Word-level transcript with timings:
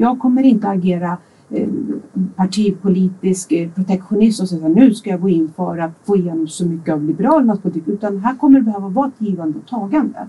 Jag 0.00 0.18
kommer 0.18 0.42
inte 0.42 0.68
agera 0.68 1.18
eh, 1.50 1.68
partipolitisk 2.36 3.52
eh, 3.52 3.70
protektionist 3.70 4.40
och 4.40 4.48
säga 4.48 4.68
nu 4.68 4.94
ska 4.94 5.10
jag 5.10 5.20
gå 5.20 5.28
in 5.28 5.52
för 5.56 5.78
att 5.78 5.90
få 6.04 6.16
igenom 6.16 6.48
så 6.48 6.66
mycket 6.66 6.94
av 6.94 7.04
Liberalernas 7.04 7.60
politik 7.60 7.88
utan 7.88 8.18
här 8.18 8.36
kommer 8.36 8.58
det 8.58 8.64
behöva 8.64 8.88
vara 8.88 9.08
ett 9.08 9.14
givande 9.18 9.58
och 9.58 9.66
tagande. 9.66 10.28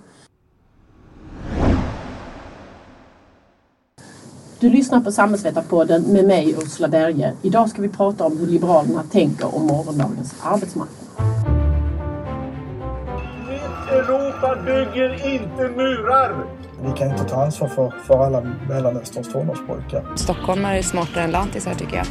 Du 4.60 4.70
lyssnar 4.70 5.02
på 5.02 5.12
Samhällsvetarpodden 5.12 6.02
med 6.02 6.28
mig 6.28 6.56
Ursula 6.58 6.88
Berge. 6.88 7.34
Idag 7.42 7.70
ska 7.70 7.82
vi 7.82 7.90
prata 7.90 8.26
om 8.26 8.38
hur 8.38 8.48
Liberalerna 8.48 9.04
tänker 9.04 9.56
om 9.56 9.66
morgondagens 9.66 10.36
arbetsmarknad. 10.44 11.00
Mitt 13.50 13.92
Europa 13.92 14.58
bygger 14.66 15.34
inte 15.34 15.78
murar! 15.78 16.60
Vi 16.84 16.92
kan 16.98 17.12
inte 17.12 17.24
ta 17.24 17.44
ansvar 17.46 17.68
för, 17.68 17.94
för 18.08 18.26
alla 18.26 18.42
Mellanösterns 18.70 19.34
tonårspojkar. 19.34 20.04
Stockholmare 20.16 20.78
är 20.78 20.82
smartare 20.82 21.24
än 21.24 21.32
lantisar 21.32 21.74
tycker 21.74 21.98
jag. 21.98 22.06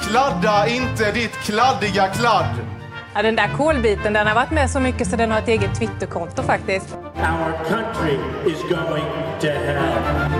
Kladda 0.00 0.68
inte 0.68 1.12
ditt 1.12 1.32
kladdiga 1.32 2.08
kladd! 2.08 2.54
Ja, 3.14 3.22
den 3.22 3.36
där 3.36 3.56
kolbiten 3.56 4.12
den 4.12 4.26
har 4.26 4.34
varit 4.34 4.50
med 4.50 4.70
så 4.70 4.80
mycket 4.80 5.08
så 5.10 5.16
den 5.16 5.30
har 5.30 5.38
ett 5.38 5.48
eget 5.48 5.74
Twitterkonto 5.78 6.42
faktiskt. 6.42 6.96
Our 7.16 7.68
country 7.68 8.18
is 8.52 8.62
going 8.62 9.04
to 9.40 9.46
hell. 9.46 10.30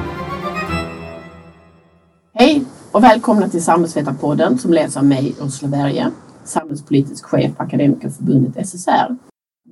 Hej 2.34 2.64
och 2.92 3.04
välkomna 3.04 3.48
till 3.48 3.64
Samhällsvetarpodden 3.64 4.58
som 4.58 4.72
leds 4.72 4.96
av 4.96 5.04
mig 5.04 5.34
Ursula 5.40 5.70
Berge, 5.70 6.10
samhällspolitisk 6.44 7.24
chef 7.26 7.56
på 7.56 7.62
Akademikerförbundet 7.62 8.68
SSR. 8.68 9.16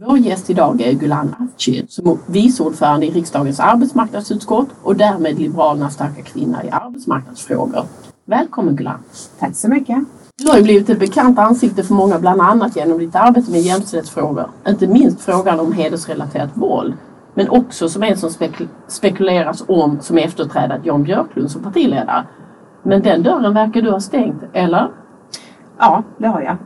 Vår 0.01 0.19
gäst 0.19 0.51
idag 0.51 0.81
är 0.81 0.93
Gulan 0.93 1.35
Avci 1.41 1.85
som 1.89 2.07
är 2.07 2.17
vice 2.27 2.63
ordförande 2.63 3.07
i 3.07 3.11
riksdagens 3.11 3.61
arbetsmarknadsutskott 3.61 4.69
och 4.83 4.97
därmed 4.97 5.39
Liberalernas 5.39 5.95
starka 5.95 6.23
kvinna 6.23 6.65
i 6.65 6.71
arbetsmarknadsfrågor. 6.71 7.83
Välkommen 8.27 8.77
Gulan! 8.77 8.99
Tack 9.39 9.57
så 9.57 9.69
mycket! 9.69 9.99
Du 10.37 10.51
har 10.51 10.57
ju 10.57 10.63
blivit 10.63 10.91
ett 10.91 10.99
bekant 10.99 11.39
ansikte 11.39 11.83
för 11.83 11.95
många 11.95 12.19
bland 12.19 12.41
annat 12.41 12.77
genom 12.77 12.99
ditt 12.99 13.15
arbete 13.15 13.51
med 13.51 13.61
jämställdhetsfrågor. 13.61 14.51
Inte 14.69 14.87
minst 14.87 15.21
frågan 15.21 15.61
om 15.61 15.73
hedersrelaterat 15.73 16.51
våld. 16.55 16.95
Men 17.35 17.49
också 17.49 17.89
som 17.89 18.03
en 18.03 18.17
som 18.17 18.31
spekul 18.31 18.69
spekuleras 18.89 19.65
om 19.69 20.01
som 20.01 20.19
efterträdare 20.19 20.81
Jan 20.85 21.03
Björklund 21.03 21.51
som 21.51 21.63
partiledare. 21.63 22.27
Men 22.83 23.03
den 23.03 23.23
dörren 23.23 23.55
verkar 23.55 23.83
du 23.83 23.91
ha 23.91 24.01
stängt, 24.01 24.43
eller? 24.53 24.91
Ja, 25.79 26.03
det 26.19 26.27
har 26.27 26.41
jag. 26.41 26.57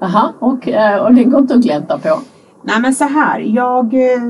Aha, 0.00 0.32
och, 0.38 0.68
eh, 0.68 1.04
och 1.04 1.14
det 1.14 1.24
går 1.24 1.40
inte 1.40 1.54
att 1.54 1.60
glänta 1.60 1.98
på? 1.98 2.18
Nej 2.62 2.80
men 2.80 2.94
så 2.94 3.04
här, 3.04 3.40
jag 3.40 3.94
eh, 3.94 4.22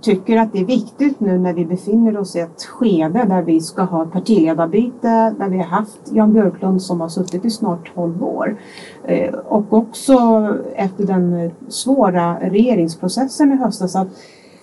tycker 0.00 0.36
att 0.36 0.52
det 0.52 0.60
är 0.60 0.64
viktigt 0.64 1.20
nu 1.20 1.38
när 1.38 1.52
vi 1.52 1.64
befinner 1.64 2.18
oss 2.18 2.36
i 2.36 2.40
ett 2.40 2.62
skede 2.62 3.24
där 3.28 3.42
vi 3.42 3.60
ska 3.60 3.82
ha 3.82 4.06
partiledarbyte, 4.06 5.34
där 5.38 5.48
vi 5.48 5.56
har 5.56 5.64
haft 5.64 6.00
Jan 6.12 6.32
Björklund 6.32 6.82
som 6.82 7.00
har 7.00 7.08
suttit 7.08 7.44
i 7.44 7.50
snart 7.50 7.94
12 7.94 8.24
år. 8.24 8.56
Eh, 9.04 9.34
och 9.34 9.72
också 9.72 10.48
efter 10.74 11.04
den 11.04 11.50
svåra 11.68 12.38
regeringsprocessen 12.40 13.52
i 13.52 13.56
höstas 13.56 13.96
att 13.96 14.08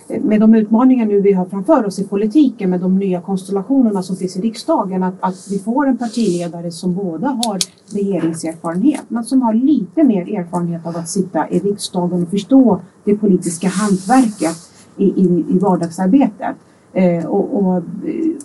med 0.08 0.42
de 0.42 0.56
utmaningar 0.56 1.06
nu 1.06 1.22
vi 1.22 1.34
har 1.34 1.46
framför 1.46 1.86
oss 1.86 2.00
i 2.00 2.08
politiken 2.08 2.70
med 2.70 2.80
de 2.80 3.00
nya 3.00 3.22
konstellationerna 3.22 4.04
som 4.04 4.16
finns 4.16 4.38
i 4.38 4.42
riksdagen 4.42 5.04
att, 5.04 5.14
att 5.20 5.48
vi 5.52 5.60
får 5.60 5.88
en 5.88 5.98
partiledare 5.98 6.72
som 6.72 6.94
båda 6.94 7.28
har 7.28 7.60
regeringserfarenhet 7.94 9.04
men 9.08 9.24
som 9.24 9.42
har 9.42 9.54
lite 9.54 10.04
mer 10.04 10.40
erfarenhet 10.40 10.86
av 10.86 10.98
att 10.98 11.10
sitta 11.10 11.50
i 11.50 11.60
riksdagen 11.60 12.24
och 12.24 12.30
förstå 12.30 12.82
det 13.04 13.16
politiska 13.16 13.68
hantverket 13.68 14.58
i, 14.98 15.06
i, 15.06 15.46
i 15.50 15.60
vardagsarbetet. 15.60 16.56
Eh, 16.94 17.26
och, 17.26 17.56
och, 17.56 17.84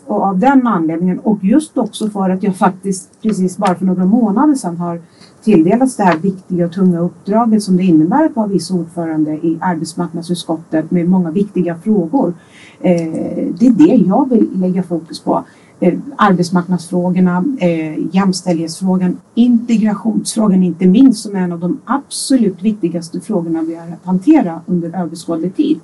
och, 0.06 0.22
av 0.22 0.38
den 0.38 0.66
anledningen 0.66 1.18
och 1.18 1.44
just 1.44 1.78
också 1.78 2.10
för 2.10 2.30
att 2.30 2.42
jag 2.42 2.56
faktiskt 2.56 3.22
precis 3.22 3.56
bara 3.56 3.74
för 3.74 3.84
några 3.84 4.04
månader 4.04 4.54
sedan 4.54 4.76
har 4.76 5.02
tilldelats 5.44 5.96
det 5.96 6.02
här 6.02 6.18
viktiga 6.18 6.66
och 6.66 6.72
tunga 6.72 7.00
uppdraget 7.00 7.62
som 7.62 7.76
det 7.76 7.82
innebär 7.82 8.24
att 8.24 8.36
vara 8.36 8.46
vice 8.46 8.74
ordförande 8.74 9.32
i 9.32 9.58
arbetsmarknadsutskottet 9.60 10.90
med 10.90 11.08
många 11.08 11.30
viktiga 11.30 11.78
frågor. 11.84 12.34
Eh, 12.80 13.12
det 13.58 13.66
är 13.66 13.72
det 13.86 13.94
jag 14.06 14.30
vill 14.30 14.48
lägga 14.54 14.82
fokus 14.82 15.20
på. 15.20 15.44
Eh, 15.80 15.98
arbetsmarknadsfrågorna, 16.16 17.44
eh, 17.58 18.14
jämställdhetsfrågan, 18.14 19.16
integrationsfrågan 19.34 20.62
inte 20.62 20.86
minst 20.86 21.22
som 21.22 21.36
är 21.36 21.40
en 21.40 21.52
av 21.52 21.60
de 21.60 21.80
absolut 21.84 22.62
viktigaste 22.62 23.20
frågorna 23.20 23.62
vi 23.62 23.74
har 23.74 23.86
att 23.86 24.04
hantera 24.04 24.60
under 24.66 25.02
överskådlig 25.02 25.56
tid. 25.56 25.80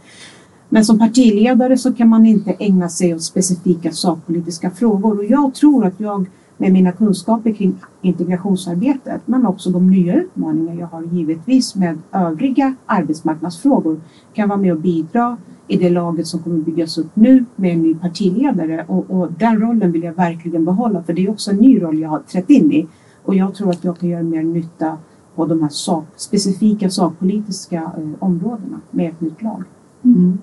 Men 0.68 0.84
som 0.84 0.98
partiledare 0.98 1.76
så 1.76 1.92
kan 1.92 2.08
man 2.08 2.26
inte 2.26 2.50
ägna 2.58 2.88
sig 2.88 3.14
åt 3.14 3.22
specifika 3.22 3.92
sakpolitiska 3.92 4.70
frågor 4.70 5.18
och 5.18 5.24
jag 5.24 5.54
tror 5.54 5.86
att 5.86 6.00
jag 6.00 6.26
med 6.56 6.72
mina 6.72 6.92
kunskaper 6.92 7.52
kring 7.52 7.74
integrationsarbetet 8.02 9.22
men 9.24 9.46
också 9.46 9.70
de 9.70 9.90
nya 9.90 10.14
utmaningar 10.14 10.74
jag 10.74 10.86
har 10.86 11.02
givetvis 11.02 11.74
med 11.74 11.98
övriga 12.12 12.74
arbetsmarknadsfrågor 12.86 14.00
kan 14.34 14.48
vara 14.48 14.58
med 14.58 14.72
och 14.72 14.80
bidra 14.80 15.36
i 15.68 15.76
det 15.76 15.90
laget 15.90 16.26
som 16.26 16.40
kommer 16.40 16.58
byggas 16.58 16.98
upp 16.98 17.10
nu 17.14 17.44
med 17.56 17.72
en 17.72 17.82
ny 17.82 17.94
partiledare 17.94 18.84
och, 18.88 19.10
och 19.10 19.32
den 19.32 19.60
rollen 19.60 19.92
vill 19.92 20.02
jag 20.02 20.14
verkligen 20.14 20.64
behålla 20.64 21.02
för 21.02 21.12
det 21.12 21.26
är 21.26 21.30
också 21.30 21.50
en 21.50 21.56
ny 21.56 21.82
roll 21.82 21.98
jag 21.98 22.08
har 22.08 22.18
trätt 22.18 22.50
in 22.50 22.72
i 22.72 22.86
och 23.22 23.34
jag 23.34 23.54
tror 23.54 23.70
att 23.70 23.84
jag 23.84 23.98
kan 23.98 24.08
göra 24.08 24.22
mer 24.22 24.42
nytta 24.42 24.98
på 25.34 25.46
de 25.46 25.62
här 25.62 25.68
sak, 25.68 26.04
specifika 26.16 26.90
sakpolitiska 26.90 27.76
eh, 27.76 28.10
områdena 28.18 28.80
med 28.90 29.10
ett 29.10 29.20
nytt 29.20 29.42
lag. 29.42 29.62
Mm. 30.02 30.38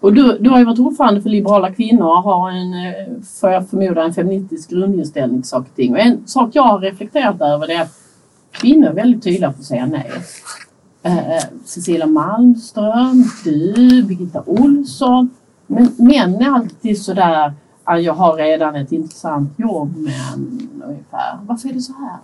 Och 0.00 0.14
du, 0.14 0.38
du 0.38 0.50
har 0.50 0.58
ju 0.58 0.64
varit 0.64 0.78
ordförande 0.78 1.22
för 1.22 1.30
Liberala 1.30 1.72
kvinnor 1.72 2.06
och 2.06 2.22
har 2.22 2.50
en, 2.50 2.72
för 3.22 3.40
får 3.40 3.50
jag 3.50 3.70
förmoda, 3.70 4.02
en 4.02 4.14
feministisk 4.14 4.70
grundinställning 4.70 5.42
till 5.42 5.48
saker 5.48 5.70
och 5.70 5.76
ting. 5.76 5.92
Och 5.92 5.98
en 5.98 6.26
sak 6.26 6.50
jag 6.52 6.62
har 6.62 6.78
reflekterat 6.80 7.40
över 7.40 7.70
är 7.70 7.82
att 7.82 7.98
kvinnor 8.50 8.88
är 8.88 8.92
väldigt 8.92 9.22
tydliga 9.22 9.52
på 9.52 9.58
att 9.58 9.64
säga 9.64 9.86
nej. 9.86 10.12
Eh, 11.02 11.18
eh 11.18 11.42
Cecilia 11.64 12.06
Malmström, 12.06 13.24
du, 13.44 14.02
Birgitta 14.02 14.42
Olsson. 14.46 15.30
Men 15.66 15.90
män 15.96 16.34
är 16.34 16.50
alltid 16.50 17.02
sådär, 17.02 17.52
ah, 17.84 17.96
jag 17.96 18.14
har 18.14 18.36
redan 18.36 18.76
ett 18.76 18.92
intressant 18.92 19.58
jobb 19.58 19.96
men 19.96 20.68
ungefär. 20.84 21.38
Varför 21.42 21.68
är 21.68 21.72
det 21.72 21.80
så 21.80 21.92
här? 21.92 22.18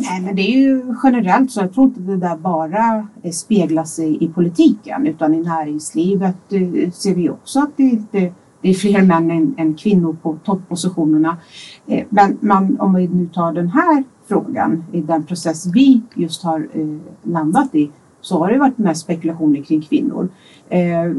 Nej, 0.00 0.20
men 0.22 0.36
det 0.36 0.42
är 0.42 0.58
ju 0.58 0.94
generellt 1.02 1.50
så. 1.50 1.60
Jag 1.60 1.74
tror 1.74 1.86
inte 1.86 2.00
det 2.00 2.16
där 2.16 2.36
bara 2.36 3.08
eh, 3.22 3.30
speglas 3.30 3.98
i, 3.98 4.24
i 4.24 4.28
politiken 4.28 5.06
utan 5.06 5.34
i 5.34 5.40
näringslivet 5.40 6.52
eh, 6.52 6.90
ser 6.90 7.14
vi 7.14 7.30
också 7.30 7.60
att 7.60 7.76
det, 7.76 8.02
det, 8.10 8.32
det 8.62 8.70
är 8.70 8.74
fler 8.74 9.02
män 9.02 9.30
än, 9.30 9.54
än 9.58 9.74
kvinnor 9.74 10.16
på 10.22 10.38
toppositionerna. 10.44 11.36
Eh, 11.86 12.06
men 12.08 12.38
man, 12.40 12.80
om 12.80 12.94
vi 12.94 13.08
nu 13.08 13.26
tar 13.26 13.52
den 13.52 13.68
här 13.68 14.04
frågan 14.28 14.84
i 14.92 15.00
den 15.00 15.24
process 15.24 15.66
vi 15.74 16.00
just 16.14 16.42
har 16.42 16.68
landat 17.22 17.74
i 17.74 17.90
så 18.20 18.38
har 18.38 18.52
det 18.52 18.58
varit 18.58 18.78
mest 18.78 19.00
spekulationer 19.00 19.62
kring 19.62 19.82
kvinnor. 19.82 20.28
Eh, 20.68 21.12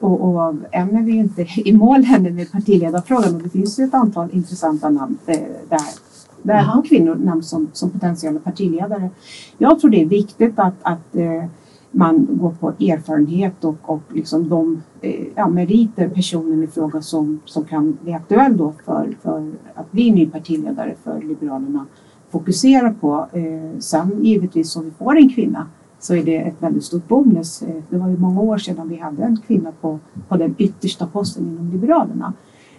och, 0.00 0.20
och 0.20 0.54
än 0.72 0.96
är 0.96 1.02
vi 1.02 1.12
inte 1.12 1.46
i 1.56 1.72
mål 1.72 2.04
ännu 2.14 2.30
med 2.30 2.52
partiledarfrågan 2.52 3.34
och 3.34 3.42
det 3.42 3.50
finns 3.50 3.78
ju 3.78 3.84
ett 3.84 3.94
antal 3.94 4.28
intressanta 4.32 4.90
namn 4.90 5.18
eh, 5.26 5.38
där 5.68 6.07
där 6.42 6.62
har 6.62 6.82
kvinnor 6.82 7.14
nämns 7.14 7.48
som, 7.48 7.68
som 7.72 7.90
potentiella 7.90 8.40
partiledare. 8.40 9.10
Jag 9.58 9.80
tror 9.80 9.90
det 9.90 10.02
är 10.02 10.06
viktigt 10.06 10.58
att, 10.58 10.74
att 10.82 11.16
eh, 11.16 11.44
man 11.90 12.28
går 12.30 12.50
på 12.50 12.68
erfarenhet 12.68 13.64
och, 13.64 13.76
och 13.82 14.02
liksom 14.14 14.48
de 14.48 14.82
eh, 15.00 15.26
ja, 15.34 15.48
meriter 15.48 16.08
personen 16.08 16.62
i 16.62 16.66
fråga 16.66 17.02
som, 17.02 17.40
som 17.44 17.64
kan 17.64 17.98
bli 18.02 18.12
aktuell 18.12 18.56
då 18.56 18.72
för, 18.84 19.16
för 19.22 19.52
att 19.74 19.92
bli 19.92 20.10
ny 20.10 20.26
partiledare 20.26 20.94
för 21.04 21.22
Liberalerna 21.22 21.86
fokuserar 22.30 22.90
på. 22.90 23.26
Eh, 23.32 23.78
sen 23.78 24.24
givetvis 24.24 24.76
om 24.76 24.84
vi 24.84 24.90
får 24.90 25.16
en 25.16 25.28
kvinna 25.28 25.66
så 25.98 26.14
är 26.14 26.24
det 26.24 26.36
ett 26.36 26.62
väldigt 26.62 26.84
stort 26.84 27.08
bonus. 27.08 27.62
Eh, 27.62 27.82
det 27.90 27.98
var 27.98 28.08
ju 28.08 28.16
många 28.16 28.40
år 28.40 28.58
sedan 28.58 28.88
vi 28.88 28.96
hade 28.96 29.22
en 29.22 29.36
kvinna 29.46 29.72
på, 29.80 29.98
på 30.28 30.36
den 30.36 30.54
yttersta 30.58 31.06
posten 31.06 31.46
inom 31.46 31.70
Liberalerna. 31.70 32.32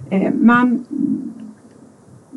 Eh, 0.09 0.33
men 0.33 0.85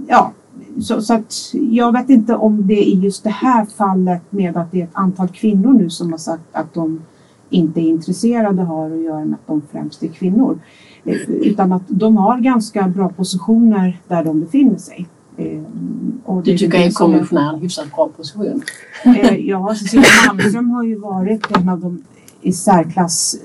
ja, 0.09 0.33
så, 0.81 1.03
så, 1.03 1.15
att 1.15 1.35
jag 1.53 1.93
vet 1.93 2.11
inte 2.11 2.35
om 2.35 2.67
det 2.67 2.89
i 2.89 2.95
just 2.95 3.25
det 3.25 3.31
här 3.31 3.65
fallet 3.65 4.23
med 4.31 4.57
att 4.57 4.73
det 4.73 4.81
är 4.81 4.85
ett 4.85 4.91
antal 4.93 5.29
kvinnor 5.29 5.73
nu 5.73 5.91
som 5.91 6.11
har 6.11 6.19
sagt 6.19 6.45
att 6.53 6.75
de 6.75 7.01
inte 7.51 7.81
är 7.81 7.89
intresserade 7.89 8.63
har 8.63 8.91
att 8.91 9.03
göra 9.03 9.25
med 9.25 9.35
att 9.35 9.47
de 9.47 9.63
främst 9.73 10.03
är 10.03 10.09
kvinnor. 10.09 10.59
Eh, 11.05 11.17
utan 11.29 11.73
att 11.73 11.83
de 11.89 12.17
har 12.17 12.39
ganska 12.39 12.89
bra 12.89 13.09
positioner 13.09 14.01
där 14.09 14.25
de 14.25 14.41
befinner 14.41 14.79
sig. 14.79 15.07
Eh, 15.37 15.63
och 16.25 16.43
du 16.43 16.59
tycker 16.59 16.89
att 16.89 16.95
kommissionär 16.95 17.49
är 17.49 17.55
en 17.55 17.61
hyfsat 17.61 17.95
bra 17.97 18.09
position? 18.09 18.63
Eh, 19.05 19.35
ja, 19.35 19.75
Cecilia 19.75 20.05
Malmström 20.27 20.71
har 20.71 20.85
ju 20.85 20.99
varit 20.99 21.57
en 21.57 21.69
av 21.69 21.81
de 21.81 22.03
i 22.43 22.53
särklass 22.53 23.37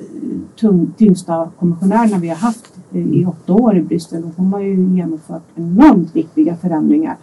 tyngsta 0.98 1.50
kommissionärerna 1.60 2.18
vi 2.18 2.30
har 2.30 2.36
haft 2.36 2.77
i 2.92 3.25
åtta 3.25 3.54
år 3.54 3.78
i 3.78 3.81
Bryssel 3.81 4.24
och 4.24 4.31
hon 4.36 4.54
har 4.54 4.60
ju 4.60 4.95
genomfört 4.95 5.44
enormt 5.56 6.16
viktiga 6.16 6.56
förändringar 6.56 7.18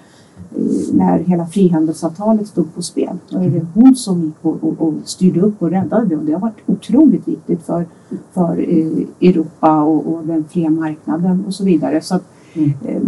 när 0.92 1.18
hela 1.18 1.46
frihandelsavtalet 1.46 2.48
stod 2.48 2.74
på 2.74 2.82
spel. 2.82 3.18
Då 3.28 3.38
är 3.38 3.50
det 3.50 3.66
hon 3.74 3.96
som 3.96 4.24
gick 4.24 4.34
och, 4.42 4.64
och, 4.64 4.88
och 4.88 4.94
styrde 5.04 5.40
upp 5.40 5.62
och 5.62 5.70
räddade 5.70 6.06
det 6.06 6.16
och 6.16 6.24
det 6.24 6.32
har 6.32 6.40
varit 6.40 6.60
otroligt 6.66 7.28
viktigt 7.28 7.62
för, 7.62 7.86
för 8.32 8.58
eh, 8.58 9.28
Europa 9.28 9.82
och, 9.82 10.14
och, 10.14 10.26
den 10.26 10.44
fria 10.44 10.70
marknaden 10.70 11.44
och 11.46 11.54
så 11.54 11.64
vidare. 11.64 12.00
Så 12.00 12.14
att, 12.14 12.24
mm. 12.54 12.72
eh, 12.84 13.02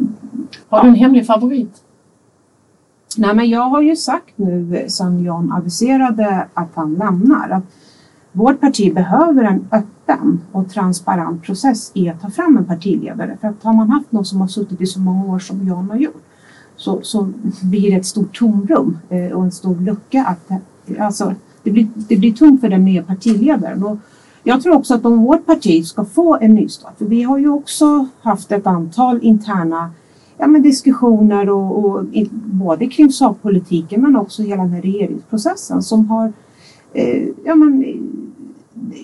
Har 0.68 0.82
du 0.82 0.88
en 0.88 0.94
hemlig 0.94 1.26
favorit? 1.26 1.82
Nej, 3.16 3.34
men 3.34 3.48
jag 3.48 3.62
har 3.62 3.82
ju 3.82 3.96
sagt 3.96 4.32
nu 4.36 4.84
sedan 4.88 5.24
Jan 5.24 5.52
aviserade 5.52 6.46
att 6.54 6.70
han 6.74 6.94
lämnar 6.94 7.50
att 7.50 7.64
vårt 8.36 8.60
parti 8.60 8.94
behöver 8.94 9.44
en 9.44 9.68
öppen 9.72 10.40
och 10.52 10.70
transparent 10.70 11.42
process 11.42 11.90
i 11.94 12.08
att 12.08 12.20
ta 12.20 12.30
fram 12.30 12.56
en 12.56 12.64
partiledare. 12.64 13.36
För 13.40 13.48
att 13.48 13.62
har 13.62 13.72
man 13.72 13.90
haft 13.90 14.12
någon 14.12 14.24
som 14.24 14.40
har 14.40 14.48
suttit 14.48 14.80
i 14.80 14.86
så 14.86 15.00
många 15.00 15.24
år 15.24 15.38
som 15.38 15.68
Jan 15.68 15.90
har 15.90 15.96
gjort 15.96 16.22
så, 16.76 17.02
så 17.02 17.28
blir 17.62 17.90
det 17.90 17.96
ett 17.96 18.06
stort 18.06 18.38
tomrum 18.38 18.98
eh, 19.08 19.32
och 19.32 19.44
en 19.44 19.52
stor 19.52 19.76
lucka. 19.76 20.24
Att, 20.24 20.50
eh, 20.50 21.06
alltså, 21.06 21.34
det, 21.62 21.70
blir, 21.70 21.88
det 21.94 22.16
blir 22.16 22.32
tungt 22.32 22.60
för 22.60 22.68
den 22.68 22.84
nya 22.84 23.02
partiledaren. 23.02 23.82
Och 23.82 23.98
jag 24.42 24.62
tror 24.62 24.74
också 24.74 24.94
att 24.94 25.04
om 25.04 25.18
vårt 25.18 25.46
parti 25.46 25.86
ska 25.86 26.04
få 26.04 26.38
en 26.40 26.54
nystart, 26.54 26.98
för 26.98 27.04
vi 27.04 27.22
har 27.22 27.38
ju 27.38 27.48
också 27.48 28.08
haft 28.20 28.52
ett 28.52 28.66
antal 28.66 29.18
interna 29.22 29.90
ja, 30.38 30.46
men 30.46 30.62
diskussioner 30.62 31.50
och, 31.50 31.84
och 31.84 32.04
i, 32.12 32.28
både 32.32 32.86
kring 32.86 33.10
sakpolitiken 33.10 34.02
men 34.02 34.16
också 34.16 34.42
hela 34.42 34.62
den 34.62 34.72
här 34.72 34.82
regeringsprocessen 34.82 35.82
som 35.82 36.08
har 36.08 36.32
eh, 36.92 37.28
ja, 37.44 37.54
men, 37.54 37.84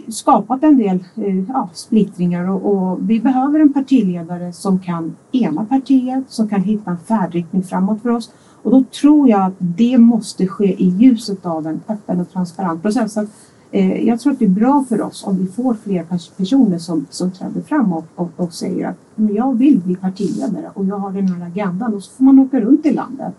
skapat 0.08 0.62
en 0.62 0.78
del 0.78 1.04
eh, 1.16 1.44
ja, 1.48 1.68
splittringar 1.72 2.50
och, 2.50 2.72
och, 2.72 3.10
vi 3.10 3.20
behöver 3.20 3.60
en 3.60 3.72
partiledare 3.72 4.52
som 4.52 4.78
kan 4.78 5.16
ena 5.32 5.64
partiet, 5.64 6.24
som 6.28 6.48
kan 6.48 6.62
hitta 6.62 6.90
en 6.90 6.98
färdriktning 6.98 7.62
framåt 7.62 8.02
för 8.02 8.08
oss. 8.08 8.30
Och 8.62 8.70
då 8.70 8.84
tror 9.00 9.28
jag 9.28 9.42
att 9.42 9.54
det 9.58 9.98
måste 9.98 10.46
ske 10.46 10.82
i 10.82 10.88
ljuset 10.88 11.46
av 11.46 11.66
en 11.66 11.80
öppen 11.88 12.20
och 12.20 12.32
transparent 12.32 12.82
process. 12.82 13.16
Att, 13.16 13.28
eh, 13.70 14.06
jag 14.06 14.20
tror 14.20 14.32
att 14.32 14.38
det 14.38 14.44
är 14.44 14.48
bra 14.48 14.84
för 14.88 15.02
oss 15.02 15.24
om 15.26 15.38
vi 15.38 15.46
får 15.46 15.74
fler 15.74 16.06
personer 16.36 16.78
som, 16.78 17.06
som 17.10 17.30
träder 17.30 17.60
fram 17.60 17.92
och, 17.92 18.04
och, 18.14 18.30
och 18.36 18.52
säger 18.52 18.88
att 18.88 18.96
men 19.14 19.34
jag 19.34 19.58
vill 19.58 19.80
bli 19.80 19.96
partiledare 19.96 20.70
och 20.74 20.84
jag 20.84 20.98
har 20.98 21.12
den 21.12 21.28
här 21.28 21.46
agendan 21.46 21.94
och 21.94 22.04
så 22.04 22.12
får 22.12 22.24
man 22.24 22.38
åka 22.38 22.60
runt 22.60 22.86
i 22.86 22.90
landet 22.90 23.34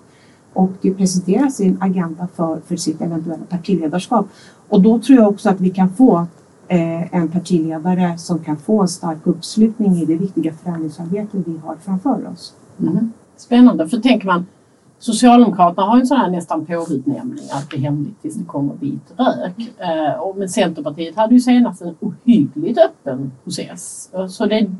och 0.53 0.81
presentera 0.81 1.49
sin 1.49 1.77
agenda 1.81 2.27
för, 2.35 2.61
för 2.67 2.75
sitt 2.75 3.01
eventuella 3.01 3.45
partiledarskap. 3.49 4.27
Och 4.73 4.81
då 4.81 4.99
tror 4.99 5.19
jag 5.19 5.29
också 5.29 5.49
att 5.49 5.61
vi 5.61 5.69
kan 5.69 5.89
få 5.89 6.27
eh, 6.67 7.15
en 7.15 7.27
partiledare 7.27 8.17
som 8.17 8.39
kan 8.39 8.57
få 8.57 8.81
en 8.81 8.87
stark 8.87 9.17
uppslutning 9.23 9.95
i 9.95 10.05
det 10.05 10.15
viktiga 10.15 10.53
förändringsarbete 10.53 11.37
vi 11.45 11.57
har 11.63 11.75
framför 11.75 12.27
oss. 12.33 12.53
Mm. 12.79 13.11
Spännande, 13.37 13.89
för 13.89 13.97
tänker 13.97 14.27
man 14.27 14.45
Socialdemokraterna 14.99 15.87
har 15.87 15.99
en 15.99 16.07
sån 16.07 16.17
här 16.17 16.29
nästan 16.29 16.65
påutnämning 16.65 17.43
att 17.51 17.69
det 17.69 17.77
är 17.77 17.81
hemligt 17.81 18.21
tills 18.21 18.35
det 18.35 18.45
kommer 18.45 18.73
vit 18.75 19.13
rök. 19.17 19.71
Eh, 19.77 20.19
och 20.19 20.37
men 20.37 20.49
Centerpartiet 20.49 21.15
hade 21.15 21.33
ju 21.33 21.39
senast 21.39 21.81
en 21.81 21.95
ohyggligt 21.99 22.79
öppen 22.79 23.31
process. 23.43 24.09
Så 24.29 24.45
det 24.45 24.71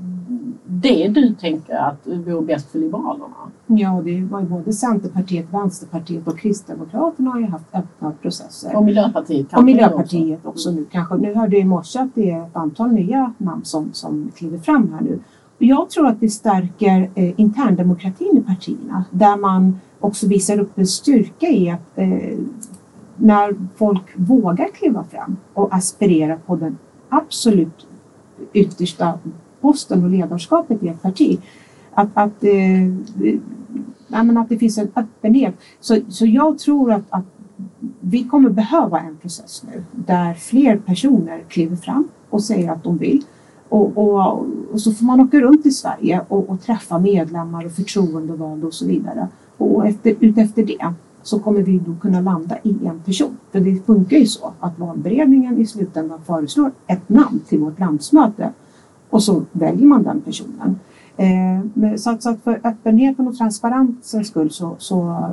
det 0.82 1.08
du 1.08 1.34
tänker 1.34 1.76
att 1.76 2.08
vore 2.08 2.42
bäst 2.42 2.72
för 2.72 2.80
Liberalerna? 2.80 3.52
Ja, 3.68 4.02
det 4.06 4.22
var 4.22 4.42
ju 4.42 4.46
både 4.46 4.74
Centerpartiet, 4.74 5.46
Vänsterpartiet 5.52 6.28
och 6.28 6.40
Kristdemokraterna 6.40 7.32
har 7.32 7.40
ju 7.40 7.46
haft 7.46 7.66
öppna 7.74 8.12
processer. 8.22 8.76
Och 8.76 8.84
Miljöpartiet? 8.84 9.58
Och 9.58 9.64
Miljöpartiet 9.64 10.40
också. 10.40 10.50
också 10.50 10.72
nu 10.72 10.86
kanske. 10.92 11.16
Nu 11.16 11.34
hörde 11.34 11.56
jag 11.56 11.62
i 11.62 11.68
morse 11.68 12.00
att 12.00 12.16
det 12.16 12.32
är 12.32 12.44
ett 12.44 12.56
antal 12.56 12.92
nya 12.92 13.34
namn 13.38 13.66
som, 13.66 13.90
som 13.94 14.32
kliver 14.36 14.58
fram 14.58 14.94
här 14.94 15.02
nu. 15.02 15.20
Jag 15.58 15.90
tror 15.90 16.08
att 16.08 16.20
det 16.20 16.30
stärker 16.30 17.10
eh, 17.16 17.40
interndemokratin 17.40 18.38
i 18.38 18.42
partierna 18.42 19.06
där 19.12 19.38
man 19.38 19.80
också 20.00 20.28
visar 20.28 20.60
upp 20.60 20.78
en 20.78 20.88
styrka 20.88 21.48
i 21.48 21.70
att 21.70 21.98
eh, 21.98 22.38
när 23.16 23.56
folk 23.76 24.04
vågar 24.16 24.68
kliva 24.74 25.04
fram 25.04 25.38
och 25.54 25.76
aspirera 25.76 26.38
på 26.46 26.56
den 26.56 26.78
absolut 27.10 27.88
yttersta 28.54 29.20
posten 29.64 30.04
och 30.04 30.10
ledarskapet 30.10 30.84
i 30.84 30.88
ett 30.88 31.02
parti. 31.02 31.40
Att, 31.94 32.10
att, 32.14 32.44
eh, 32.44 34.24
menar, 34.24 34.42
att 34.42 34.50
det 34.50 34.58
finns 34.58 34.78
en 34.78 34.92
öppenhet. 34.96 35.56
Så, 35.80 36.00
så 36.10 36.26
jag 36.26 36.60
tror 36.60 36.92
att, 36.92 37.04
att 37.10 37.26
vi 38.00 38.24
kommer 38.24 38.50
behöva 38.50 39.00
en 39.00 39.18
process 39.18 39.64
nu 39.72 39.84
där 39.92 40.34
fler 40.34 40.78
personer 40.78 41.44
kliver 41.48 41.76
fram 41.76 42.08
och 42.30 42.44
säger 42.44 42.72
att 42.72 42.84
de 42.84 42.98
vill. 42.98 43.24
Och, 43.70 43.98
och, 43.98 44.46
och, 44.72 44.82
så 44.82 44.92
får 44.92 45.06
man 45.06 45.22
åka 45.22 45.40
runt 45.40 45.66
i 45.66 45.72
Sverige 45.72 46.22
och, 46.28 46.50
och 46.50 46.62
träffa 46.62 47.00
medlemmar 47.00 47.66
och 47.66 47.72
förtroendevalda 47.72 48.68
och 48.68 48.74
så 48.74 48.86
vidare. 48.86 49.28
Och 49.58 49.88
efter, 49.88 50.16
utefter 50.20 50.64
det 50.64 50.94
så 51.24 51.40
kommer 51.40 51.62
vi 51.62 51.80
då 51.80 51.96
kunna 52.02 52.22
landa 52.22 52.58
i 52.64 52.86
en 52.86 53.00
person. 53.00 53.38
För 53.52 53.60
det 53.60 53.86
funkar 53.86 54.18
ju 54.18 54.26
så 54.26 54.54
att 54.60 54.80
valberedningen 54.80 55.58
i 55.58 55.66
slutändan 55.66 56.20
föreslår 56.26 56.72
ett 56.88 57.10
namn 57.10 57.40
till 57.48 57.60
vårt 57.60 57.80
landsmöte 57.80 58.50
och 59.14 59.24
så 59.24 59.44
väljer 59.52 59.88
man 59.88 60.04
den 60.04 60.22
personen. 60.22 60.80
Eh, 61.18 61.96
så, 61.96 62.10
att, 62.10 62.24
så 62.24 62.30
att 62.30 62.44
för 62.44 62.60
öppenheten 62.64 63.28
och 63.28 63.38
transparensens 63.38 64.28
skull 64.28 64.52
så, 64.52 64.76
så 64.78 65.30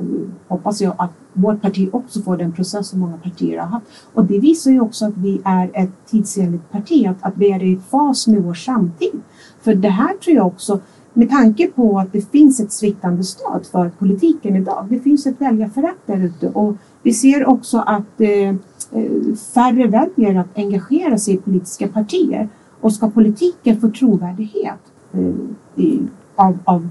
hoppas 0.49 0.81
jag 0.81 0.94
att 0.99 1.11
vårt 1.32 1.62
parti 1.62 1.88
också 1.93 2.23
får 2.23 2.37
den 2.37 2.53
process 2.53 2.88
som 2.88 3.00
många 3.00 3.17
partier 3.17 3.59
har 3.59 3.67
haft. 3.67 3.87
Och 4.15 4.25
det 4.25 4.38
visar 4.38 4.71
ju 4.71 4.81
också 4.81 5.06
att 5.06 5.17
vi 5.17 5.41
är 5.44 5.71
ett 5.75 5.91
tidsenligt 6.11 6.71
parti, 6.71 7.06
att, 7.06 7.17
att 7.21 7.37
vi 7.37 7.53
är 7.53 7.62
i 7.62 7.81
fas 7.91 8.27
med 8.27 8.43
vår 8.43 8.55
samtid. 8.55 9.21
För 9.61 9.75
det 9.75 9.88
här 9.88 10.15
tror 10.15 10.37
jag 10.37 10.47
också 10.47 10.81
med 11.12 11.31
tanke 11.31 11.67
på 11.67 11.99
att 11.99 12.12
det 12.12 12.31
finns 12.31 12.61
ett 12.61 12.73
sviktande 12.73 13.25
stöd 13.25 13.67
för 13.73 13.91
politiken 13.99 14.56
idag. 14.56 14.87
Det 14.91 15.00
finns 15.00 15.27
ett 15.27 15.41
väljarförakt 15.41 16.06
där 16.06 16.25
ute 16.25 16.49
och 16.49 16.77
vi 17.03 17.12
ser 17.12 17.49
också 17.49 17.79
att 17.79 18.21
eh, 18.21 18.49
eh, 18.93 19.35
färre 19.55 19.87
väljer 19.87 20.41
att 20.41 20.59
engagera 20.59 21.19
sig 21.19 21.35
i 21.35 21.37
politiska 21.37 21.88
partier. 21.88 22.49
Och 22.81 22.93
ska 22.93 23.11
politiken 23.11 23.81
få 23.81 23.91
trovärdighet 23.91 24.81
eh, 25.12 25.35
i, 25.77 26.00
av, 26.37 26.59
av 26.65 26.88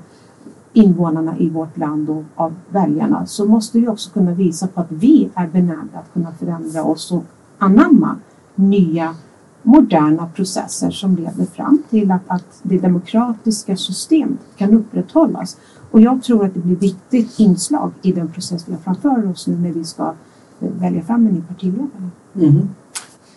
invånarna 0.74 1.38
i 1.38 1.50
vårt 1.50 1.77
land 1.77 2.09
och 2.09 2.24
av 2.36 2.56
väljarna 2.69 3.25
så 3.25 3.45
måste 3.45 3.80
vi 3.80 3.88
också 3.88 4.09
kunna 4.09 4.33
visa 4.33 4.68
på 4.68 4.81
att 4.81 4.91
vi 4.91 5.30
är 5.36 5.47
benägna 5.47 6.00
att 6.00 6.13
kunna 6.13 6.31
förändra 6.31 6.83
oss 6.83 7.12
och 7.12 7.24
anamma 7.57 8.15
nya 8.56 9.15
moderna 9.63 10.27
processer 10.36 10.89
som 10.89 11.15
leder 11.15 11.45
fram 11.45 11.83
till 11.89 12.12
att, 12.12 12.21
att 12.27 12.59
det 12.63 12.77
demokratiska 12.77 13.77
systemet 13.77 14.39
kan 14.57 14.74
upprätthållas. 14.74 15.57
Och 15.91 16.01
jag 16.01 16.24
tror 16.24 16.45
att 16.45 16.53
det 16.53 16.59
blir 16.59 16.75
viktigt 16.75 17.39
inslag 17.39 17.91
i 18.01 18.12
den 18.12 18.27
process 18.27 18.68
vi 18.68 18.74
har 18.74 18.80
framför 18.80 19.31
oss 19.31 19.47
nu 19.47 19.57
när 19.57 19.71
vi 19.71 19.83
ska 19.83 20.13
eh, 20.59 20.71
välja 20.71 21.01
fram 21.01 21.27
en 21.27 21.33
ny 21.33 21.41
partiledare. 21.41 22.09
Mm. 22.36 22.69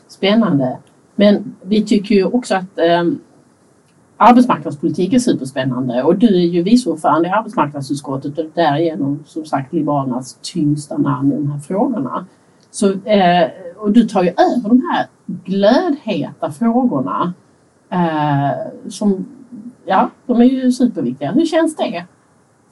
Spännande. 0.08 0.78
Men 1.14 1.54
vi 1.62 1.84
tycker 1.84 2.14
ju 2.14 2.24
också 2.24 2.54
att 2.54 2.78
eh, 2.78 3.04
arbetsmarknadspolitik 4.16 5.12
är 5.12 5.18
superspännande 5.18 6.02
och 6.02 6.18
du 6.18 6.26
är 6.26 6.46
ju 6.46 6.62
vice 6.62 6.90
ordförande 6.90 7.28
i 7.28 7.30
arbetsmarknadsutskottet 7.30 8.38
och 8.38 8.44
därigenom 8.54 9.24
som 9.26 9.44
sagt 9.44 9.72
Liberalernas 9.72 10.38
tyngsta 10.42 10.98
namn 10.98 11.32
i 11.32 11.36
de 11.36 11.50
här 11.50 11.58
frågorna. 11.58 12.26
Så, 12.70 12.92
eh, 12.92 13.50
och 13.76 13.92
du 13.92 14.08
tar 14.08 14.22
ju 14.22 14.28
över 14.28 14.68
de 14.68 14.82
här 14.92 15.06
glödheta 15.26 16.52
frågorna 16.52 17.34
eh, 17.90 18.88
som, 18.88 19.26
ja, 19.84 20.10
de 20.26 20.40
är 20.40 20.44
ju 20.44 20.72
superviktiga. 20.72 21.32
Hur 21.32 21.46
känns 21.46 21.76
det? 21.76 22.04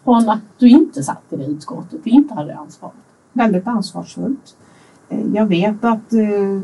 Från 0.04 0.28
att 0.28 0.40
du 0.58 0.68
inte 0.68 1.02
satt 1.02 1.22
i 1.30 1.36
det 1.36 1.44
utskottet, 1.44 2.06
inte 2.06 2.34
hade 2.34 2.56
ansvaret. 2.56 2.94
Väldigt 3.32 3.66
ansvarsfullt. 3.66 4.56
Eh, 5.10 5.26
jag 5.34 5.46
vet 5.46 5.84
att 5.84 6.12
eh, 6.12 6.60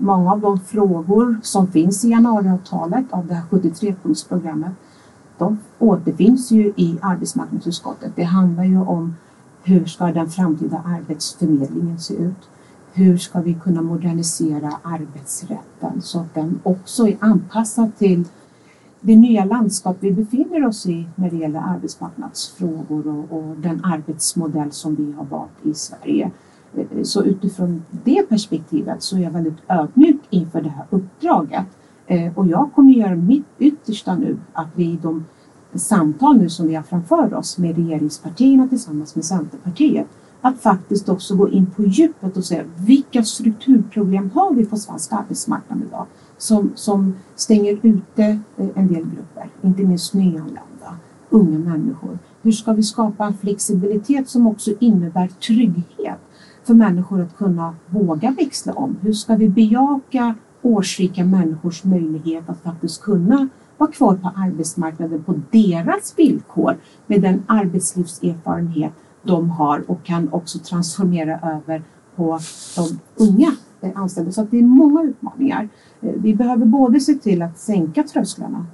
många 0.00 0.32
av 0.32 0.40
de 0.40 0.60
frågor 0.60 1.40
som 1.42 1.66
finns 1.66 2.04
i 2.04 2.08
januariavtalet 2.08 3.04
av 3.10 3.26
det 3.26 3.34
här 3.34 3.44
73-punktsprogrammet 3.50 4.70
de 5.38 5.58
återfinns 5.78 6.50
ju 6.50 6.72
i 6.76 6.98
arbetsmarknadsutskottet. 7.02 8.12
Det 8.16 8.22
handlar 8.22 8.64
ju 8.64 8.80
om 8.80 9.16
hur 9.62 9.84
ska 9.84 10.06
den 10.06 10.30
framtida 10.30 10.82
arbetsförmedlingen 10.86 11.98
se 11.98 12.14
ut? 12.14 12.48
Hur 12.92 13.18
ska 13.18 13.40
vi 13.40 13.54
kunna 13.54 13.82
modernisera 13.82 14.72
arbetsrätten 14.82 16.02
så 16.02 16.20
att 16.20 16.34
den 16.34 16.60
också 16.62 17.08
är 17.08 17.16
anpassad 17.20 17.96
till 17.98 18.24
det 19.00 19.16
nya 19.16 19.44
landskap 19.44 19.96
vi 20.00 20.12
befinner 20.12 20.66
oss 20.66 20.86
i 20.86 21.08
när 21.14 21.30
det 21.30 21.36
gäller 21.36 21.60
arbetsmarknadsfrågor 21.60 23.06
och, 23.06 23.38
och 23.38 23.56
den 23.56 23.84
arbetsmodell 23.84 24.72
som 24.72 24.94
vi 24.94 25.12
har 25.12 25.24
valt 25.24 25.50
i 25.62 25.74
Sverige. 25.74 26.30
Eh, 26.74 27.02
så 27.02 27.24
utifrån 27.24 27.82
det 27.90 28.28
perspektivet 28.28 29.02
så 29.02 29.16
är 29.16 29.20
jag 29.20 29.30
väldigt 29.30 29.58
ödmjuk 29.68 30.20
inför 30.30 30.62
det 30.62 30.68
här 30.68 30.86
uppdraget. 30.90 31.66
Eh, 32.06 32.38
och 32.38 32.46
jag 32.46 32.70
kommer 32.74 32.92
göra 32.92 33.14
mitt 33.14 33.46
yttersta 33.58 34.16
nu 34.16 34.38
att 34.52 34.68
vi 34.74 34.84
i 34.84 34.98
de 35.02 35.24
samtal 35.74 36.36
nu 36.36 36.48
som 36.48 36.68
vi 36.68 36.74
har 36.74 36.82
framför 36.82 37.34
oss 37.34 37.58
med 37.58 37.76
regeringspartierna 37.76 38.68
tillsammans 38.68 39.14
med 39.14 39.24
Centerpartiet 39.24 40.06
att 40.40 40.60
faktiskt 40.60 41.08
också 41.08 41.36
gå 41.36 41.48
in 41.48 41.66
på 41.66 41.82
djupet 41.82 42.36
och 42.36 42.44
se 42.44 42.62
vilka 42.76 43.22
strukturproblem 43.22 44.30
har 44.34 44.54
vi 44.54 44.66
på 44.66 44.76
svensk 44.76 45.12
arbetsmarknad 45.12 45.82
idag 45.88 46.06
som, 46.38 46.72
som 46.74 47.14
stänger 47.34 47.78
ute 47.82 48.24
eh, 48.56 48.68
en 48.74 48.88
del 48.88 49.04
grupper, 49.04 49.48
inte 49.62 49.82
minst 49.82 50.14
nyanlända, 50.14 50.96
unga 51.30 51.58
människor. 51.58 52.18
Hur 52.42 52.52
ska 52.52 52.72
vi 52.72 52.82
skapa 52.82 53.26
en 53.26 53.34
flexibilitet 53.34 54.28
som 54.28 54.46
också 54.46 54.70
innebär 54.80 55.28
trygghet 55.28 56.20
för 56.66 56.74
människor 56.74 57.20
att 57.20 57.36
kunna 57.36 57.74
våga 57.86 58.30
växla 58.30 58.72
om? 58.72 58.96
Hur 59.02 59.12
ska 59.12 59.36
vi 59.36 59.48
bejaka 59.48 60.34
årsrika 60.62 61.24
människors 61.24 61.84
möjlighet 61.84 62.48
att 62.48 62.62
faktiskt 62.62 63.02
kunna 63.02 63.48
vara 63.78 63.90
kvar 63.90 64.14
på 64.16 64.30
arbetsmarknaden 64.36 65.24
på 65.24 65.34
deras 65.50 66.14
villkor 66.16 66.76
med 67.06 67.22
den 67.22 67.42
arbetslivserfarenhet 67.46 68.92
de 69.22 69.50
har 69.50 69.90
och 69.90 70.04
kan 70.04 70.32
också 70.32 70.58
transformera 70.58 71.40
över 71.40 71.82
på 72.16 72.38
de 72.76 73.00
unga 73.24 73.52
anställda. 73.94 74.32
Så 74.32 74.42
att 74.42 74.50
det 74.50 74.58
är 74.58 74.62
många 74.62 75.02
utmaningar. 75.02 75.68
Eh, 76.00 76.12
vi 76.16 76.34
behöver 76.34 76.66
både 76.66 77.00
se 77.00 77.14
till 77.14 77.42
att 77.42 77.58
sänka 77.58 78.02
trösklarna 78.02 78.66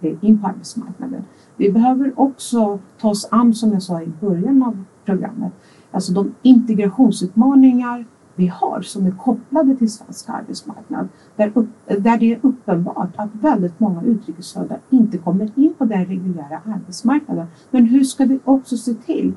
eh, 0.00 0.14
in 0.20 0.40
på 0.40 0.46
arbetsmarknaden. 0.46 1.24
Vi 1.56 1.72
behöver 1.72 2.12
också 2.16 2.78
ta 3.00 3.08
oss 3.08 3.28
an, 3.30 3.54
som 3.54 3.72
jag 3.72 3.82
sa 3.82 4.02
i 4.02 4.12
början 4.20 4.62
av 4.62 4.84
programmet, 5.04 5.52
alltså 5.90 6.12
de 6.12 6.34
integrationsutmaningar 6.42 8.04
vi 8.34 8.46
har 8.46 8.82
som 8.82 9.06
är 9.06 9.10
kopplade 9.10 9.76
till 9.76 9.92
svensk 9.92 10.28
arbetsmarknad. 10.28 11.08
Där, 11.36 11.52
upp, 11.54 11.68
där 11.86 12.18
det 12.18 12.32
är 12.34 12.38
uppenbart 12.42 13.10
att 13.16 13.30
väldigt 13.32 13.80
många 13.80 14.02
utrikesfödda 14.02 14.76
inte 14.90 15.18
kommer 15.18 15.50
in 15.54 15.74
på 15.78 15.84
den 15.84 16.04
reguljära 16.04 16.60
arbetsmarknaden. 16.64 17.46
Men 17.70 17.84
hur 17.84 18.04
ska 18.04 18.24
vi 18.24 18.38
också 18.44 18.76
se 18.76 18.94
till 18.94 19.32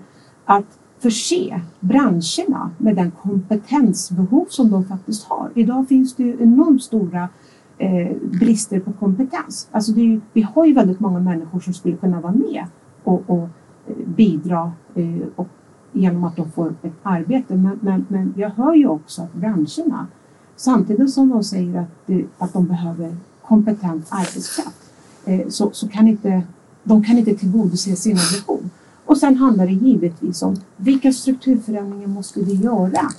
att 0.45 0.79
förse 0.99 1.61
branscherna 1.79 2.71
med 2.77 2.95
den 2.95 3.11
kompetensbehov 3.11 4.45
som 4.49 4.71
de 4.71 4.85
faktiskt 4.85 5.23
har. 5.23 5.51
Idag 5.55 5.87
finns 5.87 6.15
det 6.15 6.23
ju 6.23 6.37
enormt 6.39 6.83
stora 6.83 7.29
eh, 7.77 8.17
brister 8.39 8.79
på 8.79 8.93
kompetens. 8.93 9.67
Alltså 9.71 9.91
det 9.91 10.01
är 10.01 10.05
ju, 10.05 10.21
vi 10.33 10.41
har 10.41 10.65
ju 10.65 10.73
väldigt 10.73 10.99
många 10.99 11.19
människor 11.19 11.59
som 11.59 11.73
skulle 11.73 11.95
kunna 11.95 12.21
vara 12.21 12.33
med 12.33 12.65
och, 13.03 13.23
och 13.27 13.49
eh, 13.87 13.95
bidra 14.05 14.71
eh, 14.95 15.27
och, 15.35 15.47
genom 15.93 16.23
att 16.23 16.35
de 16.35 16.51
får 16.51 16.75
ett 16.81 16.93
arbete. 17.03 17.55
Men, 17.55 17.79
men, 17.81 18.05
men 18.09 18.33
jag 18.37 18.49
hör 18.49 18.73
ju 18.73 18.87
också 18.87 19.21
att 19.21 19.33
branscherna, 19.33 20.07
samtidigt 20.55 21.13
som 21.13 21.29
de 21.29 21.43
säger 21.43 21.79
att, 21.79 22.09
eh, 22.09 22.25
att 22.37 22.53
de 22.53 22.67
behöver 22.67 23.15
kompetent 23.41 24.07
arbetskraft, 24.09 24.91
eh, 25.25 25.47
så, 25.47 25.69
så 25.71 25.87
kan 25.87 26.07
inte, 26.07 26.43
de 26.83 27.03
kan 27.03 27.17
inte 27.17 27.35
tillgodose 27.35 27.95
sina 27.95 28.19
behov. 28.37 28.69
Och 29.05 29.17
sen 29.17 29.37
handlar 29.37 29.65
det 29.65 29.73
givetvis 29.73 30.41
om 30.41 30.55
vilka 30.77 31.13
strukturförändringar 31.13 32.07
måste 32.07 32.39
vi 32.39 32.53
göra 32.53 33.11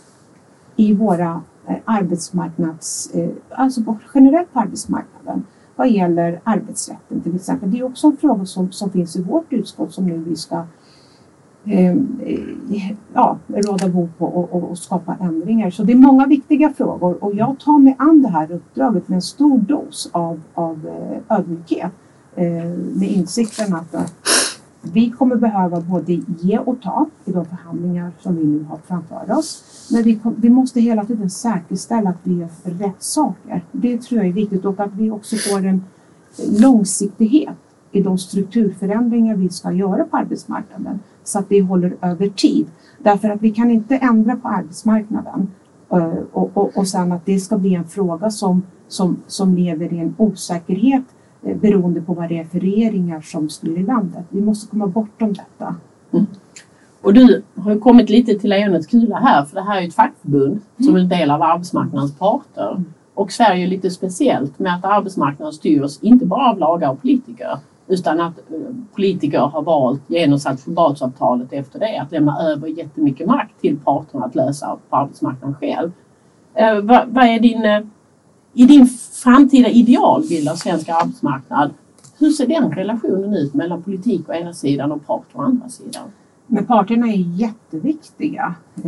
i 0.76 0.94
våra 0.94 1.42
eh, 1.66 1.76
arbetsmarknads, 1.84 3.12
alltså 3.50 3.82
på, 3.82 3.96
generellt 4.14 4.52
på 4.52 4.60
arbetsmarknaden 4.60 5.44
vad 5.76 5.90
gäller 5.90 6.40
arbetsrätten 6.44 7.20
till 7.20 7.36
exempel. 7.36 7.70
Det 7.70 7.78
är 7.78 7.82
också 7.82 8.06
en 8.06 8.16
fråga 8.16 8.46
som, 8.46 8.72
som 8.72 8.90
finns 8.90 9.16
i 9.16 9.22
vårt 9.22 9.52
utskott 9.52 9.94
som 9.94 10.06
nu 10.06 10.18
vi 10.18 10.36
ska 10.36 10.64
eh, 11.64 11.96
ja, 13.14 13.38
råda 13.48 13.88
bot 13.88 14.18
på 14.18 14.26
och, 14.26 14.54
och, 14.54 14.70
och 14.70 14.78
skapa 14.78 15.16
ändringar. 15.20 15.70
Så 15.70 15.82
det 15.82 15.92
är 15.92 15.96
många 15.96 16.26
viktiga 16.26 16.72
frågor 16.72 17.24
och 17.24 17.34
jag 17.34 17.58
tar 17.58 17.78
mig 17.78 17.96
an 17.98 18.22
det 18.22 18.28
här 18.28 18.52
uppdraget 18.52 19.08
med 19.08 19.16
en 19.16 19.22
stor 19.22 19.58
dos 19.58 20.10
av, 20.12 20.40
av 20.54 20.86
eh, 20.86 21.36
ödmjukhet 21.38 21.92
eh, 22.36 22.46
med 22.94 23.10
insikten 23.10 23.74
att 23.74 23.94
vi 24.92 25.10
kommer 25.10 25.36
behöva 25.36 25.80
både 25.80 26.12
ge 26.40 26.58
och 26.58 26.82
ta 26.82 27.06
i 27.24 27.32
de 27.32 27.44
förhandlingar 27.46 28.12
som 28.20 28.36
vi 28.36 28.44
nu 28.44 28.64
har 28.64 28.78
framför 28.86 29.38
oss. 29.38 29.64
Men 29.92 30.02
vi, 30.02 30.16
kom, 30.18 30.34
vi 30.38 30.50
måste 30.50 30.80
hela 30.80 31.04
tiden 31.04 31.30
säkerställa 31.30 32.10
att 32.10 32.16
vi 32.22 32.34
gör 32.34 32.48
rätt 32.62 33.02
saker. 33.02 33.64
Det 33.72 34.02
tror 34.02 34.20
jag 34.20 34.28
är 34.28 34.32
viktigt 34.32 34.64
och 34.64 34.80
att 34.80 34.94
vi 34.94 35.10
också 35.10 35.36
får 35.36 35.66
en 35.66 35.84
långsiktighet 36.60 37.56
i 37.92 38.02
de 38.02 38.18
strukturförändringar 38.18 39.36
vi 39.36 39.48
ska 39.48 39.72
göra 39.72 40.04
på 40.04 40.16
arbetsmarknaden 40.16 41.00
så 41.24 41.38
att 41.38 41.48
det 41.48 41.62
håller 41.62 41.96
över 42.02 42.28
tid. 42.28 42.66
Därför 42.98 43.28
att 43.28 43.42
vi 43.42 43.50
kan 43.50 43.70
inte 43.70 43.96
ändra 43.96 44.36
på 44.36 44.48
arbetsmarknaden 44.48 45.48
eh, 45.90 46.12
och, 46.32 46.50
och, 46.54 46.76
och 46.76 46.88
sen 46.88 47.12
att 47.12 47.26
det 47.26 47.38
ska 47.38 47.58
bli 47.58 47.74
en 47.74 47.84
fråga 47.84 48.30
som, 48.30 48.62
som, 48.88 49.16
som 49.26 49.54
lever 49.54 49.92
i 49.92 49.98
en 49.98 50.14
osäkerhet 50.18 51.04
eh, 51.42 51.56
beroende 51.56 52.00
på 52.00 52.14
vad 52.14 52.28
det 52.28 52.38
är 52.38 52.44
för 52.44 52.60
regeringar 52.60 53.20
som 53.20 53.48
styr 53.48 53.78
i 53.78 53.82
landet. 53.82 54.24
Vi 54.28 54.40
måste 54.40 54.70
komma 54.70 54.86
bortom 54.86 55.32
detta. 55.32 55.76
Och 57.00 57.14
du 57.14 57.42
har 57.54 57.78
kommit 57.78 58.10
lite 58.10 58.34
till 58.34 58.50
lejonets 58.50 58.86
kula 58.86 59.16
här 59.16 59.44
för 59.44 59.54
det 59.54 59.62
här 59.62 59.82
är 59.82 59.88
ett 59.88 59.94
fackförbund 59.94 60.60
som 60.84 60.96
är 60.96 61.00
en 61.00 61.08
del 61.08 61.30
av 61.30 61.42
arbetsmarknadens 61.42 62.18
parter. 62.18 62.84
Och 63.14 63.32
Sverige 63.32 63.64
är 63.64 63.68
lite 63.68 63.90
speciellt 63.90 64.58
med 64.58 64.74
att 64.74 64.84
arbetsmarknaden 64.84 65.52
styrs 65.52 65.98
inte 66.00 66.26
bara 66.26 66.50
av 66.50 66.58
lagar 66.58 66.90
och 66.90 67.02
politiker 67.02 67.58
utan 67.86 68.20
att 68.20 68.38
eh, 68.38 68.74
politiker 68.94 69.38
har 69.38 69.62
valt 69.62 70.02
genom 70.06 70.38
Saltsjöbadsavtalet 70.38 71.52
efter 71.52 71.78
det 71.78 71.98
att 71.98 72.12
lämna 72.12 72.42
över 72.42 72.68
jättemycket 72.68 73.26
makt 73.26 73.60
till 73.60 73.78
parterna 73.78 74.24
att 74.24 74.34
lösa 74.34 74.76
på 74.90 74.96
arbetsmarknaden 74.96 75.54
själv. 75.60 75.92
Eh, 76.54 76.80
vad, 76.80 77.08
vad 77.08 77.24
är 77.24 77.40
din, 77.40 77.64
eh, 77.64 77.80
i 78.52 78.64
din 78.64 78.86
framtida 79.22 79.68
idealbild 79.68 80.48
av 80.48 80.54
svensk 80.54 80.88
arbetsmarknad, 80.88 81.70
hur 82.18 82.30
ser 82.30 82.46
den 82.46 82.72
relationen 82.72 83.34
ut 83.34 83.54
mellan 83.54 83.82
politik 83.82 84.28
å 84.28 84.32
ena 84.32 84.52
sidan 84.52 84.92
och 84.92 85.06
parter 85.06 85.38
å 85.38 85.42
andra 85.42 85.68
sidan? 85.68 86.02
Men 86.46 86.66
parterna 86.66 87.06
är 87.06 87.16
jätteviktiga 87.16 88.54
eh, 88.76 88.82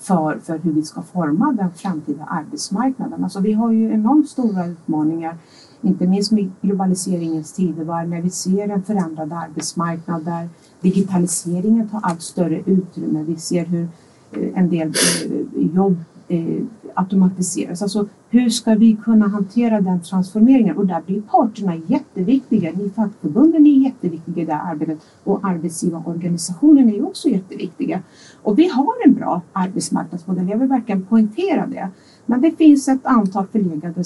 för, 0.00 0.38
för 0.38 0.58
hur 0.58 0.72
vi 0.72 0.82
ska 0.82 1.02
forma 1.02 1.52
den 1.52 1.70
framtida 1.72 2.24
arbetsmarknaden. 2.24 3.24
Alltså 3.24 3.40
vi 3.40 3.52
har 3.52 3.72
ju 3.72 3.92
enormt 3.92 4.28
stora 4.28 4.66
utmaningar, 4.66 5.36
inte 5.82 6.06
minst 6.06 6.32
med 6.32 6.50
globaliseringens 6.60 7.52
tidevarv, 7.52 8.08
när 8.08 8.22
vi 8.22 8.30
ser 8.30 8.68
en 8.68 8.82
förändrad 8.82 9.32
arbetsmarknad 9.32 10.24
där 10.24 10.48
digitaliseringen 10.80 11.88
tar 11.88 12.00
allt 12.02 12.22
större 12.22 12.62
utrymme. 12.66 13.22
Vi 13.22 13.36
ser 13.36 13.64
hur 13.64 13.88
eh, 14.32 14.48
en 14.54 14.70
del 14.70 14.88
eh, 14.88 15.74
jobb 15.74 15.96
eh, 16.28 16.62
automatiseras. 16.94 17.82
Alltså 17.82 18.06
hur 18.30 18.50
ska 18.50 18.74
vi 18.74 18.96
kunna 19.04 19.28
hantera 19.28 19.80
den 19.80 20.02
transformeringen? 20.02 20.76
Och 20.76 20.86
där 20.86 21.02
blir 21.06 21.20
parterna 21.20 21.76
jätteviktiga. 21.86 22.72
Ni 22.72 22.90
fackförbunden 22.90 23.66
är 23.66 23.84
jätteviktiga 23.84 24.42
i 24.42 24.46
det 24.46 24.54
här 24.54 24.72
arbetet 24.72 24.98
och 25.24 25.40
arbetsgivarorganisationen 25.42 26.90
är 26.90 27.06
också 27.06 27.28
jätteviktiga. 27.28 28.02
Och 28.42 28.58
vi 28.58 28.68
har 28.68 28.94
en 29.04 29.14
bra 29.14 29.42
arbetsmarknadsmodell, 29.52 30.48
jag 30.48 30.58
vill 30.58 30.68
verkligen 30.68 31.06
poängtera 31.06 31.66
det. 31.66 31.88
Men 32.26 32.40
det 32.40 32.50
finns 32.50 32.88
ett 32.88 33.06
antal 33.06 33.46
förlegade 33.46 34.04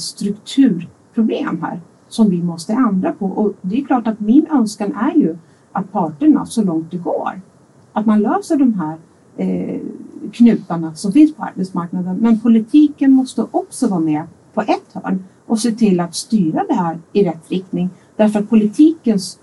problem 1.15 1.63
här 1.63 1.81
som 2.09 2.31
vi 2.31 2.43
måste 2.43 2.73
ändra 2.73 3.13
på. 3.13 3.27
Och 3.27 3.53
det 3.61 3.81
är 3.81 3.85
klart 3.85 4.07
att 4.07 4.21
min 4.21 4.47
önskan 4.51 4.97
är 4.97 5.19
ju 5.19 5.37
att 5.73 5.93
parterna 5.93 6.47
så 6.47 6.63
långt 6.63 6.91
det 6.91 6.97
går, 6.97 7.41
att 7.93 8.07
man 8.07 8.23
löser 8.23 8.57
de 8.57 8.75
här 8.75 8.97
eh, 9.37 9.81
knutarna 10.33 10.95
som 10.95 11.13
finns 11.13 11.35
på 11.35 11.43
arbetsmarknaden. 11.43 12.17
Men 12.17 12.41
politiken 12.41 13.13
måste 13.13 13.47
också 13.51 13.89
vara 13.89 14.01
med 14.01 14.23
på 14.55 14.61
ett 14.61 14.93
hörn 14.93 15.25
och 15.47 15.59
se 15.59 15.73
till 15.73 16.01
att 16.01 16.15
styra 16.15 16.65
det 16.69 16.75
här 16.75 16.99
i 17.13 17.25
rätt 17.25 17.51
riktning. 17.51 17.91
Därför 18.17 18.41
att 18.41 18.51
politikens 18.51 19.39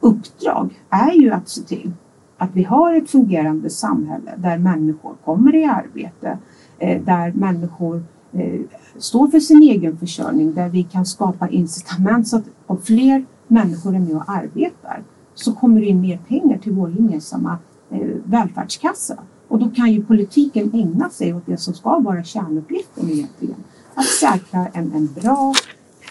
uppdrag 0.00 0.82
är 0.90 1.12
ju 1.12 1.30
att 1.30 1.48
se 1.48 1.62
till 1.62 1.92
att 2.36 2.50
vi 2.52 2.62
har 2.62 2.94
ett 2.94 3.10
fungerande 3.10 3.70
samhälle 3.70 4.32
där 4.36 4.58
människor 4.58 5.14
kommer 5.24 5.54
i 5.54 5.64
arbete, 5.64 6.38
eh, 6.78 7.02
där 7.02 7.32
människor 7.32 8.04
eh, 8.32 8.60
står 8.98 9.28
för 9.28 9.40
sin 9.40 9.62
egen 9.62 9.96
försörjning, 9.98 10.54
där 10.54 10.68
vi 10.68 10.82
kan 10.82 11.06
skapa 11.06 11.48
incitament 11.48 12.28
så 12.28 12.36
att 12.36 12.44
om 12.66 12.78
fler 12.78 13.24
människor 13.48 13.94
är 13.94 13.98
med 13.98 14.16
och 14.16 14.30
arbetar 14.30 15.02
så 15.34 15.52
kommer 15.52 15.80
det 15.80 15.86
in 15.86 16.00
mer 16.00 16.18
pengar 16.28 16.58
till 16.58 16.72
vår 16.72 16.90
gemensamma 16.90 17.58
eh, 17.90 18.08
välfärdskassa. 18.24 19.18
Och 19.48 19.58
då 19.58 19.70
kan 19.70 19.92
ju 19.92 20.04
politiken 20.04 20.70
ägna 20.74 21.10
sig 21.10 21.34
åt 21.34 21.46
det 21.46 21.56
som 21.56 21.74
ska 21.74 21.98
vara 21.98 22.24
kärnuppgiften 22.24 23.10
egentligen. 23.10 23.56
Att 23.94 24.06
säkra 24.06 24.66
en, 24.66 24.92
en 24.92 25.06
bra 25.06 25.54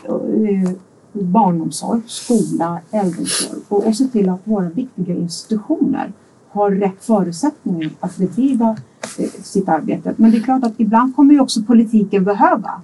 eh, 0.03 0.71
barnomsorg, 1.11 2.01
skola, 2.05 2.79
äldreomsorg 2.91 3.59
och, 3.67 3.87
och 3.87 3.95
se 3.95 4.05
till 4.05 4.29
att 4.29 4.41
våra 4.43 4.69
viktiga 4.69 5.15
institutioner 5.15 6.13
har 6.51 6.71
rätt 6.71 7.03
förutsättningar 7.03 7.89
att 7.99 8.17
bedriva 8.17 8.77
eh, 9.19 9.29
sitt 9.29 9.69
arbete. 9.69 10.13
Men 10.17 10.31
det 10.31 10.37
är 10.37 10.41
klart 10.41 10.63
att 10.63 10.79
ibland 10.79 11.15
kommer 11.15 11.33
ju 11.33 11.39
också 11.39 11.61
politiken 11.63 12.23
behöva 12.23 12.81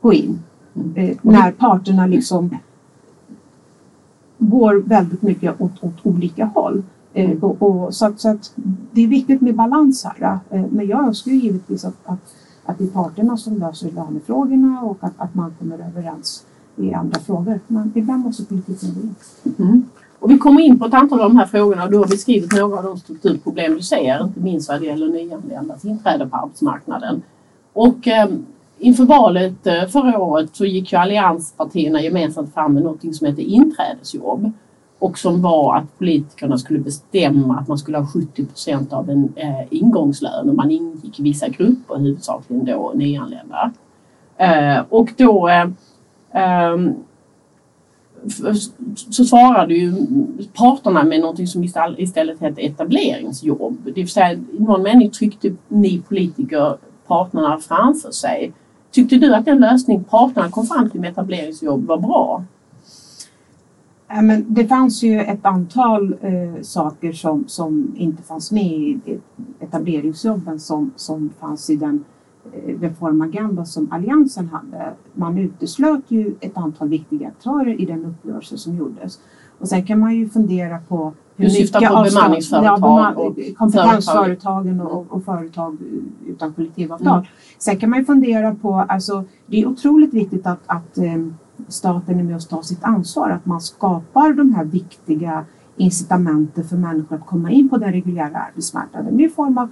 gå 0.00 0.12
in 0.12 0.42
eh, 0.94 1.16
när 1.22 1.52
parterna 1.52 2.06
liksom 2.06 2.56
går 4.38 4.74
väldigt 4.74 5.22
mycket 5.22 5.60
åt, 5.60 5.84
åt 5.84 5.96
olika 6.02 6.44
håll. 6.44 6.82
Eh, 7.12 7.44
och, 7.44 7.62
och, 7.62 7.94
så, 7.94 8.06
att, 8.06 8.20
så 8.20 8.28
att 8.28 8.52
det 8.92 9.04
är 9.04 9.08
viktigt 9.08 9.40
med 9.40 9.54
balans 9.54 10.04
här. 10.04 10.38
Men 10.48 10.86
jag 10.86 11.06
önskar 11.06 11.30
ju 11.30 11.38
givetvis 11.38 11.84
att, 11.84 11.96
att, 12.04 12.34
att 12.64 12.78
det 12.78 12.84
är 12.84 12.88
parterna 12.88 13.36
som 13.36 13.58
löser 13.58 13.90
lönefrågorna 13.90 14.82
och 14.82 14.98
att, 15.00 15.12
att 15.16 15.34
man 15.34 15.54
kommer 15.58 15.78
överens 15.78 16.44
i 16.76 16.94
andra 16.94 17.20
frågor. 17.20 17.60
Men 17.66 17.92
ibland 17.94 18.24
måste 18.24 18.44
politiken 18.44 18.94
gå 18.94 19.00
in. 19.00 19.14
Mm. 19.58 19.82
Och 20.20 20.30
vi 20.30 20.38
kommer 20.38 20.60
in 20.60 20.78
på 20.78 20.86
ett 20.86 20.94
antal 20.94 21.20
av 21.20 21.28
de 21.28 21.36
här 21.36 21.46
frågorna 21.46 21.84
och 21.84 21.90
du 21.90 21.98
har 21.98 22.06
beskrivit 22.06 22.52
några 22.52 22.78
av 22.78 22.84
de 22.84 22.98
strukturproblem 22.98 23.74
du 23.74 23.82
ser, 23.82 24.24
inte 24.24 24.40
minst 24.40 24.68
vad 24.68 24.80
det 24.80 24.86
gäller 24.86 25.08
nyanländas 25.08 25.84
inträde 25.84 26.26
på 26.26 26.36
arbetsmarknaden. 26.36 27.22
Och 27.72 28.08
eh, 28.08 28.28
inför 28.78 29.04
valet 29.04 29.66
eh, 29.66 29.86
förra 29.86 30.18
året 30.18 30.56
så 30.56 30.64
gick 30.64 30.92
ju 30.92 30.98
allianspartierna 30.98 32.02
gemensamt 32.02 32.54
fram 32.54 32.74
med 32.74 32.82
något 32.82 33.16
som 33.16 33.26
heter 33.26 33.42
inträdesjobb 33.42 34.52
och 34.98 35.18
som 35.18 35.42
var 35.42 35.76
att 35.76 35.98
politikerna 35.98 36.58
skulle 36.58 36.78
bestämma 36.78 37.58
att 37.58 37.68
man 37.68 37.78
skulle 37.78 37.98
ha 37.98 38.06
70 38.06 38.46
procent 38.46 38.92
av 38.92 39.10
en 39.10 39.32
eh, 39.36 39.66
ingångslön 39.70 40.48
och 40.48 40.54
man 40.54 40.70
ingick 40.70 41.20
i 41.20 41.22
vissa 41.22 41.48
grupper, 41.48 41.98
huvudsakligen 41.98 42.64
då 42.64 42.92
nyanlända. 42.94 43.72
Eh, 44.36 44.84
och 44.88 45.12
då 45.16 45.48
eh, 45.48 45.68
ehm, 46.32 46.94
så 49.10 49.24
svarade 49.24 49.74
ju 49.74 49.94
parterna 50.54 51.04
med 51.04 51.20
någonting 51.20 51.46
som 51.46 51.64
istället 51.98 52.40
hette 52.40 52.60
etableringsjobb. 52.60 53.78
Det 53.84 53.92
vill 53.92 54.08
säga, 54.08 54.32
i 54.32 54.42
någon 54.58 54.82
mening 54.82 55.10
tryckte 55.10 55.52
ni 55.68 56.02
politiker 56.08 56.76
parterna 57.06 57.58
framför 57.58 58.10
sig. 58.10 58.52
Tyckte 58.90 59.16
du 59.16 59.34
att 59.34 59.44
den 59.44 59.58
lösning 59.58 60.04
parterna 60.04 60.50
kom 60.50 60.66
fram 60.66 60.90
till 60.90 61.00
med 61.00 61.10
etableringsjobb 61.10 61.86
var 61.86 61.98
bra? 61.98 62.44
Ja, 64.08 64.22
men 64.22 64.54
det 64.54 64.68
fanns 64.68 65.02
ju 65.02 65.20
ett 65.20 65.46
antal 65.46 66.12
eh, 66.20 66.62
saker 66.62 67.12
som, 67.12 67.44
som 67.48 67.94
inte 67.96 68.22
fanns 68.22 68.52
med 68.52 68.64
i 68.64 68.98
etableringsjobben 69.60 70.60
som, 70.60 70.90
som 70.96 71.30
fanns 71.40 71.70
i 71.70 71.76
den 71.76 71.94
eh, 71.94 72.19
reformagenda 72.80 73.64
som 73.64 73.88
Alliansen 73.92 74.48
hade. 74.48 74.92
Man 75.14 75.38
uteslöt 75.38 76.04
ju 76.08 76.34
ett 76.40 76.56
antal 76.56 76.88
viktiga 76.88 77.28
aktörer 77.28 77.80
i 77.80 77.86
den 77.86 78.04
uppgörelse 78.04 78.58
som 78.58 78.76
gjordes. 78.76 79.20
Och 79.58 79.68
sen 79.68 79.86
kan 79.86 79.98
man 79.98 80.16
ju 80.16 80.28
fundera 80.28 80.78
på 80.88 81.12
hur 81.36 81.44
Du 81.44 81.50
syftar 81.50 81.80
mycket 81.80 81.92
på 81.92 81.98
av 81.98 82.04
stat- 82.04 82.14
bemanningsföretag 82.14 83.18
och 83.18 83.38
kompetensföretagen 83.56 84.80
och, 84.80 85.06
och 85.08 85.24
företag 85.24 85.76
utan 86.26 86.52
kollektivavtal. 86.52 87.18
Mm. 87.18 87.26
Sen 87.58 87.76
kan 87.76 87.90
man 87.90 87.98
ju 87.98 88.04
fundera 88.04 88.54
på, 88.54 88.74
alltså 88.74 89.24
det 89.46 89.60
är 89.62 89.66
otroligt 89.66 90.14
viktigt 90.14 90.46
att, 90.46 90.60
att 90.66 90.98
eh, 90.98 91.26
staten 91.68 92.20
är 92.20 92.24
med 92.24 92.36
och 92.36 92.48
tar 92.48 92.62
sitt 92.62 92.84
ansvar, 92.84 93.30
att 93.30 93.46
man 93.46 93.60
skapar 93.60 94.32
de 94.32 94.54
här 94.54 94.64
viktiga 94.64 95.44
incitamenten 95.76 96.64
för 96.64 96.76
människor 96.76 97.16
att 97.16 97.26
komma 97.26 97.50
in 97.50 97.68
på 97.68 97.76
den 97.76 97.92
reguljära 97.92 98.38
arbetsmarknaden 98.38 99.20
i 99.20 99.28
form 99.28 99.58
av 99.58 99.68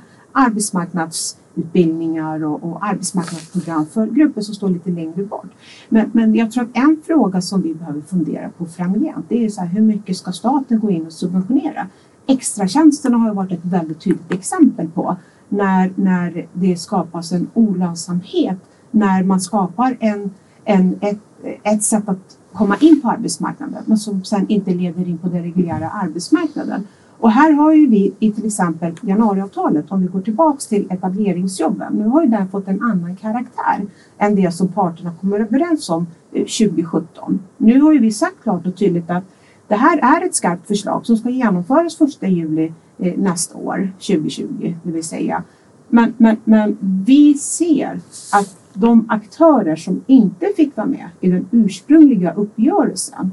utbildningar 1.59 2.45
och, 2.45 2.65
och 2.65 2.85
arbetsmarknadsprogram 2.85 3.87
för 3.87 4.07
grupper 4.07 4.41
som 4.41 4.55
står 4.55 4.69
lite 4.71 4.91
längre 4.91 5.23
bort. 5.23 5.51
Men, 5.89 6.11
men 6.15 6.35
jag 6.35 6.53
tror 6.53 6.65
att 6.65 6.77
en 6.77 7.03
fråga 7.07 7.41
som 7.41 7.63
vi 7.63 7.75
behöver 7.75 8.01
fundera 8.01 8.51
på 8.59 8.67
framgent 8.67 9.27
det 9.29 9.45
är 9.45 9.49
så 9.49 9.61
här, 9.61 9.69
hur 9.69 9.83
mycket 9.83 10.17
ska 10.17 10.33
staten 10.33 10.81
gå 10.81 10.91
in 10.91 11.07
och 11.07 11.13
subventionera? 11.13 11.87
Extratjänsterna 12.27 13.17
har 13.17 13.29
ju 13.29 13.35
varit 13.35 13.53
ett 13.53 13.65
väldigt 13.65 14.01
tydligt 14.01 14.33
exempel 14.33 14.89
på 14.89 15.17
när, 15.49 15.93
när 15.95 16.47
det 16.53 16.77
skapas 16.77 17.33
en 17.33 17.51
olönsamhet, 17.55 18.59
när 18.91 19.23
man 19.23 19.41
skapar 19.41 19.97
en, 20.01 20.31
en, 20.65 20.99
ett, 21.01 21.19
ett 21.63 21.83
sätt 21.83 22.09
att 22.09 22.39
komma 22.53 22.77
in 22.81 23.01
på 23.01 23.11
arbetsmarknaden 23.11 23.83
men 23.87 23.99
som 23.99 24.25
sen 24.25 24.47
inte 24.49 24.75
leder 24.75 25.09
in 25.09 25.19
på 25.19 25.29
den 25.29 25.43
reguljära 25.43 25.91
arbetsmarknaden. 25.91 26.87
Och 27.21 27.31
här 27.31 27.53
har 27.53 27.73
ju 27.73 27.87
vi 27.87 28.15
i 28.19 28.33
till 28.33 28.47
exempel 28.47 28.93
januariavtalet, 29.03 29.93
om 29.93 30.03
vi 30.03 30.07
går 30.07 30.21
tillbaks 30.21 30.67
till 30.67 30.87
etableringsjobben, 30.91 31.93
nu 31.93 32.09
har 32.09 32.23
ju 32.23 32.29
den 32.29 32.49
fått 32.49 32.69
en 32.69 32.83
annan 32.83 33.17
karaktär 33.17 33.87
än 34.19 34.35
det 34.35 34.55
som 34.55 34.69
parterna 34.69 35.13
kommer 35.21 35.41
överens 35.41 35.91
om 35.91 36.07
eh, 36.33 36.41
2017. 36.41 37.41
Nu 37.57 37.81
har 37.81 37.93
ju 37.93 37.99
vi 37.99 38.13
sagt 38.13 38.43
klart 38.43 38.67
och 38.67 38.77
tydligt 38.77 39.11
att 39.11 39.25
det 39.69 39.75
här 39.75 39.99
är 39.99 40.27
ett 40.27 40.35
skarpt 40.35 40.67
förslag 40.67 41.07
som 41.07 41.17
ska 41.17 41.29
genomföras 41.29 42.01
1 42.01 42.23
juli 42.23 42.73
eh, 42.99 43.19
nästa 43.19 43.59
år, 43.59 43.93
2020, 43.99 44.75
det 44.83 44.91
vill 44.91 45.05
säga. 45.05 45.43
Men, 45.89 46.15
men, 46.17 46.37
men 46.45 46.79
vi 46.81 47.35
ser 47.35 48.01
att 48.33 48.57
de 48.75 49.07
aktörer 49.09 49.77
som 49.77 50.01
inte 50.07 50.47
fick 50.57 50.77
vara 50.77 50.87
med 50.87 51.09
i 51.21 51.31
den 51.31 51.49
ursprungliga 51.51 52.33
uppgörelsen 52.33 53.33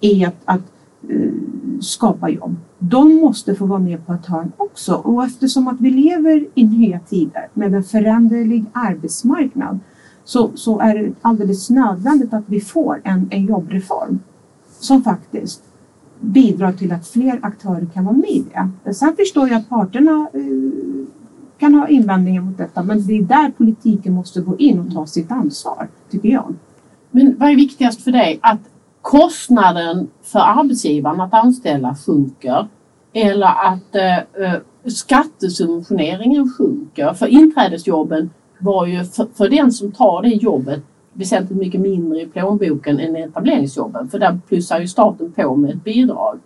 är 0.00 0.28
att, 0.28 0.36
att 0.44 0.62
Eh, 1.08 1.32
skapa 1.80 2.28
jobb, 2.28 2.56
de 2.78 3.14
måste 3.14 3.54
få 3.54 3.66
vara 3.66 3.78
med 3.78 4.06
på 4.06 4.12
ett 4.12 4.26
hörn 4.26 4.52
också. 4.56 4.94
Och 4.94 5.24
eftersom 5.24 5.68
att 5.68 5.80
vi 5.80 5.90
lever 5.90 6.46
i 6.54 6.64
nya 6.64 6.98
tider 6.98 7.48
med 7.54 7.74
en 7.74 7.84
föränderlig 7.84 8.64
arbetsmarknad 8.72 9.78
så, 10.24 10.50
så 10.54 10.80
är 10.80 10.94
det 10.98 11.12
alldeles 11.22 11.70
nödvändigt 11.70 12.32
att 12.32 12.44
vi 12.46 12.60
får 12.60 13.00
en, 13.04 13.28
en 13.30 13.46
jobbreform 13.46 14.18
som 14.80 15.02
faktiskt 15.02 15.62
bidrar 16.20 16.72
till 16.72 16.92
att 16.92 17.06
fler 17.06 17.38
aktörer 17.42 17.86
kan 17.94 18.04
vara 18.04 18.16
med 18.16 18.30
i 18.30 18.44
det. 18.84 18.94
Sen 18.94 19.16
förstår 19.16 19.48
jag 19.48 19.58
att 19.58 19.68
parterna 19.68 20.28
eh, 20.32 20.40
kan 21.58 21.74
ha 21.74 21.88
invändningar 21.88 22.42
mot 22.42 22.58
detta 22.58 22.82
men 22.82 23.06
det 23.06 23.18
är 23.18 23.22
där 23.22 23.50
politiken 23.50 24.12
måste 24.12 24.40
gå 24.40 24.56
in 24.56 24.80
och 24.80 24.94
ta 24.94 25.06
sitt 25.06 25.30
ansvar, 25.30 25.88
tycker 26.10 26.28
jag. 26.28 26.54
Men 27.10 27.36
vad 27.38 27.50
är 27.50 27.56
viktigast 27.56 28.02
för 28.02 28.12
dig? 28.12 28.38
Att 28.42 28.60
kostnaden 29.02 30.10
för 30.22 30.38
arbetsgivaren 30.38 31.20
att 31.20 31.34
anställa 31.34 31.94
sjunker 31.94 32.68
eller 33.12 33.46
att 33.46 33.94
eh, 33.94 34.18
eh, 34.18 34.60
skattesubventioneringen 34.90 36.52
sjunker? 36.58 37.12
För 37.12 37.26
inträdesjobben 37.26 38.30
var 38.58 38.86
ju 38.86 39.04
för, 39.04 39.26
för 39.34 39.48
den 39.48 39.72
som 39.72 39.92
tar 39.92 40.22
det 40.22 40.28
jobbet 40.28 40.82
väsentligt 41.12 41.58
mycket 41.58 41.80
mindre 41.80 42.22
i 42.22 42.26
plånboken 42.26 43.00
än 43.00 43.16
etableringsjobben 43.16 44.08
för 44.08 44.18
där 44.18 44.38
plussar 44.48 44.80
ju 44.80 44.88
staten 44.88 45.32
på 45.32 45.56
med 45.56 45.70
ett 45.70 45.84
bidrag. 45.84 46.38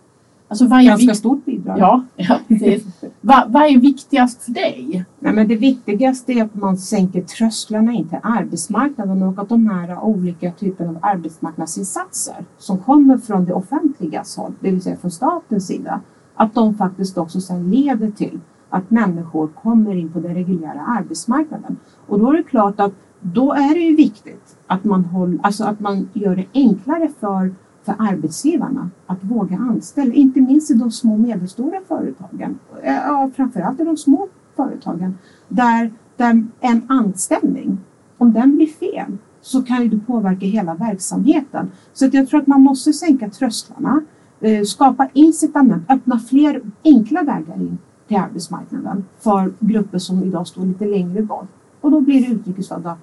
Alltså 0.47 0.67
vad 0.67 0.79
är 0.79 0.83
Ganska 0.83 1.11
vik- 1.11 1.17
stort 1.17 1.45
bidrag. 1.45 1.79
Ja, 1.79 2.03
ja 2.15 2.39
precis. 2.47 2.85
vad, 3.21 3.51
vad 3.51 3.63
är 3.63 3.79
viktigast 3.79 4.43
för 4.43 4.51
dig? 4.51 5.05
Nej, 5.19 5.33
men 5.33 5.47
det 5.47 5.55
viktigaste 5.55 6.33
är 6.33 6.43
att 6.43 6.55
man 6.55 6.77
sänker 6.77 7.21
trösklarna 7.21 7.91
in 7.93 8.09
till 8.09 8.17
arbetsmarknaden 8.23 9.23
och 9.23 9.39
att 9.39 9.49
de 9.49 9.69
här 9.69 10.03
olika 10.03 10.51
typerna 10.51 10.89
av 10.89 10.97
arbetsmarknadsinsatser 11.01 12.45
som 12.57 12.77
kommer 12.77 13.17
från 13.17 13.45
det 13.45 13.53
offentligas 13.53 14.37
håll, 14.37 14.53
det 14.59 14.71
vill 14.71 14.81
säga 14.81 14.97
från 14.97 15.11
statens 15.11 15.67
sida, 15.67 16.01
att 16.35 16.53
de 16.53 16.75
faktiskt 16.75 17.17
också 17.17 17.41
sen 17.41 17.71
leder 17.71 18.11
till 18.11 18.39
att 18.69 18.91
människor 18.91 19.47
kommer 19.47 19.95
in 19.95 20.09
på 20.09 20.19
den 20.19 20.33
reguljära 20.35 20.81
arbetsmarknaden. 20.81 21.77
Och 22.07 22.19
då 22.19 22.29
är 22.29 22.37
det 22.37 22.43
klart 22.43 22.79
att 22.79 22.93
då 23.21 23.53
är 23.53 23.73
det 23.73 23.79
ju 23.79 23.95
viktigt 23.95 24.57
att 24.67 24.83
man, 24.83 25.05
håll, 25.05 25.39
alltså 25.43 25.63
att 25.63 25.79
man 25.79 26.09
gör 26.13 26.35
det 26.35 26.45
enklare 26.53 27.09
för, 27.19 27.55
för 27.85 27.95
arbetsgivarna 27.99 28.89
att 29.05 29.23
våga 29.23 29.57
anställa, 29.57 30.13
inte 30.13 30.41
minst 30.41 30.71
i 30.71 30.73
de 30.73 30.91
små 30.91 31.13
och 31.13 31.19
medelstora 31.19 31.79
företagen. 31.87 32.59
Eh, 32.83 32.93
ja, 32.93 33.29
framförallt 33.35 33.79
i 33.79 33.83
de 33.83 33.97
små 33.97 34.27
företagen 34.55 35.17
där, 35.47 35.93
där 36.17 36.45
en 36.59 36.81
anställning, 36.87 37.77
om 38.17 38.33
den 38.33 38.55
blir 38.55 38.67
fel, 38.67 39.17
så 39.41 39.61
kan 39.61 39.83
ju 39.83 39.89
det 39.89 39.99
påverka 39.99 40.45
hela 40.45 40.75
verksamheten. 40.75 41.71
Så 41.93 42.05
att 42.05 42.13
jag 42.13 42.29
tror 42.29 42.41
att 42.41 42.47
man 42.47 42.61
måste 42.61 42.93
sänka 42.93 43.29
trösklarna, 43.29 44.01
eh, 44.39 44.63
skapa 44.63 45.09
incitament, 45.13 45.83
öppna 45.89 46.19
fler 46.19 46.61
enkla 46.83 47.23
vägar 47.23 47.55
in 47.55 47.77
till 48.07 48.17
arbetsmarknaden 48.17 49.05
för 49.19 49.53
grupper 49.59 49.97
som 49.97 50.23
idag 50.23 50.47
står 50.47 50.65
lite 50.65 50.85
längre 50.85 51.21
bort. 51.21 51.47
Och 51.81 51.91
då 51.91 52.01
blir 52.01 52.21
det 52.21 52.33
utrikesfödda 52.33 52.97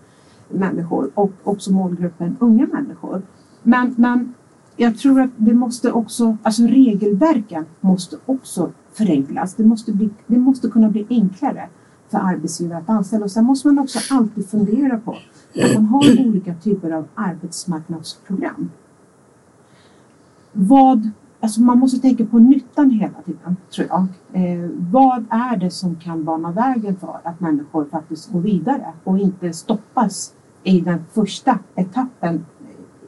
människor 0.49 1.11
och 1.15 1.33
också 1.45 1.73
målgruppen 1.73 2.37
unga 2.41 2.67
människor. 2.67 3.23
Men, 3.63 3.95
men 3.99 4.35
jag 4.77 4.99
tror 4.99 5.21
att 5.21 5.31
det 5.37 5.55
måste 5.55 5.93
också, 5.93 6.37
alltså 6.43 6.63
regelverken 6.63 7.65
måste 7.81 8.17
också 8.27 8.73
förenklas. 8.93 9.55
Det 9.55 9.65
måste, 9.65 9.93
bli, 9.93 10.11
det 10.27 10.39
måste 10.39 10.69
kunna 10.69 10.89
bli 10.89 11.07
enklare 11.11 11.69
för 12.09 12.19
arbetsgivare 12.19 12.79
att 12.79 12.89
anställa. 12.89 13.25
Och 13.25 13.31
sen 13.31 13.45
måste 13.45 13.69
man 13.69 13.79
också 13.79 14.15
alltid 14.15 14.49
fundera 14.49 14.99
på 14.99 15.17
att 15.55 15.75
man 15.75 15.87
har 15.87 16.27
olika 16.27 16.55
typer 16.55 16.91
av 16.91 17.09
arbetsmarknadsprogram. 17.15 18.71
Vad, 20.53 21.11
alltså 21.41 21.61
man 21.61 21.79
måste 21.79 21.99
tänka 21.99 22.27
på 22.27 22.39
nyttan 22.39 22.91
hela 22.91 23.23
tiden, 23.25 23.57
tror 23.75 23.89
jag. 23.89 24.07
Eh, 24.33 24.71
vad 24.91 25.25
är 25.31 25.57
det 25.57 25.71
som 25.71 25.97
kan 25.97 26.25
bana 26.25 26.51
vägen 26.51 26.97
för 26.97 27.21
att 27.25 27.41
människor 27.41 27.85
faktiskt 27.85 28.33
går 28.33 28.41
vidare 28.41 28.93
och 29.05 29.19
inte 29.19 29.53
stoppas 29.53 30.35
i 30.63 30.81
den 30.81 31.05
första 31.13 31.59
etappen 31.75 32.45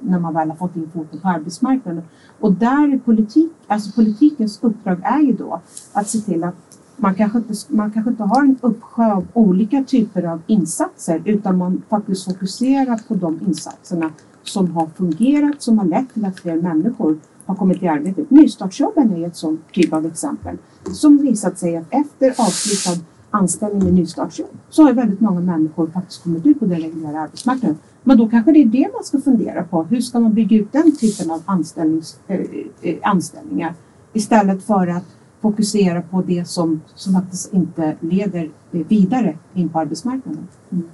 när 0.05 0.19
man 0.19 0.35
väl 0.35 0.49
har 0.49 0.57
fått 0.57 0.77
in 0.77 0.91
foten 0.95 1.21
på 1.21 1.29
arbetsmarknaden. 1.29 2.03
Och 2.41 2.53
där 2.53 2.95
är 2.95 2.99
politik, 2.99 3.53
alltså 3.67 3.93
politikens 3.93 4.59
uppdrag 4.63 4.99
är 5.03 5.21
ju 5.21 5.33
då 5.33 5.61
att 5.93 6.09
se 6.09 6.19
till 6.19 6.45
att 6.45 6.55
man 6.97 7.15
kanske, 7.15 7.39
inte, 7.39 7.55
man 7.69 7.91
kanske 7.91 8.11
inte 8.11 8.23
har 8.23 8.43
en 8.43 8.59
uppsjö 8.61 9.13
av 9.13 9.27
olika 9.33 9.85
typer 9.85 10.23
av 10.23 10.43
insatser 10.47 11.23
utan 11.25 11.59
man 11.59 11.83
faktiskt 11.89 12.25
fokuserar 12.25 13.01
på 13.09 13.15
de 13.15 13.41
insatserna 13.47 14.11
som 14.43 14.71
har 14.71 14.87
fungerat, 14.87 15.63
som 15.63 15.79
har 15.79 15.87
lett 15.87 16.15
till 16.15 16.25
att 16.25 16.41
fler 16.41 16.57
människor 16.57 17.19
har 17.47 17.55
kommit 17.55 17.83
i 17.83 17.89
arbete. 17.89 18.25
Nystartsjobben 18.29 19.13
är 19.13 19.27
ett 19.27 19.37
sådant 19.37 19.73
typ 19.73 19.93
av 19.93 20.07
exempel 20.07 20.57
som 20.93 21.17
visat 21.17 21.59
sig 21.59 21.77
att 21.77 21.87
efter 21.91 22.31
avslutad 22.31 23.05
anställning 23.31 23.85
med 23.85 23.95
nystartsjobb 23.95 24.59
så 24.71 24.83
har 24.83 24.93
väldigt 24.93 25.21
många 25.21 25.41
människor 25.41 25.87
faktiskt 25.87 26.23
kommit 26.23 26.47
ut 26.47 26.61
på 26.61 26.67
den 26.67 26.81
reguljära 26.81 27.21
arbetsmarknaden. 27.21 27.79
Men 28.05 28.19
då 28.19 28.29
kanske 28.29 28.53
det 28.53 28.63
är 28.63 28.67
det 28.67 28.91
man 28.95 29.05
ska 29.05 29.21
fundera 29.21 29.65
på. 29.65 29.83
Hur 29.83 30.01
ska 30.01 30.21
man 30.21 30.35
bygga 30.35 30.57
ut 30.57 30.73
den 30.73 30.97
typen 30.97 31.31
av 31.31 31.43
anställnings, 31.45 32.19
eh, 32.27 32.41
eh 32.83 32.97
anställningar 33.03 33.75
istället 34.13 34.65
för 34.65 34.87
att 34.87 35.05
fokusera 35.41 36.03
på 36.03 36.23
det 36.23 36.49
som, 36.49 36.81
som 36.95 37.15
faktiskt 37.15 37.55
inte 37.55 37.97
leder 38.01 38.51
eh, 38.73 38.81
vidare 38.89 39.37
in 39.55 39.69
på 39.69 39.79
arbetsmarknaden. 39.79 40.49
Mm. 40.71 40.89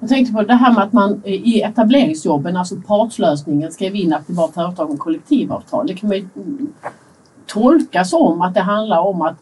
Jag 0.00 0.08
tänkte 0.08 0.34
på 0.34 0.42
det 0.42 0.54
här 0.54 0.74
med 0.74 0.82
att 0.82 0.92
man 0.92 1.22
eh, 1.24 1.32
i 1.32 1.62
etableringsjobben, 1.62 2.56
alltså 2.56 2.76
partslösningen, 2.86 3.72
skrev 3.72 3.94
in 3.94 4.12
att 4.12 4.26
det 4.26 4.32
var 4.32 4.48
företag 4.48 4.90
med 4.90 4.98
kollektivavtal. 4.98 5.86
Det 5.86 5.94
kan 5.94 6.08
man 6.08 6.16
ju 6.16 6.28
mm, 6.36 6.72
tolka 7.46 8.04
som 8.04 8.40
att 8.40 8.54
det 8.54 8.60
handlar 8.60 9.00
om 9.00 9.22
att 9.22 9.36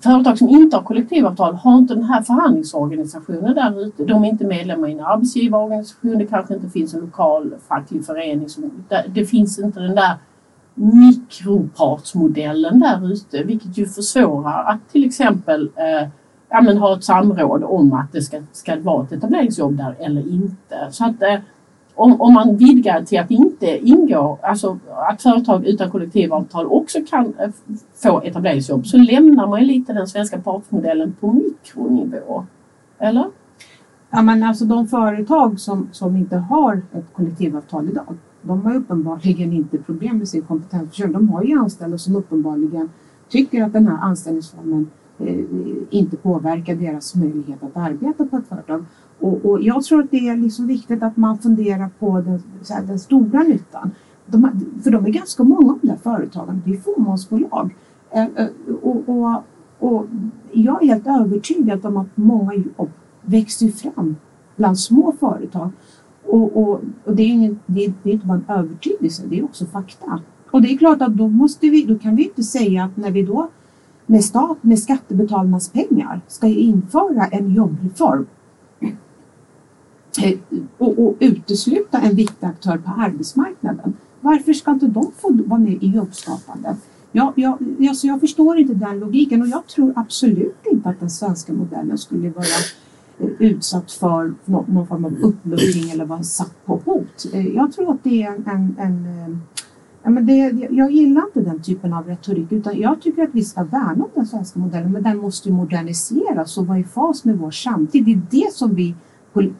företag 0.00 0.38
som 0.38 0.48
inte 0.48 0.76
har 0.76 0.82
kollektivavtal 0.82 1.54
har 1.54 1.78
inte 1.78 1.94
den 1.94 2.04
här 2.04 2.22
förhandlingsorganisationen 2.22 3.54
där 3.54 3.86
ute. 3.86 4.04
De 4.04 4.24
är 4.24 4.28
inte 4.28 4.44
medlemmar 4.44 4.88
i 4.88 4.92
en 4.92 5.00
arbetsgivarorganisation. 5.00 6.18
Det 6.18 6.26
kanske 6.26 6.54
inte 6.54 6.68
finns 6.68 6.94
en 6.94 7.00
lokal 7.00 7.54
facklig 7.68 8.06
förening. 8.06 8.48
Som, 8.48 8.70
det 9.08 9.24
finns 9.24 9.58
inte 9.58 9.80
den 9.80 9.94
där 9.94 10.14
mikropartsmodellen 10.74 12.80
där 12.80 13.12
ute 13.12 13.42
vilket 13.42 13.78
ju 13.78 13.86
försvårar 13.86 14.64
att 14.64 14.88
till 14.92 15.04
exempel 15.04 15.70
eh, 15.76 16.08
ja, 16.48 16.60
men 16.60 16.78
ha 16.78 16.96
ett 16.96 17.04
samråd 17.04 17.64
om 17.64 17.92
att 17.92 18.12
det 18.12 18.22
ska, 18.22 18.42
ska 18.52 18.80
vara 18.80 19.04
ett 19.04 19.12
etableringsjobb 19.12 19.76
där 19.76 19.96
eller 19.98 20.32
inte. 20.32 20.88
Så 20.90 21.04
att 21.04 21.22
eh, 21.22 21.38
om, 21.96 22.20
om 22.20 22.34
man 22.34 22.56
vidgar 22.56 23.04
till 23.04 23.20
att 23.20 23.30
inte 23.30 23.88
ingå, 23.88 24.38
alltså 24.42 24.78
att 25.10 25.22
företag 25.22 25.66
utan 25.66 25.90
kollektivavtal 25.90 26.66
också 26.66 26.98
kan 27.10 27.34
eh, 27.38 27.50
få 27.94 28.22
etableringsjobb 28.22 28.86
så 28.86 28.98
lämnar 28.98 29.46
man 29.46 29.60
ju 29.60 29.66
lite 29.66 29.92
den 29.92 30.06
svenska 30.06 30.38
partsmodellen 30.38 31.16
på 31.20 31.32
mikronivå. 31.32 32.46
Eller? 32.98 33.24
Ja, 34.10 34.22
men 34.22 34.42
alltså 34.42 34.64
de 34.64 34.86
företag 34.86 35.60
som, 35.60 35.88
som 35.92 36.16
inte 36.16 36.36
har 36.36 36.82
ett 36.92 37.12
kollektivavtal 37.12 37.88
idag, 37.88 38.16
de 38.42 38.62
har 38.62 38.76
uppenbarligen 38.76 39.52
inte 39.52 39.78
problem 39.78 40.18
med 40.18 40.28
sin 40.28 40.42
kompetensförsörjning. 40.42 41.12
De 41.12 41.28
har 41.28 41.42
ju 41.42 41.58
anställda 41.58 41.98
som 41.98 42.16
uppenbarligen 42.16 42.90
tycker 43.28 43.62
att 43.62 43.72
den 43.72 43.88
här 43.88 43.98
anställningsformen 43.98 44.90
eh, 45.18 45.44
inte 45.90 46.16
påverkar 46.16 46.74
deras 46.74 47.14
möjlighet 47.14 47.62
att 47.62 47.76
arbeta 47.76 48.24
på 48.24 48.36
ett 48.36 48.48
företag. 48.48 48.84
Och, 49.20 49.44
och 49.44 49.62
jag 49.62 49.84
tror 49.84 50.02
att 50.02 50.10
det 50.10 50.28
är 50.28 50.36
liksom 50.36 50.66
viktigt 50.66 51.02
att 51.02 51.16
man 51.16 51.38
funderar 51.38 51.90
på 51.98 52.20
den, 52.20 52.42
här, 52.70 52.82
den 52.82 52.98
stora 52.98 53.42
nyttan. 53.42 53.90
De, 54.26 54.50
för 54.84 54.90
de 54.90 55.06
är 55.06 55.10
ganska 55.10 55.44
många 55.44 55.72
av 55.72 55.78
de 55.82 55.88
där 55.88 55.96
företagen, 55.96 56.62
det 56.64 56.70
är 56.70 56.76
fåmansbolag. 56.76 57.74
Eh, 58.10 58.24
eh, 58.24 58.48
och, 58.82 59.08
och, 59.08 59.42
och 59.78 60.06
jag 60.52 60.82
är 60.82 60.86
helt 60.86 61.06
övertygad 61.06 61.86
om 61.86 61.96
att 61.96 62.16
många 62.16 62.54
jobb 62.54 62.90
växer 63.22 63.68
fram 63.68 64.16
bland 64.56 64.78
små 64.78 65.12
företag. 65.20 65.70
Och, 66.24 66.56
och, 66.56 66.80
och 67.04 67.16
det, 67.16 67.22
är 67.22 67.28
ingen, 67.28 67.58
det, 67.66 67.92
det 68.02 68.10
är 68.10 68.14
inte 68.14 68.26
bara 68.26 68.40
en 68.48 68.56
övertygelse, 68.56 69.22
det 69.26 69.38
är 69.38 69.44
också 69.44 69.66
fakta. 69.66 70.20
Och 70.50 70.62
det 70.62 70.72
är 70.72 70.78
klart 70.78 71.02
att 71.02 71.14
då, 71.14 71.28
måste 71.28 71.70
vi, 71.70 71.84
då 71.84 71.98
kan 71.98 72.16
vi 72.16 72.24
inte 72.24 72.42
säga 72.42 72.84
att 72.84 72.96
när 72.96 73.10
vi 73.10 73.22
då 73.22 73.48
med 74.06 74.24
stat, 74.24 74.58
med 74.60 74.78
skattebetalarnas 74.78 75.68
pengar 75.68 76.20
ska 76.28 76.46
införa 76.46 77.26
en 77.26 77.54
jobbreform 77.54 78.26
och, 80.78 80.98
och 80.98 81.16
utesluta 81.20 81.98
en 81.98 82.16
viktig 82.16 82.46
aktör 82.46 82.78
på 82.78 82.90
arbetsmarknaden. 82.90 83.92
Varför 84.20 84.52
ska 84.52 84.70
inte 84.70 84.86
de 84.86 85.12
få 85.18 85.32
vara 85.32 85.60
med 85.60 85.82
i 85.82 85.86
jobbskapandet? 85.86 86.76
Jag, 87.12 87.32
jag, 87.36 87.58
alltså 87.88 88.06
jag 88.06 88.20
förstår 88.20 88.58
inte 88.58 88.74
den 88.74 89.00
logiken 89.00 89.42
och 89.42 89.48
jag 89.48 89.66
tror 89.66 89.92
absolut 89.96 90.56
inte 90.72 90.88
att 90.88 91.00
den 91.00 91.10
svenska 91.10 91.52
modellen 91.52 91.98
skulle 91.98 92.30
vara 92.30 92.46
eh, 93.18 93.28
utsatt 93.38 93.92
för 93.92 94.34
någon, 94.44 94.64
någon 94.68 94.86
form 94.86 95.04
av 95.04 95.12
uppluckring 95.22 95.90
eller 95.90 96.04
vara 96.04 96.22
satt 96.22 96.66
på 96.66 96.80
hot. 96.84 97.26
Eh, 97.32 97.46
jag 97.46 97.72
tror 97.72 97.92
att 97.92 98.04
det 98.04 98.22
är 98.22 98.28
en, 98.28 98.44
en, 98.48 98.76
en 98.78 99.06
eh, 99.06 100.10
men 100.10 100.26
det, 100.26 100.68
jag 100.70 100.92
gillar 100.92 101.22
inte 101.26 101.40
den 101.40 101.62
typen 101.62 101.92
av 101.92 102.06
retorik 102.06 102.52
utan 102.52 102.80
jag 102.80 103.02
tycker 103.02 103.22
att 103.22 103.34
vi 103.34 103.44
ska 103.44 103.62
värna 103.62 104.04
om 104.04 104.10
den 104.14 104.26
svenska 104.26 104.58
modellen 104.58 104.92
men 104.92 105.02
den 105.02 105.16
måste 105.16 105.50
moderniseras 105.50 106.58
och 106.58 106.66
vara 106.66 106.78
i 106.78 106.84
fas 106.84 107.24
med 107.24 107.38
vår 107.38 107.50
samtid. 107.50 108.04
Det 108.04 108.12
är 108.12 108.20
det 108.30 108.52
som 108.52 108.74
vi 108.74 108.94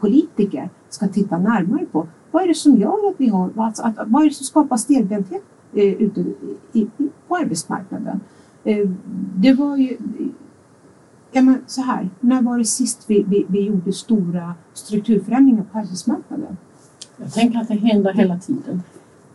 politiker 0.01 0.71
ska 0.89 1.09
titta 1.09 1.39
närmare 1.39 1.87
på. 1.93 2.09
Vad 2.31 2.43
är 2.43 2.49
det 2.49 2.55
som 2.55 2.77
gör 2.77 3.09
att 3.09 3.15
vi 3.17 3.29
har, 3.29 3.51
alltså, 3.57 3.83
att, 3.83 3.95
vad 4.07 4.23
är 4.23 4.29
det 4.29 4.35
som 4.35 4.47
skapar 4.47 4.77
stelbenthet 4.77 5.43
eh, 5.73 5.93
ute 5.93 6.21
i, 6.21 6.57
i, 6.73 6.89
på 7.29 7.37
arbetsmarknaden? 7.37 8.21
Eh, 8.65 8.89
det 9.35 9.53
var 9.53 9.77
ju 9.77 9.97
Ja, 11.37 11.43
men 11.43 11.59
så 11.67 11.83
här, 11.83 12.11
när 12.21 12.43
var 12.43 12.59
det 12.59 12.65
sist 12.65 13.05
vi, 13.07 13.25
vi, 13.29 13.47
vi 13.49 13.61
gjorde 13.61 13.93
stora 13.93 14.55
strukturförändringar 14.75 15.65
på 15.73 15.79
arbetsmarknaden? 15.79 16.57
Jag 17.17 17.33
tänker 17.33 17.59
att 17.59 17.69
det 17.69 17.75
händer 17.75 18.13
hela 18.13 18.39
tiden. 18.39 18.83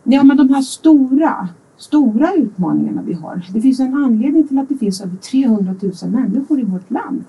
Ja, 0.02 0.22
men 0.22 0.36
de 0.36 0.48
här 0.48 0.62
stora, 0.62 1.48
stora 1.76 2.32
utmaningarna 2.34 3.02
vi 3.02 3.12
har. 3.12 3.46
Det 3.52 3.60
finns 3.60 3.80
en 3.80 3.94
anledning 3.94 4.48
till 4.48 4.58
att 4.58 4.68
det 4.68 4.76
finns 4.76 5.00
över 5.00 5.16
300 5.16 5.74
000 5.82 5.92
människor 6.10 6.60
i 6.60 6.62
vårt 6.62 6.90
land 6.90 7.24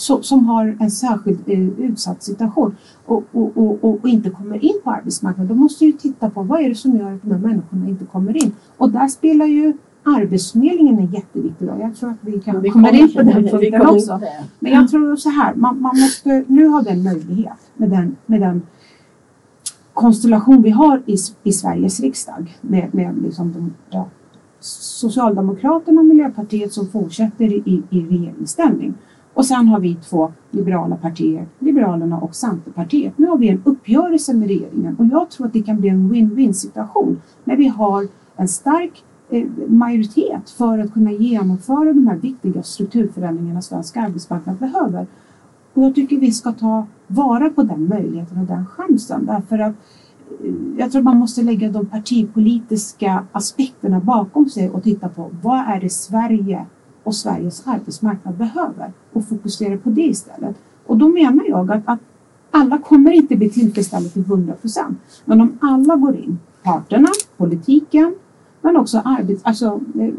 så, 0.00 0.22
som 0.22 0.46
har 0.46 0.76
en 0.80 0.90
särskilt 0.90 1.48
eh, 1.48 1.68
utsatt 1.68 2.22
situation 2.22 2.76
och, 3.06 3.24
och, 3.32 3.56
och, 3.56 3.84
och, 3.84 4.08
inte 4.08 4.30
kommer 4.30 4.64
in 4.64 4.80
på 4.84 4.90
arbetsmarknaden. 4.90 5.48
Då 5.48 5.54
måste 5.54 5.84
ju 5.84 5.92
titta 5.92 6.30
på 6.30 6.42
vad 6.42 6.60
är 6.60 6.68
det 6.68 6.74
som 6.74 6.96
gör 6.96 7.12
att 7.12 7.22
de 7.22 7.30
här 7.30 7.38
människorna 7.38 7.88
inte 7.88 8.04
kommer 8.04 8.44
in. 8.44 8.52
Och 8.76 8.90
där 8.90 9.08
spelar 9.08 9.46
ju 9.46 9.72
Arbetsförmedlingen 10.02 10.98
är 10.98 11.14
jätteviktig 11.14 11.68
då. 11.68 11.74
Jag 11.80 11.96
tror 11.96 12.10
att 12.10 12.16
vi 12.20 12.40
kan 12.40 12.62
vi 12.62 12.70
komma 12.70 12.90
in 12.90 13.12
på 13.12 13.22
den 13.22 13.48
punkten 13.48 13.86
också. 13.86 14.20
Men 14.58 14.72
jag 14.72 14.90
tror 14.90 15.16
så 15.16 15.28
här, 15.28 15.54
man, 15.54 15.80
man, 15.80 16.00
måste 16.00 16.44
nu 16.46 16.68
ha 16.68 16.82
den 16.82 17.02
möjlighet 17.02 17.70
med 17.76 17.90
den, 17.90 18.16
med 18.26 18.40
den 18.40 18.62
konstellation 19.94 20.62
vi 20.62 20.70
har 20.70 21.02
i, 21.06 21.16
i 21.42 21.52
Sveriges 21.52 22.00
riksdag 22.00 22.58
med, 22.60 22.94
med 22.94 23.22
liksom 23.22 23.52
de, 23.52 23.74
ja, 23.90 24.08
Socialdemokraterna 24.60 26.00
och 26.00 26.06
Miljöpartiet 26.06 26.72
som 26.72 26.88
fortsätter 26.88 27.44
i, 27.44 27.82
i 27.90 28.00
regeringsställning. 28.00 28.94
Och 29.34 29.46
sen 29.46 29.68
har 29.68 29.80
vi 29.80 29.94
två 29.94 30.32
liberala 30.50 30.96
partier, 30.96 31.46
Liberalerna 31.58 32.18
och 32.20 32.34
Centerpartiet. 32.34 33.18
Nu 33.18 33.26
har 33.26 33.38
vi 33.38 33.48
en 33.48 33.62
uppgörelse 33.64 34.34
med 34.34 34.48
regeringen 34.48 34.96
och 34.98 35.06
jag 35.06 35.30
tror 35.30 35.46
att 35.46 35.52
det 35.52 35.62
kan 35.62 35.80
bli 35.80 35.88
en 35.88 36.12
win-win 36.12 36.52
situation 36.52 37.20
när 37.44 37.56
vi 37.56 37.68
har 37.68 38.08
en 38.36 38.48
stark 38.48 39.04
eh, 39.30 39.46
majoritet 39.68 40.50
för 40.50 40.78
att 40.78 40.92
kunna 40.94 41.12
genomföra 41.12 41.92
de 41.92 42.06
här 42.06 42.16
viktiga 42.16 42.62
strukturförändringarna 42.62 43.62
svensk 43.62 43.96
arbetsmarknad 43.96 44.56
behöver. 44.56 45.06
Och 45.74 45.82
jag 45.82 45.94
tycker 45.94 46.16
vi 46.16 46.32
ska 46.32 46.52
ta 46.52 46.86
vara 47.06 47.50
på 47.50 47.62
den 47.62 47.88
möjligheten 47.88 48.38
och 48.38 48.46
den 48.46 48.66
chansen 48.66 49.26
därför 49.26 49.58
att 49.58 49.74
eh, 50.44 50.52
jag 50.78 50.92
tror 50.92 51.02
man 51.02 51.16
måste 51.16 51.42
lägga 51.42 51.68
de 51.68 51.86
partipolitiska 51.86 53.24
aspekterna 53.32 54.00
bakom 54.00 54.48
sig 54.48 54.70
och 54.70 54.82
titta 54.82 55.08
på 55.08 55.30
vad 55.42 55.58
är 55.58 55.80
det 55.80 55.90
Sverige 55.90 56.66
och 57.10 57.16
Sveriges 57.16 57.66
arbetsmarknad 57.66 58.34
behöver 58.34 58.92
och 59.12 59.28
fokusera 59.28 59.76
på 59.76 59.90
det 59.90 60.02
istället. 60.02 60.56
Och 60.86 60.96
då 60.96 61.08
menar 61.08 61.44
jag 61.48 61.70
att, 61.72 61.82
att 61.84 62.00
alla 62.50 62.78
kommer 62.78 63.10
inte 63.10 63.36
bli 63.36 63.50
tillfredsställda 63.50 64.08
till 64.08 64.22
100 64.22 64.54
procent. 64.54 64.98
Men 65.24 65.40
om 65.40 65.58
alla 65.60 65.96
går 65.96 66.16
in, 66.16 66.38
parterna, 66.62 67.08
politiken, 67.36 68.14
men 68.60 68.76
också 68.76 69.02
arbets, 69.04 69.42
alltså, 69.44 69.80
eh, 70.00 70.14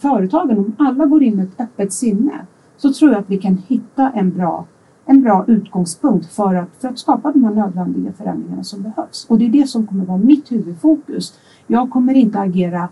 företagen, 0.00 0.58
om 0.58 0.76
alla 0.78 1.06
går 1.06 1.22
in 1.22 1.36
med 1.36 1.44
ett 1.44 1.60
öppet 1.60 1.92
sinne 1.92 2.46
så 2.76 2.92
tror 2.92 3.10
jag 3.10 3.20
att 3.20 3.30
vi 3.30 3.38
kan 3.38 3.62
hitta 3.66 4.10
en 4.10 4.30
bra, 4.30 4.66
en 5.06 5.22
bra 5.22 5.44
utgångspunkt 5.48 6.26
för 6.26 6.54
att, 6.54 6.68
för 6.80 6.88
att 6.88 6.98
skapa 6.98 7.32
de 7.32 7.44
här 7.44 7.54
nödvändiga 7.54 8.12
förändringarna 8.12 8.64
som 8.64 8.82
behövs. 8.82 9.26
Och 9.28 9.38
det 9.38 9.44
är 9.44 9.50
det 9.50 9.66
som 9.66 9.86
kommer 9.86 10.04
vara 10.04 10.18
mitt 10.18 10.52
huvudfokus. 10.52 11.38
Jag 11.66 11.90
kommer 11.90 12.14
inte 12.14 12.38
agera 12.40 12.88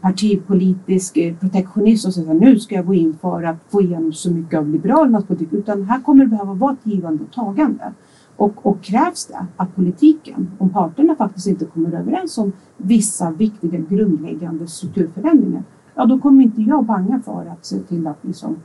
partipolitisk 0.00 1.16
eh, 1.16 1.34
protektionism 1.36 2.08
och 2.08 2.14
säga 2.14 2.32
nu 2.32 2.58
ska 2.58 2.74
jag 2.74 2.86
gå 2.86 2.94
in 2.94 3.16
för 3.20 3.42
att 3.42 3.56
få 3.70 3.82
igenom 3.82 4.12
så 4.12 4.30
mycket 4.30 4.58
av 4.58 4.68
Liberalernas 4.68 5.24
politik 5.24 5.52
utan 5.52 5.82
här 5.82 6.00
kommer 6.00 6.24
det 6.24 6.30
behöva 6.30 6.54
vara 6.54 6.72
ett 6.72 6.86
givande 6.86 7.24
och 7.24 7.32
tagande. 7.32 7.92
Och, 8.36 8.66
och, 8.66 8.82
krävs 8.82 9.26
det 9.26 9.46
att 9.56 9.76
politiken, 9.76 10.50
om 10.58 10.70
parterna 10.70 11.16
faktiskt 11.16 11.46
inte 11.46 11.64
kommer 11.64 11.92
överens 11.92 12.38
om 12.38 12.52
vissa 12.76 13.30
viktiga 13.30 13.78
grundläggande 13.88 14.66
strukturförändringar, 14.66 15.62
ja 15.94 16.04
då 16.04 16.18
kommer 16.18 16.44
inte 16.44 16.62
jag 16.62 16.84
banga 16.84 17.20
för 17.24 17.46
att 17.52 17.66
se 17.66 17.78
till 17.78 18.06
att, 18.06 18.18
liksom, 18.22 18.56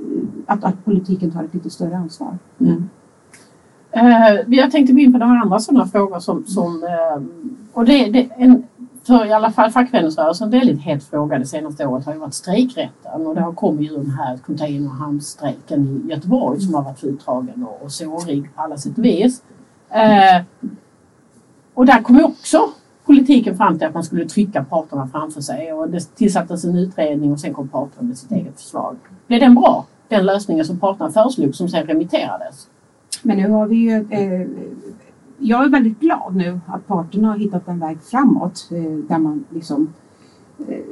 eh, 0.00 0.28
att, 0.46 0.64
att 0.64 0.84
politiken 0.84 1.30
tar 1.30 1.44
ett 1.44 1.54
lite 1.54 1.70
större 1.70 1.96
ansvar. 1.96 2.38
Mm. 2.58 2.88
Uh, 3.96 4.54
jag 4.54 4.70
tänkte 4.70 4.92
gå 4.92 4.98
in 4.98 5.12
på 5.12 5.18
några 5.18 5.40
andra 5.40 5.58
sådana 5.58 5.86
frågor 5.86 6.18
som, 6.18 6.44
som 6.46 6.82
uh, 6.82 7.22
och 7.72 7.84
det, 7.84 8.10
det, 8.10 8.28
en, 8.36 8.62
för 9.08 9.26
i 9.26 9.32
alla 9.32 9.50
fall 9.50 9.70
fackföreningsrörelsen 9.70 10.44
en 10.44 10.50
väldigt 10.50 10.80
het 10.80 11.04
fråga 11.04 11.38
det 11.38 11.46
senaste 11.46 11.86
året 11.86 12.06
har 12.06 12.12
ju 12.12 12.18
varit 12.18 12.34
strejkrätten 12.34 13.26
och 13.26 13.34
det 13.34 13.40
har 13.40 13.52
kommit 13.52 13.90
ju 13.90 13.96
den 13.96 14.10
här 14.10 14.36
containerhamnstrejken 14.36 16.02
i 16.04 16.10
Göteborg 16.10 16.60
som 16.60 16.74
har 16.74 16.82
varit 16.82 17.04
utdragen 17.04 17.64
och, 17.64 17.82
och 17.82 17.92
sårig 17.92 18.54
på 18.54 18.62
alla 18.62 18.76
sätt 18.76 18.98
och 18.98 19.04
vis. 19.04 19.42
Eh, 19.90 20.42
och 21.74 21.86
där 21.86 22.02
kom 22.02 22.16
ju 22.16 22.24
också 22.24 22.58
politiken 23.04 23.56
fram 23.56 23.78
till 23.78 23.86
att 23.86 23.94
man 23.94 24.04
skulle 24.04 24.28
trycka 24.28 24.64
parterna 24.64 25.08
framför 25.12 25.40
sig 25.40 25.72
och 25.72 25.90
det 25.90 26.16
tillsattes 26.16 26.64
en 26.64 26.76
utredning 26.76 27.32
och 27.32 27.40
sen 27.40 27.54
kom 27.54 27.68
parterna 27.68 28.08
med 28.08 28.18
sitt 28.18 28.32
eget 28.32 28.60
förslag. 28.60 28.96
Blev 29.26 29.40
den 29.40 29.54
bra? 29.54 29.86
Den 30.08 30.26
lösningen 30.26 30.64
som 30.64 30.80
parterna 30.80 31.10
föreslog 31.10 31.54
som 31.54 31.68
sen 31.68 31.86
remitterades? 31.86 32.68
Men 33.22 33.36
nu 33.36 33.50
har 33.50 33.66
vi 33.66 33.76
ju 33.76 34.06
eh, 34.10 34.48
jag 35.38 35.64
är 35.64 35.68
väldigt 35.68 36.00
glad 36.00 36.36
nu 36.36 36.60
att 36.66 36.86
parterna 36.86 37.28
har 37.28 37.38
hittat 37.38 37.68
en 37.68 37.78
väg 37.78 37.98
framåt 38.02 38.68
eh, 38.70 38.92
där 39.08 39.18
man 39.18 39.44
liksom 39.50 39.88
eh, 40.68 40.84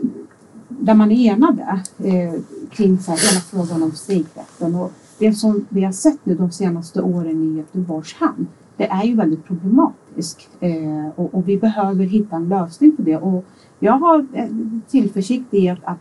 där 0.68 0.94
man 0.94 1.12
är 1.12 1.32
enade 1.32 1.80
eh, 1.98 2.40
kring 2.70 2.98
så 2.98 3.10
här, 3.10 3.18
hela 3.18 3.40
frågan 3.40 3.82
om 3.82 3.92
strejkrätten. 3.92 4.74
Och 4.74 4.92
det 5.18 5.32
som 5.32 5.66
vi 5.68 5.84
har 5.84 5.92
sett 5.92 6.26
nu 6.26 6.34
de 6.34 6.50
senaste 6.50 7.02
åren 7.02 7.44
i 7.44 7.58
Göteborgs 7.58 8.14
hamn, 8.14 8.46
det 8.76 8.86
är 8.86 9.04
ju 9.04 9.14
väldigt 9.14 9.44
problematiskt 9.44 10.48
eh, 10.60 11.08
och, 11.14 11.34
och, 11.34 11.48
vi 11.48 11.56
behöver 11.56 12.04
hitta 12.04 12.36
en 12.36 12.48
lösning 12.48 12.96
på 12.96 13.02
det. 13.02 13.16
Och 13.16 13.44
jag 13.78 13.92
har 13.92 14.26
eh, 14.32 14.48
tillförsikt 14.88 15.54
i 15.54 15.68
att, 15.68 15.84
att 15.84 15.98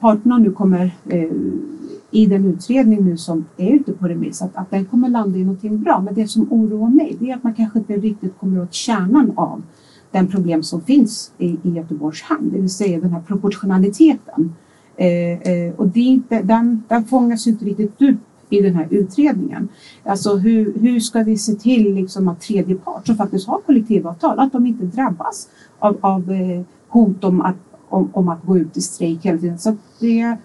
parterna 0.00 0.38
nu 0.38 0.52
kommer 0.52 0.96
eh, 1.06 1.30
i 2.10 2.26
den 2.26 2.44
utredning 2.44 3.04
nu 3.04 3.16
som 3.16 3.44
är 3.56 3.70
ute 3.70 3.92
på 3.92 4.08
remiss 4.08 4.42
att, 4.42 4.56
att 4.56 4.70
den 4.70 4.84
kommer 4.84 5.08
landa 5.08 5.38
i 5.38 5.44
någonting 5.44 5.82
bra. 5.82 6.00
Men 6.00 6.14
det 6.14 6.28
som 6.28 6.52
oroar 6.52 6.88
mig 6.88 7.16
det 7.20 7.30
är 7.30 7.36
att 7.36 7.44
man 7.44 7.54
kanske 7.54 7.78
inte 7.78 7.96
riktigt 7.96 8.38
kommer 8.38 8.62
åt 8.62 8.74
kärnan 8.74 9.32
av 9.36 9.62
den 10.10 10.26
problem 10.28 10.62
som 10.62 10.80
finns 10.80 11.32
i, 11.38 11.46
i 11.62 11.70
Göteborgs 11.70 12.22
hamn, 12.22 12.50
det 12.52 12.60
vill 12.60 12.70
säga 12.70 13.00
den 13.00 13.10
här 13.10 13.20
proportionaliteten. 13.20 14.54
Eh, 14.96 15.52
eh, 15.52 15.74
och 15.76 15.88
det, 15.88 16.00
inte- 16.00 16.42
den, 16.42 16.82
den 16.88 17.04
fångas 17.04 17.46
inte 17.46 17.64
riktigt 17.64 18.02
upp 18.02 18.16
i 18.50 18.60
den 18.60 18.74
här 18.74 18.86
utredningen. 18.90 19.68
Alltså 20.04 20.36
hur, 20.36 20.78
hur 20.78 21.00
ska 21.00 21.22
vi 21.22 21.38
se 21.38 21.52
till 21.54 21.94
liksom 21.94 22.28
att 22.28 22.40
tredje 22.40 22.74
part 22.74 23.06
som 23.06 23.16
faktiskt 23.16 23.48
har 23.48 23.60
kollektivavtal, 23.60 24.38
att 24.38 24.52
de 24.52 24.66
inte 24.66 24.84
drabbas 24.84 25.48
av, 25.78 25.96
av 26.00 26.30
eh, 26.32 26.62
hot 26.88 27.24
om 27.24 27.40
att, 27.40 27.56
om, 27.88 28.10
om 28.12 28.28
att 28.28 28.42
gå 28.46 28.58
ut 28.58 28.76
i 28.76 28.80
strejk 28.80 29.24
hela 29.26 29.38
tiden. 29.38 29.58
Så 29.58 29.76
det, 30.00 30.36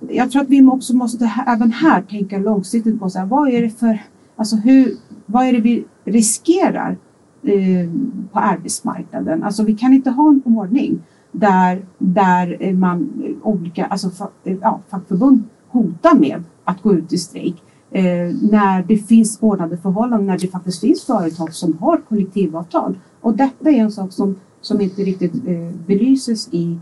jag 0.00 0.30
tror 0.30 0.42
att 0.42 0.48
vi 0.48 0.66
också 0.66 0.96
måste 0.96 1.32
även 1.46 1.72
här 1.72 2.02
tänka 2.02 2.38
långsiktigt 2.38 3.00
på 3.00 3.10
så 3.10 3.18
här, 3.18 3.26
vad 3.26 3.48
är 3.48 3.62
det 3.62 3.70
för, 3.70 3.98
alltså 4.36 4.56
hur, 4.56 4.96
vad 5.26 5.46
är 5.46 5.52
det 5.52 5.60
vi 5.60 5.84
riskerar 6.04 6.96
eh, 7.42 7.90
på 8.32 8.38
arbetsmarknaden? 8.38 9.42
Alltså 9.42 9.62
vi 9.64 9.74
kan 9.74 9.92
inte 9.92 10.10
ha 10.10 10.28
en 10.28 10.42
ordning 10.44 11.02
där, 11.32 11.84
där 11.98 12.56
eh, 12.60 12.74
man 12.74 13.10
olika, 13.42 13.86
alltså 13.86 14.10
fa, 14.10 14.28
eh, 14.44 14.56
ja, 14.60 14.80
fackförbund 14.90 15.42
hotar 15.68 16.14
med 16.14 16.42
att 16.64 16.82
gå 16.82 16.94
ut 16.94 17.12
i 17.12 17.18
strejk 17.18 17.62
eh, 17.90 18.04
när 18.50 18.84
det 18.88 18.96
finns 18.96 19.38
ordnade 19.40 19.76
förhållanden, 19.76 20.26
när 20.26 20.38
det 20.38 20.48
faktiskt 20.48 20.80
finns 20.80 21.04
företag 21.04 21.54
som 21.54 21.78
har 21.78 22.00
kollektivavtal. 22.08 22.98
Och 23.20 23.36
detta 23.36 23.70
är 23.70 23.78
en 23.78 23.92
sak 23.92 24.12
som, 24.12 24.36
som 24.60 24.80
inte 24.80 25.02
riktigt 25.02 25.34
eh, 25.34 25.70
belyses 25.86 26.48
i, 26.52 26.78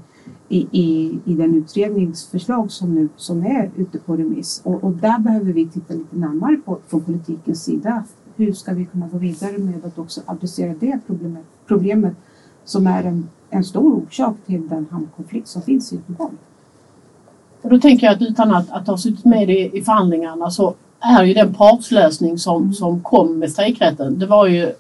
i, 0.55 0.67
i, 0.71 1.19
i 1.25 1.35
den 1.35 1.55
utredningsförslag 1.55 2.71
som 2.71 2.95
nu 2.95 3.09
som 3.17 3.47
är 3.47 3.71
ute 3.77 3.99
på 3.99 4.17
remiss. 4.17 4.61
Och, 4.65 4.85
och 4.85 4.93
där 4.93 5.19
behöver 5.19 5.53
vi 5.53 5.69
titta 5.69 5.95
lite 5.95 6.17
närmare 6.17 6.57
på 6.57 6.79
från 6.89 7.01
politikens 7.01 7.65
sida. 7.65 8.05
Hur 8.37 8.53
ska 8.53 8.75
vi 8.75 8.85
kunna 8.85 9.09
gå 9.09 9.19
vidare 9.19 9.59
med 9.59 9.85
att 9.85 9.99
också 9.99 10.21
adressera 10.27 10.75
det 10.81 10.99
problemet, 11.07 11.45
problemet 11.67 12.15
som 12.65 12.87
är 12.87 13.05
en, 13.05 13.29
en 13.51 13.65
stor 13.65 13.95
orsak 13.95 14.37
till 14.47 14.69
den 14.69 14.87
hamnkonflikt 14.91 15.49
som 15.49 15.63
finns 15.63 15.93
i 15.93 15.97
Göteborg. 15.97 16.35
Och 17.63 17.71
då 17.71 17.79
tänker 17.79 18.07
jag 18.07 18.15
att 18.15 18.23
utan 18.23 18.55
att, 18.55 18.71
att 18.71 18.87
ha 18.87 18.99
suttit 18.99 19.25
med 19.25 19.51
i, 19.51 19.79
i 19.79 19.83
förhandlingarna 19.83 20.51
så 20.51 20.75
är 21.01 21.25
ju 21.25 21.35
den 21.35 21.55
partslösning 21.55 22.39
som, 22.39 22.73
som 22.73 23.01
kom 23.01 23.39
med 23.39 23.51
strejkrätten, 23.51 24.19
det 24.19 24.27
var 24.27 24.47
ju 24.47 24.73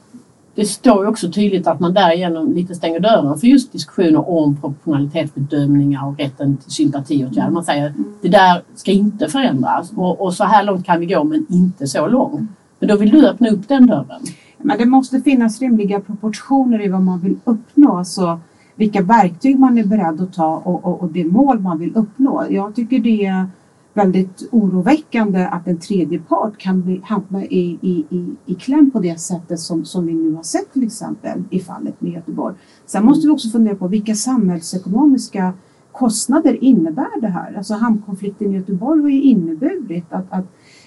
det 0.54 0.64
står 0.64 1.04
ju 1.04 1.10
också 1.10 1.30
tydligt 1.30 1.66
att 1.66 1.80
man 1.80 1.94
därigenom 1.94 2.52
lite 2.52 2.74
stänger 2.74 3.00
dörren 3.00 3.38
för 3.38 3.46
just 3.46 3.72
diskussioner 3.72 4.30
om 4.30 4.56
proportionalitetsbedömningar 4.56 6.08
och 6.08 6.18
rätten 6.18 6.56
till 6.56 6.70
sympatiåtgärder. 6.70 7.50
Man 7.50 7.64
säger 7.64 7.86
att 7.86 7.92
det 8.22 8.28
där 8.28 8.62
ska 8.74 8.90
inte 8.90 9.28
förändras 9.28 9.92
och, 9.96 10.20
och 10.20 10.34
så 10.34 10.44
här 10.44 10.64
långt 10.64 10.86
kan 10.86 11.00
vi 11.00 11.06
gå 11.06 11.24
men 11.24 11.46
inte 11.50 11.86
så 11.86 12.06
långt. 12.06 12.50
Men 12.78 12.88
då 12.88 12.96
vill 12.96 13.10
du 13.10 13.28
öppna 13.28 13.48
upp 13.48 13.68
den 13.68 13.86
dörren. 13.86 14.22
Men 14.58 14.78
det 14.78 14.86
måste 14.86 15.20
finnas 15.20 15.60
rimliga 15.60 16.00
proportioner 16.00 16.84
i 16.84 16.88
vad 16.88 17.02
man 17.02 17.20
vill 17.20 17.36
uppnå. 17.44 17.96
Alltså 17.96 18.40
vilka 18.76 19.02
verktyg 19.02 19.58
man 19.58 19.78
är 19.78 19.84
beredd 19.84 20.20
att 20.20 20.32
ta 20.32 20.56
och, 20.56 20.84
och, 20.84 21.02
och 21.02 21.08
det 21.12 21.24
mål 21.24 21.60
man 21.60 21.78
vill 21.78 21.96
uppnå. 21.96 22.44
Jag 22.50 22.74
tycker 22.74 22.98
det 22.98 23.46
väldigt 23.94 24.48
oroväckande 24.52 25.46
att 25.46 25.66
en 25.66 25.78
tredje 25.78 26.18
part 26.18 26.58
kan 26.58 26.82
bli, 26.82 27.00
hamna 27.04 27.44
i, 27.44 27.78
i, 27.82 28.04
i, 28.10 28.34
i 28.46 28.54
kläm 28.54 28.90
på 28.90 28.98
det 28.98 29.20
sättet 29.20 29.60
som, 29.60 29.84
som 29.84 30.06
vi 30.06 30.14
nu 30.14 30.34
har 30.34 30.42
sett 30.42 30.72
till 30.72 30.84
exempel 30.84 31.42
i 31.50 31.60
fallet 31.60 32.00
med 32.00 32.12
Göteborg. 32.12 32.54
Sen 32.86 33.04
måste 33.04 33.26
vi 33.26 33.32
också 33.32 33.48
fundera 33.48 33.74
på 33.74 33.88
vilka 33.88 34.14
samhällsekonomiska 34.14 35.52
kostnader 35.92 36.64
innebär 36.64 37.20
det 37.20 37.28
här? 37.28 37.54
Alltså 37.56 37.74
hamnkonflikten 37.74 38.52
i 38.52 38.56
Göteborg 38.56 39.02
har 39.02 39.08
ju 39.08 39.22
inneburit 39.22 40.12
att, 40.12 40.32
att 40.32 40.44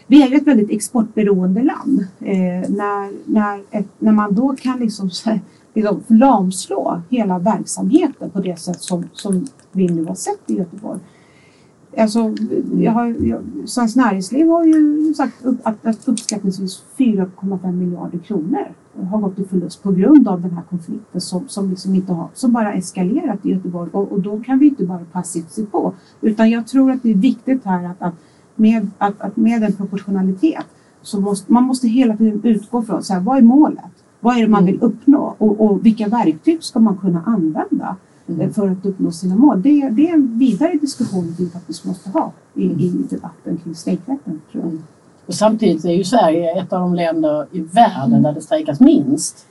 vi 0.08 0.24
är 0.24 0.28
ju 0.28 0.36
ett 0.36 0.48
väldigt 0.48 0.72
exportberoende 0.72 1.64
land. 1.64 2.00
Eh, 2.20 2.70
när, 2.70 3.32
när, 3.32 3.62
ett, 3.72 3.88
när 4.00 4.12
man 4.12 4.36
då 4.36 4.56
kan 4.56 4.80
liksom, 4.80 5.10
liksom 5.74 6.02
lamslå 6.08 7.02
hela 7.10 7.40
verksamheten 7.40 8.30
på 8.30 8.40
det 8.40 8.60
sätt 8.60 8.82
som, 8.82 9.04
som 9.14 9.48
vi 9.72 9.88
nu 9.88 10.06
har 10.06 10.16
sett 10.16 10.42
i 10.48 10.54
Göteborg. 10.54 11.00
Alltså, 11.98 12.36
jag 12.78 12.92
har, 12.92 13.16
jag, 13.20 13.42
Svenskt 13.66 13.96
Näringsliv 13.96 14.48
har 14.48 14.66
ju 14.66 15.14
sagt 15.14 15.46
upp, 15.46 15.58
att, 15.64 15.86
att 15.86 16.08
uppskattningsvis 16.08 16.84
4,5 16.98 17.72
miljarder 17.72 18.18
kronor 18.18 18.68
har 19.10 19.20
gått 19.20 19.40
i 19.40 19.44
förlust 19.44 19.84
på 19.84 19.92
grund 19.92 20.28
av 20.28 20.42
den 20.42 20.52
här 20.52 20.64
konflikten 20.70 21.22
som, 21.22 21.48
som, 21.48 21.70
liksom 21.70 21.96
inte 21.96 22.14
har, 22.14 22.28
som 22.34 22.52
bara 22.52 22.74
eskalerat 22.74 23.46
i 23.46 23.50
Göteborg 23.50 23.90
och, 23.94 24.12
och 24.12 24.22
då 24.22 24.40
kan 24.40 24.60
vi 24.60 24.68
inte 24.68 24.86
bara 24.86 25.06
passivt 25.12 25.52
se 25.52 25.66
på. 25.66 25.94
Utan 26.22 26.50
jag 26.50 26.68
tror 26.68 26.92
att 26.92 27.04
det 27.04 27.12
är 27.12 27.16
viktigt 27.16 27.66
här 27.66 27.86
att, 27.86 28.02
att, 28.02 28.16
med, 28.56 28.88
att, 28.98 29.22
att 29.22 29.38
med 29.38 29.64
en 29.64 29.74
proportionalitet 29.74 30.66
så 31.02 31.22
måste 31.22 31.54
man 31.54 31.64
måste 31.64 31.88
hela 31.88 32.18
tiden 32.18 32.42
utgå 32.44 32.82
från 32.82 33.04
så 33.04 33.14
här, 33.14 33.22
vad 33.22 33.38
är 33.38 33.42
målet? 33.42 34.04
Vad 34.20 34.38
är 34.38 34.42
det 34.42 34.48
man 34.48 34.66
vill 34.66 34.82
uppnå 34.82 35.36
och, 35.38 35.62
och 35.62 35.86
vilka 35.86 36.08
verktyg 36.08 36.64
ska 36.64 36.80
man 36.80 36.98
kunna 36.98 37.24
använda 37.26 37.96
eh, 38.40 38.50
för 38.50 38.68
att 38.70 38.86
uppnå 38.86 39.12
sina 39.12 39.36
mål? 39.36 39.62
Det, 39.62 39.90
det 39.90 40.10
är 40.10 40.14
en 40.14 40.40
vidare 40.40 40.74
diskussion 40.82 41.36
vi 41.40 41.50
faktiskt 41.50 41.86
måste 41.86 42.10
ha 42.10 42.32
i, 42.54 42.64
i 42.64 43.06
debatten 43.10 43.58
kring 43.58 43.76
strejkrätten. 43.76 44.42
Tror 44.52 44.64
jag. 44.64 44.82
Och 45.26 45.34
samtidigt 45.34 45.86
är 45.86 45.92
ju 45.92 46.04
Sverige 46.04 46.62
ett 46.62 46.74
av 46.74 46.80
de 46.80 46.96
länder 46.96 47.48
i 47.52 47.60
världen 47.60 48.24
där 48.24 48.34
det 48.34 48.42
strejkas 48.42 48.80
minst. 48.80 49.46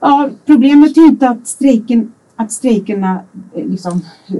Ja, 0.00 0.30
problemet 0.46 0.96
är 0.96 1.00
ju 1.00 1.06
inte 1.06 1.28
att, 1.28 1.46
strejken, 1.46 2.12
att 2.36 2.52
strejkerna 2.52 3.20
eh, 3.54 3.66
liksom, 3.66 4.00
eh, 4.28 4.36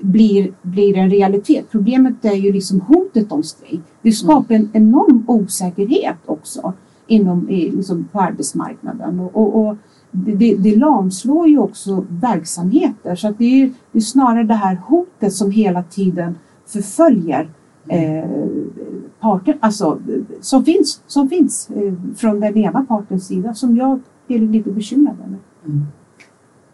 blir, 0.00 0.52
blir 0.62 0.96
en 0.96 1.10
realitet. 1.10 1.70
Problemet 1.70 2.24
är 2.24 2.34
ju 2.34 2.52
liksom 2.52 2.80
hotet 2.80 3.32
om 3.32 3.42
strejk. 3.42 3.80
Det 4.02 4.12
skapar 4.12 4.54
en 4.54 4.70
enorm 4.72 5.24
osäkerhet 5.26 6.18
också 6.26 6.72
inom, 7.06 7.46
liksom 7.48 8.08
på 8.12 8.20
arbetsmarknaden. 8.20 9.20
Och, 9.20 9.36
och, 9.36 9.66
och 9.66 9.76
det, 10.14 10.54
det, 10.54 10.76
lamslår 10.76 11.48
ju 11.48 11.58
också 11.58 12.04
verksamheter. 12.08 13.14
Så 13.16 13.28
att 13.28 13.38
det, 13.38 13.62
är, 13.62 13.72
det 13.92 13.98
är 13.98 14.02
snarare 14.02 14.42
det 14.42 14.54
här 14.54 14.76
hotet 14.86 15.32
som 15.32 15.50
hela 15.50 15.82
tiden 15.82 16.38
förföljer 16.66 17.48
eh, 17.88 18.24
parten, 19.20 19.54
alltså, 19.60 19.98
som 20.40 20.64
finns, 20.64 21.02
som 21.06 21.28
finns 21.28 21.70
eh, 21.70 21.94
från 22.16 22.40
den 22.40 22.56
ena 22.56 22.84
partens 22.84 23.26
sida 23.26 23.54
som 23.54 23.76
jag 23.76 24.00
är 24.28 24.38
lite 24.38 24.70
bekymrad 24.70 25.16
över. 25.26 25.38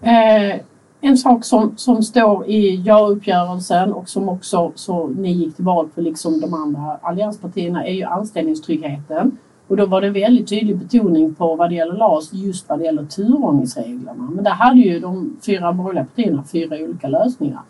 Eh, 0.00 0.60
en 1.00 1.16
sak 1.16 1.44
som, 1.44 1.72
som 1.76 2.02
står 2.02 2.46
i 2.46 2.82
ja-uppgörelsen 2.86 3.92
och 3.92 4.08
som 4.08 4.28
också 4.28 4.72
så 4.74 5.08
ni 5.08 5.32
gick 5.32 5.56
till 5.56 5.64
val 5.64 5.88
på 5.94 6.00
liksom 6.00 6.40
de 6.40 6.54
andra 6.54 6.96
allianspartierna 7.02 7.86
är 7.86 7.92
ju 7.92 8.02
anställningstryggheten. 8.02 9.38
Och 9.70 9.76
då 9.76 9.86
var 9.86 10.00
det 10.00 10.10
väldigt 10.10 10.48
tydlig 10.48 10.78
betoning 10.78 11.34
på 11.34 11.56
vad 11.56 11.70
det 11.70 11.74
gäller 11.74 11.94
LAS 11.94 12.32
just 12.32 12.68
vad 12.68 12.78
det 12.78 12.84
gäller 12.84 13.04
turordningsreglerna. 13.04 14.28
Men 14.32 14.44
där 14.44 14.50
hade 14.50 14.80
ju 14.80 15.00
de 15.00 15.36
fyra 15.46 15.72
borgerliga 15.72 16.04
partierna 16.04 16.44
fyra 16.52 16.76
olika 16.76 17.08
lösningar. 17.08 17.60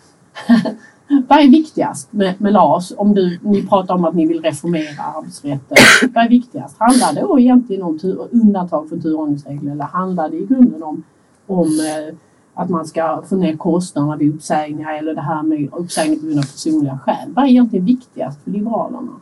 vad 1.28 1.38
är 1.38 1.50
viktigast 1.50 2.12
med, 2.12 2.40
med 2.40 2.52
LAS? 2.52 2.92
Om 2.96 3.14
du, 3.14 3.38
ni 3.42 3.66
pratar 3.66 3.94
om 3.94 4.04
att 4.04 4.14
ni 4.14 4.26
vill 4.26 4.42
reformera 4.42 5.02
arbetsrätten. 5.02 5.76
vad 6.14 6.24
är 6.24 6.28
viktigast? 6.28 6.76
Handlar 6.78 7.14
det 7.14 7.20
då 7.20 7.40
egentligen 7.40 7.82
om 7.82 7.98
tur, 7.98 8.28
undantag 8.30 8.88
från 8.88 9.02
turordningsregler 9.02 9.72
eller 9.72 9.84
handlar 9.84 10.28
det 10.28 10.36
i 10.36 10.46
grunden 10.46 10.82
om, 10.82 11.02
om 11.46 11.66
eh, 11.66 12.14
att 12.54 12.70
man 12.70 12.86
ska 12.86 13.22
få 13.28 13.36
ner 13.36 13.56
kostnaderna 13.56 14.16
vid 14.16 14.34
uppsägningar 14.34 14.94
eller 14.94 15.14
det 15.14 15.20
här 15.20 15.42
med 15.42 15.68
uppsägning 15.72 16.20
på 16.20 16.26
grund 16.26 16.38
av 16.38 16.42
personliga 16.42 16.98
skäl. 16.98 17.32
Vad 17.34 17.44
är 17.44 17.48
egentligen 17.48 17.84
viktigast 17.84 18.44
för 18.44 18.50
Liberalerna? 18.50 19.12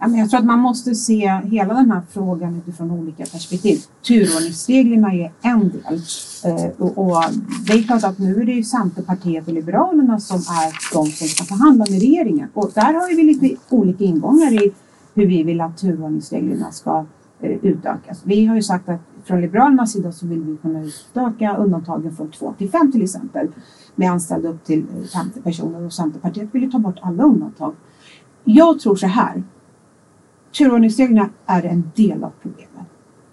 Jag 0.00 0.30
tror 0.30 0.40
att 0.40 0.46
man 0.46 0.58
måste 0.58 0.94
se 0.94 1.40
hela 1.44 1.74
den 1.74 1.90
här 1.90 2.02
frågan 2.10 2.56
utifrån 2.56 2.90
olika 2.90 3.24
perspektiv. 3.24 3.78
Turordningsreglerna 4.06 5.14
är 5.14 5.32
en 5.42 5.68
del. 5.68 6.00
Eh, 6.44 6.86
och, 6.86 7.24
det 7.66 7.72
är 7.72 7.82
klart 7.82 8.04
att 8.04 8.18
nu 8.18 8.40
är 8.40 8.44
det 8.44 8.52
ju 8.52 8.64
Centerpartiet 8.64 9.48
och 9.48 9.54
Liberalerna 9.54 10.20
som 10.20 10.36
är 10.36 10.94
de 10.94 11.06
som 11.06 11.28
ska 11.28 11.44
förhandla 11.44 11.84
med 11.90 12.00
regeringen. 12.00 12.48
Och 12.54 12.70
där 12.74 12.92
har 12.94 13.16
vi 13.16 13.22
lite 13.22 13.56
olika 13.68 14.04
ingångar 14.04 14.52
i 14.52 14.72
hur 15.14 15.26
vi 15.26 15.42
vill 15.42 15.60
att 15.60 15.78
turordningsreglerna 15.78 16.72
ska 16.72 17.06
eh, 17.40 17.50
utökas. 17.50 18.20
Vi 18.24 18.46
har 18.46 18.56
ju 18.56 18.62
sagt 18.62 18.88
att 18.88 19.00
från 19.24 19.40
Liberalernas 19.40 19.92
sida 19.92 20.12
så 20.12 20.26
vill 20.26 20.42
vi 20.42 20.56
kunna 20.56 20.82
utöka 20.82 21.56
undantagen 21.56 22.16
från 22.16 22.30
två 22.30 22.54
till 22.58 22.70
fem 22.70 22.92
till 22.92 23.02
exempel 23.02 23.48
med 23.94 24.10
anställda 24.10 24.48
upp 24.48 24.64
till 24.64 24.78
eh, 24.78 25.06
50 25.08 25.40
personer 25.40 25.86
och 25.86 25.92
Centerpartiet 25.92 26.54
vill 26.54 26.62
ju 26.62 26.70
ta 26.70 26.78
bort 26.78 26.98
alla 27.02 27.22
undantag. 27.22 27.74
Jag 28.44 28.80
tror 28.80 28.96
så 28.96 29.06
här. 29.06 29.42
Turordningsreglerna 30.58 31.28
är 31.46 31.62
en 31.62 31.90
del 31.96 32.24
av 32.24 32.32
problemet. 32.42 32.86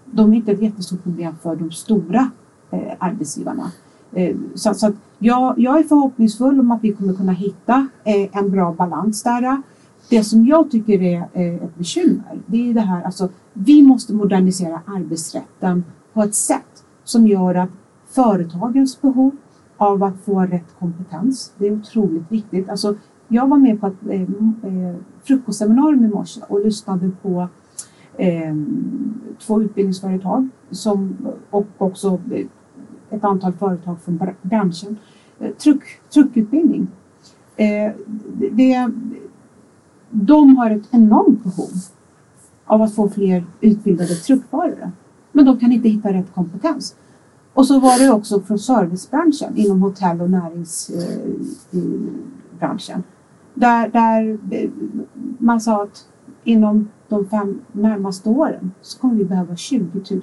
De 0.06 0.32
är 0.32 0.36
inte 0.36 0.52
ett 0.52 0.62
jättestort 0.62 1.04
problem 1.04 1.36
för 1.42 1.56
de 1.56 1.72
stora 1.72 2.32
eh, 2.72 2.94
arbetsgivarna. 3.00 3.72
Eh, 4.14 4.36
så 4.56 4.74
så 4.74 4.88
att 4.88 4.96
jag, 5.20 5.60
jag 5.60 5.80
är 5.80 5.84
förhoppningsfull 5.84 6.60
om 6.60 6.72
att 6.72 6.84
vi 6.84 6.94
kommer 6.94 7.14
kunna 7.14 7.32
hitta 7.32 7.88
eh, 8.04 8.38
en 8.38 8.52
bra 8.52 8.74
balans 8.74 9.24
där. 9.24 9.62
Det 10.10 10.24
som 10.24 10.46
jag 10.46 10.72
tycker 10.72 11.02
är 11.02 11.28
eh, 11.34 11.56
ett 11.56 11.76
bekymmer, 11.76 12.40
det 12.46 12.70
är 12.70 12.74
det 12.74 12.82
här, 12.82 13.04
alltså 13.04 13.30
vi 13.54 13.84
måste 13.84 14.14
modernisera 14.14 14.82
arbetsrätten 14.86 15.84
på 16.14 16.22
ett 16.22 16.36
sätt 16.36 16.84
som 17.04 17.28
gör 17.28 17.56
att 17.56 17.70
företagens 18.08 19.02
behov 19.02 19.36
av 19.78 20.04
att 20.04 20.22
få 20.26 20.40
rätt 20.40 20.76
kompetens, 20.80 21.54
det 21.58 21.68
är 21.68 21.72
otroligt 21.72 22.32
viktigt. 22.32 22.70
Alltså 22.70 22.96
jag 23.28 23.48
var 23.48 23.58
med 23.58 23.82
på 23.82 23.88
ett 23.88 24.08
eh, 24.10 24.22
eh, 24.22 24.96
frukostseminarium 25.24 26.06
i 26.06 26.08
morse 26.08 26.42
och 26.48 26.66
lyssnade 26.66 27.12
på 27.22 27.48
eh, 28.18 28.56
två 29.40 29.62
utbildningsföretag 29.62 30.50
som, 30.72 31.18
och 31.50 31.68
också 31.78 32.20
eh, 32.32 32.46
ett 33.10 33.24
antal 33.24 33.54
företag 33.54 34.02
från 34.02 34.20
branschen. 34.42 34.98
Eh, 35.40 35.52
truck, 35.52 35.84
truckutbildning. 36.14 36.88
Eh, 37.56 37.92
det, 38.52 38.92
de 40.10 40.58
har 40.58 40.70
ett 40.70 40.88
enormt 40.92 41.44
behov 41.44 41.72
av 42.66 42.82
att 42.82 42.96
få 42.96 43.10
fler 43.10 43.46
utbildade 43.62 44.16
truckförare. 44.16 44.92
Men 45.32 45.46
de 45.46 45.60
kan 45.60 45.72
inte 45.72 45.90
hitta 45.90 46.14
rätt 46.14 46.34
kompetens. 46.34 46.96
Och 47.54 47.68
så 47.68 47.80
var 47.80 48.00
det 48.00 48.12
också 48.12 48.42
från 48.42 48.60
servicebranschen 48.60 49.58
inom 49.58 49.82
hotell 49.82 50.22
och 50.22 50.30
näringsbranschen. 50.30 52.96
Eh, 52.96 53.02
där, 53.60 53.90
där 53.90 54.38
eh, 54.52 54.70
man 55.38 55.62
sa 55.62 55.84
att 55.84 56.08
inom 56.44 56.90
de 57.08 57.30
fem 57.30 57.62
närmaste 57.72 58.30
åren 58.30 58.72
så 58.82 59.00
kommer 59.00 59.16
vi 59.16 59.26
behöva 59.26 59.56
20 59.56 60.02
000 60.12 60.22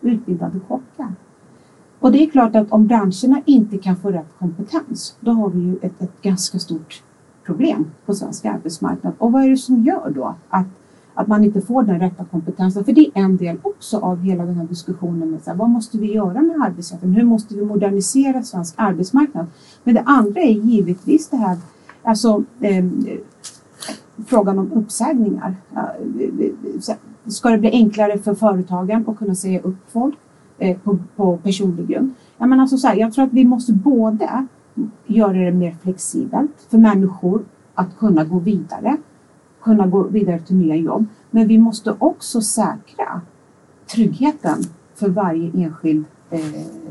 utbildade 0.00 0.60
kockar. 0.68 1.12
Och 2.00 2.12
det 2.12 2.22
är 2.22 2.30
klart 2.30 2.56
att 2.56 2.72
om 2.72 2.86
branscherna 2.86 3.42
inte 3.44 3.78
kan 3.78 3.96
få 3.96 4.10
rätt 4.10 4.38
kompetens, 4.38 5.16
då 5.20 5.30
har 5.30 5.48
vi 5.48 5.60
ju 5.60 5.76
ett, 5.82 6.02
ett 6.02 6.22
ganska 6.22 6.58
stort 6.58 7.02
problem 7.44 7.90
på 8.06 8.14
svensk 8.14 8.44
arbetsmarknad. 8.44 9.12
Och 9.18 9.32
vad 9.32 9.44
är 9.44 9.50
det 9.50 9.56
som 9.56 9.82
gör 9.84 10.12
då 10.14 10.34
att, 10.48 10.66
att 11.14 11.26
man 11.26 11.44
inte 11.44 11.60
får 11.60 11.82
den 11.82 12.00
rätta 12.00 12.24
kompetensen? 12.24 12.84
För 12.84 12.92
det 12.92 13.00
är 13.00 13.10
en 13.14 13.36
del 13.36 13.58
också 13.62 13.98
av 13.98 14.20
hela 14.20 14.44
den 14.44 14.54
här 14.54 14.64
diskussionen 14.66 15.30
med 15.30 15.42
så 15.42 15.50
här, 15.50 15.56
vad 15.56 15.70
måste 15.70 15.98
vi 15.98 16.12
göra 16.12 16.42
med 16.42 16.62
arbetsrätten? 16.62 17.12
Hur 17.12 17.24
måste 17.24 17.54
vi 17.54 17.64
modernisera 17.64 18.42
svensk 18.42 18.74
arbetsmarknad? 18.76 19.46
Men 19.84 19.94
det 19.94 20.02
andra 20.06 20.40
är 20.40 20.52
givetvis 20.52 21.28
det 21.28 21.36
här, 21.36 21.58
alltså 22.08 22.44
eh, 22.60 22.84
frågan 24.26 24.58
om 24.58 24.72
uppsägningar. 24.72 25.56
Ska 27.26 27.48
det 27.48 27.58
bli 27.58 27.70
enklare 27.70 28.18
för 28.18 28.34
företagen 28.34 29.04
att 29.08 29.18
kunna 29.18 29.34
säga 29.34 29.60
upp 29.60 29.76
folk 29.92 30.14
eh, 30.58 30.78
på, 30.78 30.98
på 31.16 31.36
personlig 31.36 31.88
grund? 31.88 32.14
Jag, 32.38 32.48
menar, 32.48 32.62
alltså 32.62 32.76
så 32.76 32.88
här, 32.88 32.96
jag 32.96 33.12
tror 33.12 33.24
att 33.24 33.32
vi 33.32 33.44
måste 33.44 33.72
både 33.72 34.46
göra 35.06 35.32
det 35.32 35.52
mer 35.52 35.76
flexibelt 35.82 36.66
för 36.70 36.78
människor 36.78 37.44
att 37.74 37.98
kunna 37.98 38.24
gå 38.24 38.38
vidare, 38.38 38.96
kunna 39.62 39.86
gå 39.86 40.02
vidare 40.02 40.40
till 40.40 40.56
nya 40.56 40.76
jobb. 40.76 41.06
Men 41.30 41.48
vi 41.48 41.58
måste 41.58 41.94
också 41.98 42.40
säkra 42.40 43.20
tryggheten 43.86 44.58
för 44.94 45.08
varje 45.08 45.64
enskild 45.64 46.04
eh, 46.30 46.40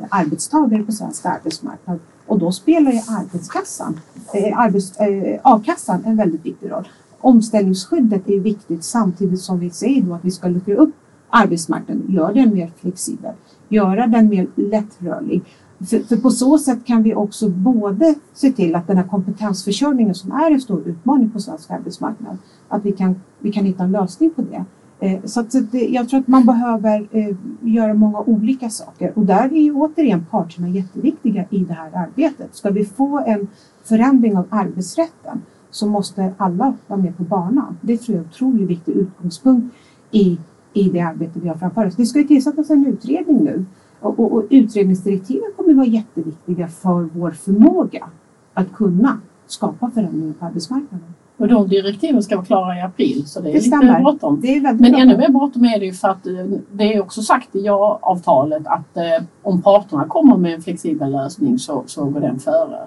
arbetstagare 0.10 0.84
på 0.84 0.91
svensk 0.91 1.25
arbetsmarknad. 1.25 1.99
Och 2.28 2.40
då 2.40 2.52
spelar 2.52 2.92
ju 2.92 3.00
arbetskassan, 3.08 4.00
eh, 4.34 4.60
arbets, 4.60 4.98
eh, 4.98 5.40
a-kassan 5.44 6.04
en 6.06 6.18
väldigt 6.18 6.46
viktig 6.46 6.72
roll. 6.72 6.88
Omställningsskyddet 7.20 8.30
är 8.30 8.40
viktigt 8.40 8.84
samtidigt 8.84 9.42
som 9.42 9.60
vi 9.60 9.70
säger 9.70 10.02
då 10.02 10.13
att 10.13 10.26
vi 10.26 10.32
ska 10.32 10.48
luckra 10.48 10.76
upp 10.76 10.96
arbetsmarknaden, 11.30 12.06
göra 12.10 12.34
den 12.34 12.54
mer 12.54 12.72
flexibel, 12.82 13.34
göra 13.70 14.08
den 14.08 14.30
mer 14.30 14.48
lättrörlig. 14.56 15.42
För, 15.90 16.00
för 16.00 16.18
på 16.18 16.30
så 16.30 16.58
sätt 16.58 16.86
kan 16.86 17.04
vi 17.04 17.16
också 17.16 17.50
både 17.50 18.16
se 18.34 18.52
till 18.52 18.76
att 18.76 18.88
den 18.88 18.98
här 18.98 19.08
kompetensförsörjningen 19.08 20.16
som 20.16 20.32
är 20.32 20.52
en 20.52 20.62
stor 20.62 20.88
utmaning 20.88 21.30
på 21.30 21.40
svensk 21.40 21.72
arbetsmarknad, 21.72 22.38
att 22.68 22.86
vi 22.86 22.92
kan, 22.92 23.22
vi 23.40 23.52
kan 23.52 23.66
hitta 23.66 23.84
en 23.84 23.92
lösning 23.92 24.30
på 24.30 24.42
det. 24.42 24.66
Eh, 25.00 25.24
så 25.26 25.40
att, 25.40 25.72
det, 25.72 25.88
jag 25.88 26.10
tror 26.10 26.20
att 26.20 26.28
man 26.28 26.46
behöver 26.46 27.08
eh, 27.12 27.36
göra 27.62 27.94
många 27.94 28.20
olika 28.20 28.70
saker 28.70 29.12
och 29.16 29.26
där 29.26 29.54
är 29.54 29.62
ju 29.62 29.74
återigen 29.74 30.26
parterna 30.32 30.70
jätteviktiga 30.70 31.46
i 31.50 31.60
det 31.60 31.74
här 31.74 31.92
arbetet. 31.94 32.56
Ska 32.56 32.70
vi 32.70 32.86
få 32.86 33.24
en 33.28 33.48
förändring 33.84 34.38
av 34.38 34.46
arbetsrätten 34.50 35.42
så 35.70 35.88
måste 35.88 36.34
alla 36.38 36.74
vara 36.88 37.00
med 37.00 37.18
på 37.18 37.24
banan. 37.24 37.78
Det 37.82 37.98
tror 37.98 38.16
jag 38.16 38.22
är 38.22 38.26
en 38.26 38.30
otroligt 38.30 38.70
viktig 38.70 38.92
utgångspunkt 38.92 39.76
i, 40.12 40.40
i 40.74 40.90
det 40.90 41.02
arbete 41.02 41.40
vi 41.40 41.48
har 41.48 41.56
framför 41.56 41.86
oss. 41.86 41.96
Det 41.96 42.06
ska 42.06 42.20
ju 42.20 42.28
tillsättas 42.28 42.70
en 42.70 42.86
utredning 42.86 43.44
nu 43.44 43.66
och, 44.00 44.20
och, 44.20 44.34
och 44.34 44.44
utredningsdirektiven 44.50 45.52
kommer 45.56 45.70
att 45.70 45.78
vara 45.78 45.88
jätteviktiga 45.88 46.68
för 46.68 47.10
vår 47.14 47.32
förmåga 47.32 48.10
att 48.54 48.74
kunna 48.74 49.20
skapa 49.48 49.92
förändringar 49.92 50.34
på 50.34 50.46
arbetsmarknaden. 50.46 51.14
Och 51.38 51.47
de 51.47 51.67
direktiven 51.67 52.23
ska 52.23 52.36
vara 52.36 52.45
klara 52.45 52.78
i 52.78 52.82
april 52.82 53.28
så 53.28 53.39
det 53.39 53.50
är 53.50 53.54
Det 53.54 53.60
lite 53.60 54.00
bråttom. 54.02 54.41
Det 54.41 54.56
är 54.56 54.62
väldigt 54.62 54.82
Men 54.91 55.02
ännu 55.02 55.17
mer 55.17 55.30
bråttom 55.30 55.65
är 55.65 55.80
det 55.80 55.86
ju 55.86 55.93
för 55.93 56.08
att 56.08 56.28
eh, 56.28 56.34
det 56.71 56.93
är 56.93 57.02
också 57.02 57.21
sagt 57.21 57.56
i 57.56 57.62
ja-avtalet 57.62 58.67
att 58.67 58.97
eh, 58.97 59.26
om 59.41 59.62
parterna 59.62 60.06
kommer 60.08 60.38
med 60.38 60.54
en 60.54 60.62
flexibel 60.62 61.12
lösning 61.12 61.60
så, 61.60 61.84
så 61.86 62.06
går 62.06 62.19
den 62.19 62.39
före. 62.39 62.80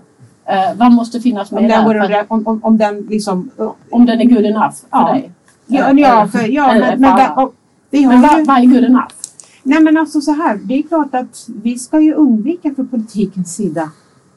Eh, 0.44 0.76
vad 0.76 0.92
måste 0.92 1.20
finnas 1.20 1.50
med 1.50 1.62
om, 1.62 1.68
den 1.68 2.08
där? 2.10 2.24
För 2.24 2.26
om, 2.28 2.46
om, 2.46 2.60
om 2.64 2.78
den 2.78 3.00
liksom... 3.00 3.50
om 3.90 4.06
den 4.06 4.20
är 4.20 4.24
good 4.24 4.46
enough 4.46 4.74
för 4.74 4.86
Ja. 4.90 5.12
dig? 5.12 5.32
Ja, 5.66 5.92
ja, 5.92 6.28
för, 6.28 6.54
ja 6.54 6.70
eller 6.70 6.80
men, 6.80 6.90
för 6.90 6.98
men, 6.98 7.10
alla. 7.10 7.34
där, 7.36 7.44
och, 7.44 7.54
vi 7.90 8.02
har 8.02 8.12
Men 8.12 8.22
ju, 8.22 8.28
vad, 8.28 8.46
vad 8.46 8.56
är 8.56 8.66
good 8.66 8.84
enough? 8.84 9.14
Nej 9.62 9.82
men 9.82 9.96
alltså 9.96 10.20
så 10.20 10.32
här, 10.32 10.60
det 10.64 10.74
är 10.74 10.82
klart 10.82 11.14
att 11.14 11.48
vi 11.62 11.78
ska 11.78 12.00
ju 12.00 12.14
undvika 12.14 12.74
från 12.74 12.88
politikens 12.88 13.54
sida 13.54 13.90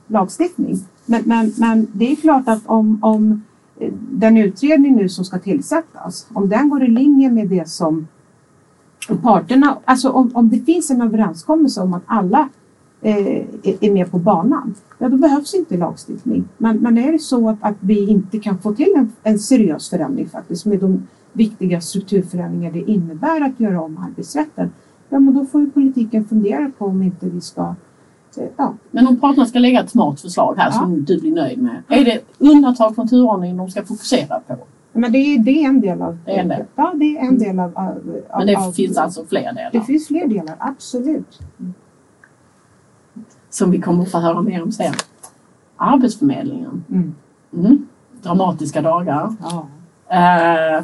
lagstiftning. 0.08 0.78
Men, 1.06 1.24
men, 1.26 1.54
men 1.58 1.88
det 1.94 2.12
är 2.12 2.16
klart 2.16 2.48
att 2.48 2.62
om, 2.66 3.00
om 3.02 3.44
den 4.12 4.38
utredning 4.38 4.96
nu 4.96 5.10
som 5.10 5.26
ska 5.26 5.40
tillsättas, 5.40 6.28
om 6.34 6.50
den 6.50 6.70
går 6.70 6.84
i 6.84 6.88
linje 6.88 7.32
med 7.32 7.50
det 7.50 7.70
som 7.70 8.08
parterna, 9.22 9.78
alltså 9.86 10.10
om, 10.10 10.32
om 10.34 10.50
det 10.50 10.60
finns 10.60 10.92
en 10.92 11.02
överenskommelse 11.02 11.82
om 11.82 11.94
att 11.94 12.04
alla 12.06 12.50
eh, 13.02 13.46
är- 13.64 13.92
med 13.94 14.12
på 14.12 14.20
banan, 14.20 14.76
ja 14.98 15.10
då 15.10 15.18
behövs 15.18 15.54
inte 15.54 15.78
lagstiftning. 15.78 16.44
Men, 16.58 16.78
men 16.78 16.98
är 16.98 17.12
det 17.12 17.20
så 17.20 17.50
att, 17.50 17.58
att 17.62 17.76
vi 17.80 18.10
inte 18.10 18.40
kan 18.40 18.58
få 18.58 18.74
till 18.74 18.94
en, 18.96 19.12
en 19.24 19.40
seriös 19.40 19.90
förändring 19.90 20.30
faktiskt 20.30 20.66
med 20.66 20.80
de 20.80 21.08
viktiga 21.34 21.82
strukturförändringar 21.82 22.72
det 22.72 22.92
innebär 22.92 23.42
att 23.42 23.60
göra 23.60 23.82
om 23.82 23.98
arbetsrätten, 23.98 24.72
ja 25.10 25.20
men 25.20 25.34
då 25.34 25.46
får 25.46 25.62
ju 25.62 25.70
politiken 25.70 26.26
fundera 26.26 26.72
på 26.78 26.86
om 26.86 27.04
inte 27.04 27.30
vi 27.30 27.42
ska 27.42 27.76
Ja, 28.58 28.74
Men 28.92 29.08
om 29.08 29.20
parterna 29.20 29.46
ska 29.46 29.60
lägga 29.60 29.80
ett 29.84 29.90
smart 29.90 30.20
förslag 30.22 30.56
här 30.58 30.66
Ja. 30.66 30.72
som 30.72 31.04
du 31.06 31.20
blir 31.20 31.32
nöjd 31.36 31.62
med. 31.62 31.84
Är 31.90 32.06
det 32.06 32.20
undantag 32.38 32.96
från 32.96 33.08
turordningen 33.08 33.58
de 33.58 33.70
ska 33.70 33.84
fokusera 33.86 34.40
på? 34.40 34.58
men 34.96 35.12
det 35.12 35.18
är, 35.18 35.40
det 35.40 35.52
är 35.64 35.68
en 35.68 35.82
del 35.82 36.02
av 36.02 36.18
Det 36.26 36.40
är 36.40 36.44
del. 36.44 36.64
Ja, 36.76 36.94
det 36.96 37.18
är 37.18 37.22
en 37.28 37.40
del 37.40 37.60
av, 37.60 37.78
av, 37.78 38.22
Men 38.38 38.48
det 38.48 38.56
av, 38.56 38.72
finns 38.72 38.98
alltså 38.98 39.26
fler 39.26 39.42
delar 39.42 39.70
Det 39.72 39.82
finns 39.82 40.08
fler 40.08 40.28
delar, 40.28 40.56
absolut. 40.60 41.40
som 43.50 43.72
vi 43.72 43.82
kommer 43.82 44.04
att 44.04 44.12
få 44.12 44.18
höra 44.20 44.42
mer 44.42 44.64
om 44.64 44.72
sen. 44.72 44.94
Arbetsförmedlingen. 45.78 46.84
Mm. 46.90 47.16
Mm. 47.54 47.88
Dramatiska 48.22 48.82
dagar. 48.82 49.36
Ja. 49.42 49.68
Eh, 50.08 50.84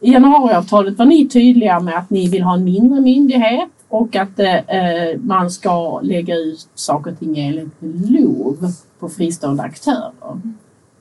i 0.00 0.12
januariavtalet 0.12 0.98
var 0.98 1.06
ni 1.06 1.28
tydliga 1.28 1.80
med 1.80 1.98
att 1.98 2.10
ni 2.10 2.28
vill 2.28 2.42
ha 2.42 2.54
en 2.54 2.64
mindre 2.64 3.00
myndighet 3.00 3.68
och 3.88 4.16
att 4.16 4.38
eh, 4.38 5.20
man 5.20 5.50
ska 5.50 6.00
lägga 6.00 6.36
ut 6.36 6.68
saker 6.74 7.12
och 7.12 7.18
ting 7.18 7.38
enligt 7.38 7.72
LOV 7.80 8.72
på 8.98 9.08
fristående 9.08 9.62
aktörer. 9.62 10.12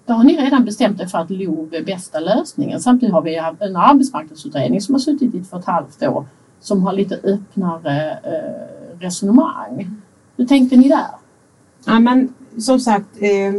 Då 0.06 0.14
har 0.14 0.24
ni 0.24 0.38
redan 0.38 0.66
bestämt 0.66 1.02
er 1.02 1.06
för 1.06 1.18
att 1.18 1.30
LOV 1.30 1.74
är 1.74 1.84
bästa 1.84 2.20
lösningen. 2.20 2.80
Samtidigt 2.80 3.14
har 3.14 3.22
vi 3.22 3.38
haft 3.38 3.62
en 3.62 3.76
arbetsmarknadsutredning 3.76 4.82
som 4.82 4.96
har 4.96 5.00
suttit 5.00 5.36
i 5.36 5.44
två 5.44 5.56
och 5.56 5.60
ett 5.60 5.66
halvt 5.66 6.04
år 6.04 6.26
som 6.60 6.84
har 6.84 6.94
lite 6.94 7.16
öppnare 7.16 8.12
eh, 8.24 9.00
resonemang. 9.00 9.92
Hur 10.38 10.46
tänkte 10.46 10.76
ni 10.76 10.90
där? 10.90 11.08
Ja, 11.86 12.00
men 12.00 12.34
som 12.60 12.80
sagt, 12.80 13.08
eh, 13.20 13.54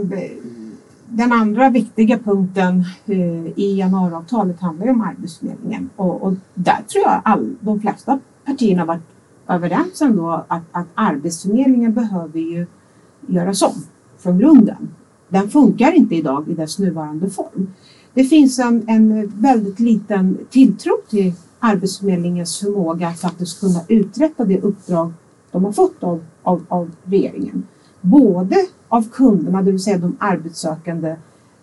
den 1.11 1.33
andra 1.33 1.71
viktiga 1.71 2.19
punkten 2.19 2.85
eh, 3.07 3.47
i 3.47 3.77
januariavtalet 3.79 4.61
handlar 4.61 4.87
ju 4.87 4.93
om 4.93 5.01
Arbetsförmedlingen 5.01 5.91
och, 5.97 6.23
och 6.23 6.35
där 6.55 6.83
tror 6.89 7.05
jag 7.05 7.21
all, 7.25 7.57
de 7.61 7.81
flesta 7.81 8.19
partierna 8.45 8.85
varit 8.85 9.03
överens 9.49 10.03
ändå 10.03 10.45
att, 10.49 10.63
att 10.73 10.87
Arbetsförmedlingen 10.95 11.95
behöver 11.95 12.41
ju 12.41 12.67
göras 13.27 13.63
om 13.63 13.83
från 14.19 14.39
grunden. 14.39 14.89
Den 15.29 15.51
funkar 15.51 15.93
inte 15.93 16.15
idag 16.15 16.49
i 16.49 16.55
dess 16.55 16.79
nuvarande 16.79 17.31
form. 17.31 17.73
Det 18.15 18.25
finns 18.25 18.59
en, 18.59 18.89
en 18.89 19.33
väldigt 19.41 19.81
liten 19.81 20.39
tilltro 20.51 20.93
till 21.09 21.33
Arbetsförmedlingens 21.59 22.59
förmåga 22.59 23.09
att 23.09 23.21
faktiskt 23.21 23.61
kunna 23.61 23.81
uträtta 23.89 24.45
det 24.45 24.61
uppdrag 24.61 25.13
de 25.53 25.65
har 25.65 25.73
fått 25.73 26.03
av, 26.05 26.25
av, 26.43 26.65
av 26.69 26.91
regeringen. 27.05 27.67
Både 28.01 28.57
av 28.89 29.09
kunderna, 29.13 29.63
det 29.63 29.71
vill 29.71 29.83
säga 29.83 29.99
de 29.99 30.17
arbetssökande, 30.21 31.17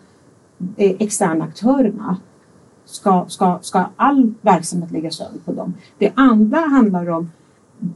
eh, 0.78 0.96
externa 1.00 1.46
aktörerna. 1.46 2.18
Ska, 2.86 3.26
ska, 3.28 3.60
ska 3.62 3.86
all 3.96 4.34
verksamhet 4.42 4.92
läggas 4.92 5.22
över 5.22 5.40
på 5.46 5.52
dem? 5.52 5.74
Det 5.98 6.12
andra 6.16 6.60
handlar 6.60 7.10
om 7.10 7.32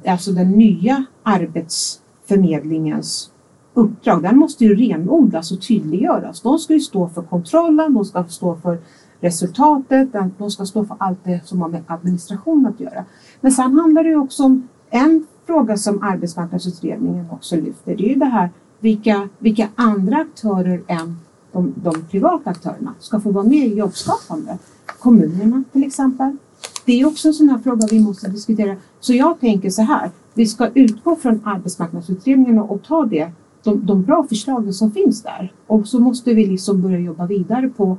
alltså 0.06 0.32
den 0.32 0.52
nya 0.52 1.06
arbetsförmedlingens 1.24 3.32
uppdrag. 3.74 4.24
Den 4.24 4.38
måste 4.38 4.66
ju 4.66 4.76
renodlas 4.76 5.52
och 5.52 5.62
tydliggöras. 5.62 6.42
De 6.42 6.60
ska 6.60 6.74
ju 6.74 6.80
stå 6.80 7.10
för 7.10 7.22
kontrollen, 7.22 7.94
de 7.94 8.06
ska 8.06 8.24
stå 8.24 8.56
för 8.56 8.78
resultatet, 9.22 10.16
att 10.16 10.38
de 10.38 10.52
ska 10.52 10.66
stå 10.66 10.86
för 10.86 10.96
allt 11.00 11.20
det 11.24 11.42
som 11.46 11.62
har 11.62 11.70
med 11.70 11.84
administration 11.88 12.66
att 12.66 12.80
göra. 12.80 13.06
Men 13.42 13.52
sen 13.52 13.80
handlar 13.80 14.04
det 14.04 14.16
också 14.16 14.44
om 14.44 14.68
en 14.90 15.28
fråga 15.46 15.78
som 15.78 16.04
arbetsmarknadsutredningen 16.04 17.26
också 17.32 17.56
lyfter. 17.56 17.96
Det 17.96 18.06
är 18.06 18.10
ju 18.10 18.16
det 18.16 18.26
här 18.26 18.50
vilka, 18.80 19.30
vilka 19.40 19.68
andra 19.76 20.18
aktörer 20.18 20.82
än 20.88 21.18
de, 21.52 21.74
de 21.76 22.02
privata 22.12 22.50
aktörerna 22.50 22.94
ska 23.00 23.20
få 23.20 23.32
vara 23.32 23.46
med 23.46 23.68
i 23.68 23.74
jobbskapande. 23.74 24.58
Kommunerna 25.00 25.64
till 25.72 25.84
exempel. 25.84 26.38
Det 26.86 27.02
är 27.02 27.08
också 27.08 27.28
en 27.28 27.34
sån 27.34 27.50
här 27.50 27.58
fråga 27.58 27.88
vi 27.92 28.00
måste 28.00 28.30
diskutera. 28.30 28.76
Så 29.00 29.14
jag 29.14 29.40
tänker 29.40 29.70
så 29.70 29.82
här. 29.82 30.12
Vi 30.34 30.46
ska 30.46 30.68
utgå 30.74 31.16
från 31.16 31.42
arbetsmarknadsutredningen 31.44 32.60
och 32.60 32.84
ta 32.84 33.06
det, 33.06 33.32
de, 33.64 33.86
de 33.86 34.04
bra 34.04 34.26
förslagen 34.30 34.74
som 34.74 34.92
finns 34.92 35.24
där. 35.24 35.54
Och 35.68 35.88
så 35.88 36.00
måste 36.00 36.34
vi 36.34 36.46
liksom 36.46 36.82
börja 36.82 37.00
jobba 37.00 37.26
vidare 37.26 37.70
på 37.70 37.98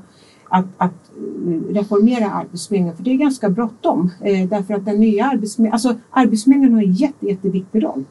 att, 0.48 0.64
att 0.76 1.10
eh, 1.46 1.74
reformera 1.74 2.30
Arbetsförmedlingen 2.30 2.96
för 2.96 3.04
det 3.04 3.10
är 3.10 3.16
ganska 3.16 3.50
bråttom. 3.50 4.10
Eh, 4.20 4.48
därför 4.48 4.74
att 4.74 4.84
den 4.84 5.00
nya 5.00 5.26
Arbetsförmedlingen, 5.26 5.72
alltså 5.72 5.94
Arbetsförmedlingen 6.10 6.74
har 6.74 6.82
en 6.82 6.92
jätte, 6.92 7.26
jätteviktig 7.26 7.84
roll 7.84 8.04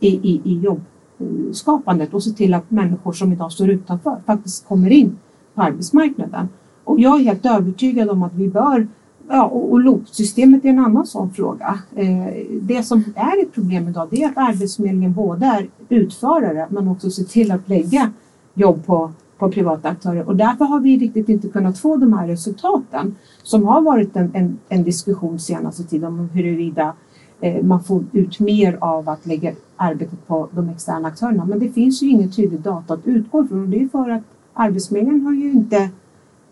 i, 0.00 0.08
i, 0.08 0.40
i 0.44 0.60
jobbskapandet 0.60 2.14
och 2.14 2.22
se 2.22 2.30
till 2.30 2.54
att 2.54 2.70
människor 2.70 3.12
som 3.12 3.32
idag 3.32 3.52
står 3.52 3.70
utanför 3.70 4.16
faktiskt 4.26 4.68
kommer 4.68 4.90
in 4.90 5.18
på 5.54 5.62
arbetsmarknaden. 5.62 6.48
Och 6.84 7.00
jag 7.00 7.20
är 7.20 7.24
helt 7.24 7.46
övertygad 7.46 8.10
om 8.10 8.22
att 8.22 8.34
vi 8.34 8.48
bör 8.48 8.86
Ja, 9.32 9.44
och, 9.44 9.72
och 9.72 9.80
LOP-systemet 9.80 10.64
är 10.64 10.68
en 10.68 10.78
annan 10.78 11.06
sån 11.06 11.30
fråga. 11.30 11.78
Eh, 11.96 12.26
det 12.60 12.82
som 12.82 13.04
är 13.16 13.42
ett 13.42 13.54
problem 13.54 13.88
idag 13.88 14.08
det 14.10 14.22
är 14.22 14.28
att 14.28 14.36
Arbetsförmedlingen 14.36 15.12
både 15.12 15.46
är 15.46 15.68
utförare 15.88 16.66
men 16.70 16.88
också 16.88 17.10
ser 17.10 17.24
till 17.24 17.52
att 17.52 17.68
lägga 17.68 18.12
jobb 18.54 18.86
på 18.86 19.12
på 19.40 19.50
privata 19.50 19.88
aktörer 19.88 20.28
och 20.28 20.36
därför 20.36 20.64
har 20.64 20.80
vi 20.80 20.98
riktigt 20.98 21.28
inte 21.28 21.48
kunnat 21.48 21.78
få 21.78 21.96
de 21.96 22.12
här 22.12 22.26
resultaten 22.26 23.14
som 23.42 23.64
har 23.64 23.80
varit 23.80 24.16
en, 24.16 24.30
en, 24.34 24.58
en 24.68 24.82
diskussion 24.82 25.38
senaste 25.38 25.84
tiden 25.84 26.08
om 26.08 26.28
huruvida 26.28 26.94
eh, 27.40 27.64
man 27.64 27.84
får 27.84 28.04
ut 28.12 28.40
mer 28.40 28.78
av 28.80 29.08
att 29.08 29.26
lägga 29.26 29.52
arbetet 29.76 30.26
på 30.26 30.48
de 30.52 30.68
externa 30.68 31.08
aktörerna. 31.08 31.44
Men 31.44 31.58
det 31.58 31.68
finns 31.68 32.02
ju 32.02 32.08
ingen 32.08 32.30
tydlig 32.30 32.60
data 32.60 32.94
att 32.94 33.06
utgå 33.06 33.44
ifrån 33.44 33.62
och 33.62 33.68
det 33.68 33.82
är 33.82 33.88
för 33.88 34.10
att 34.10 34.22
Arbetsförmedlingen 34.54 35.20
har 35.20 35.32
ju 35.32 35.52
inte, 35.52 35.90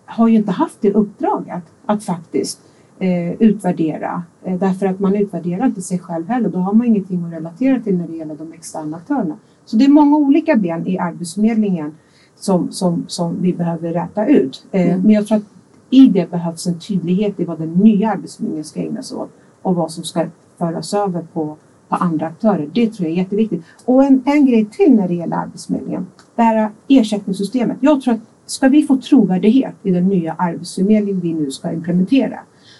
har 0.04 0.28
ju 0.28 0.36
inte 0.36 0.52
haft 0.52 0.80
det 0.80 0.92
uppdraget 0.92 1.62
att 1.86 2.04
faktiskt 2.04 2.60
eh, 2.98 3.32
utvärdera 3.32 4.22
eh, 4.44 4.58
därför 4.58 4.86
att 4.86 5.00
man 5.00 5.16
utvärderar 5.16 5.66
inte 5.66 5.82
sig 5.82 5.98
själv 5.98 6.28
heller. 6.28 6.48
Då 6.48 6.58
har 6.58 6.72
man 6.72 6.86
ingenting 6.86 7.24
att 7.24 7.32
relatera 7.32 7.80
till 7.80 7.96
när 7.96 8.06
det 8.08 8.16
gäller 8.16 8.34
de 8.34 8.52
externa 8.52 8.96
aktörerna. 8.96 9.36
Så 9.64 9.76
det 9.76 9.84
är 9.84 9.88
många 9.88 10.16
olika 10.16 10.56
ben 10.56 10.86
i 10.86 10.98
Arbetsförmedlingen 10.98 11.94
som, 12.38 12.72
som, 12.72 13.04
som 13.08 13.42
vi 13.42 13.52
behöver 13.52 13.92
räta 13.92 14.26
ut. 14.26 14.64
Eh, 14.70 14.88
mm. 14.88 15.00
Men 15.00 15.10
jag 15.10 15.26
tror 15.26 15.38
att 15.38 15.44
i 15.90 16.06
det 16.06 16.30
behövs 16.30 16.66
en 16.66 16.78
tydlighet 16.78 17.40
i 17.40 17.44
vad 17.44 17.58
den 17.58 17.72
nya 17.72 18.12
Arbetsförmedlingen 18.12 18.64
ska 18.64 18.80
ägna 18.80 19.02
sig 19.02 19.16
åt 19.16 19.30
och 19.62 19.74
vad 19.74 19.90
som 19.90 20.04
ska 20.04 20.26
föras 20.58 20.94
över 20.94 21.22
på, 21.32 21.56
på 21.88 21.96
andra 21.96 22.26
aktörer. 22.26 22.70
Det 22.72 22.90
tror 22.90 23.08
jag 23.08 23.18
är 23.18 23.22
jätteviktigt. 23.22 23.64
Och 23.84 24.04
en, 24.04 24.22
en 24.26 24.46
grej 24.46 24.64
till 24.64 24.94
när 24.94 25.08
det 25.08 25.14
gäller 25.14 25.36
Arbetsförmedlingen. 25.36 26.06
Det 26.36 26.42
här 26.42 26.70
ersättningssystemet. 26.88 27.76
Jag 27.80 28.02
tror 28.02 28.14
att 28.14 28.20
ska 28.46 28.68
vi 28.68 28.82
få 28.82 28.96
trovärdighet 28.96 29.74
i 29.82 29.90
den 29.90 30.08
nya 30.08 30.32
Arbetsförmedling 30.32 31.20
vi 31.20 31.34
nu 31.34 31.50
ska 31.50 31.72
implementera 31.72 32.38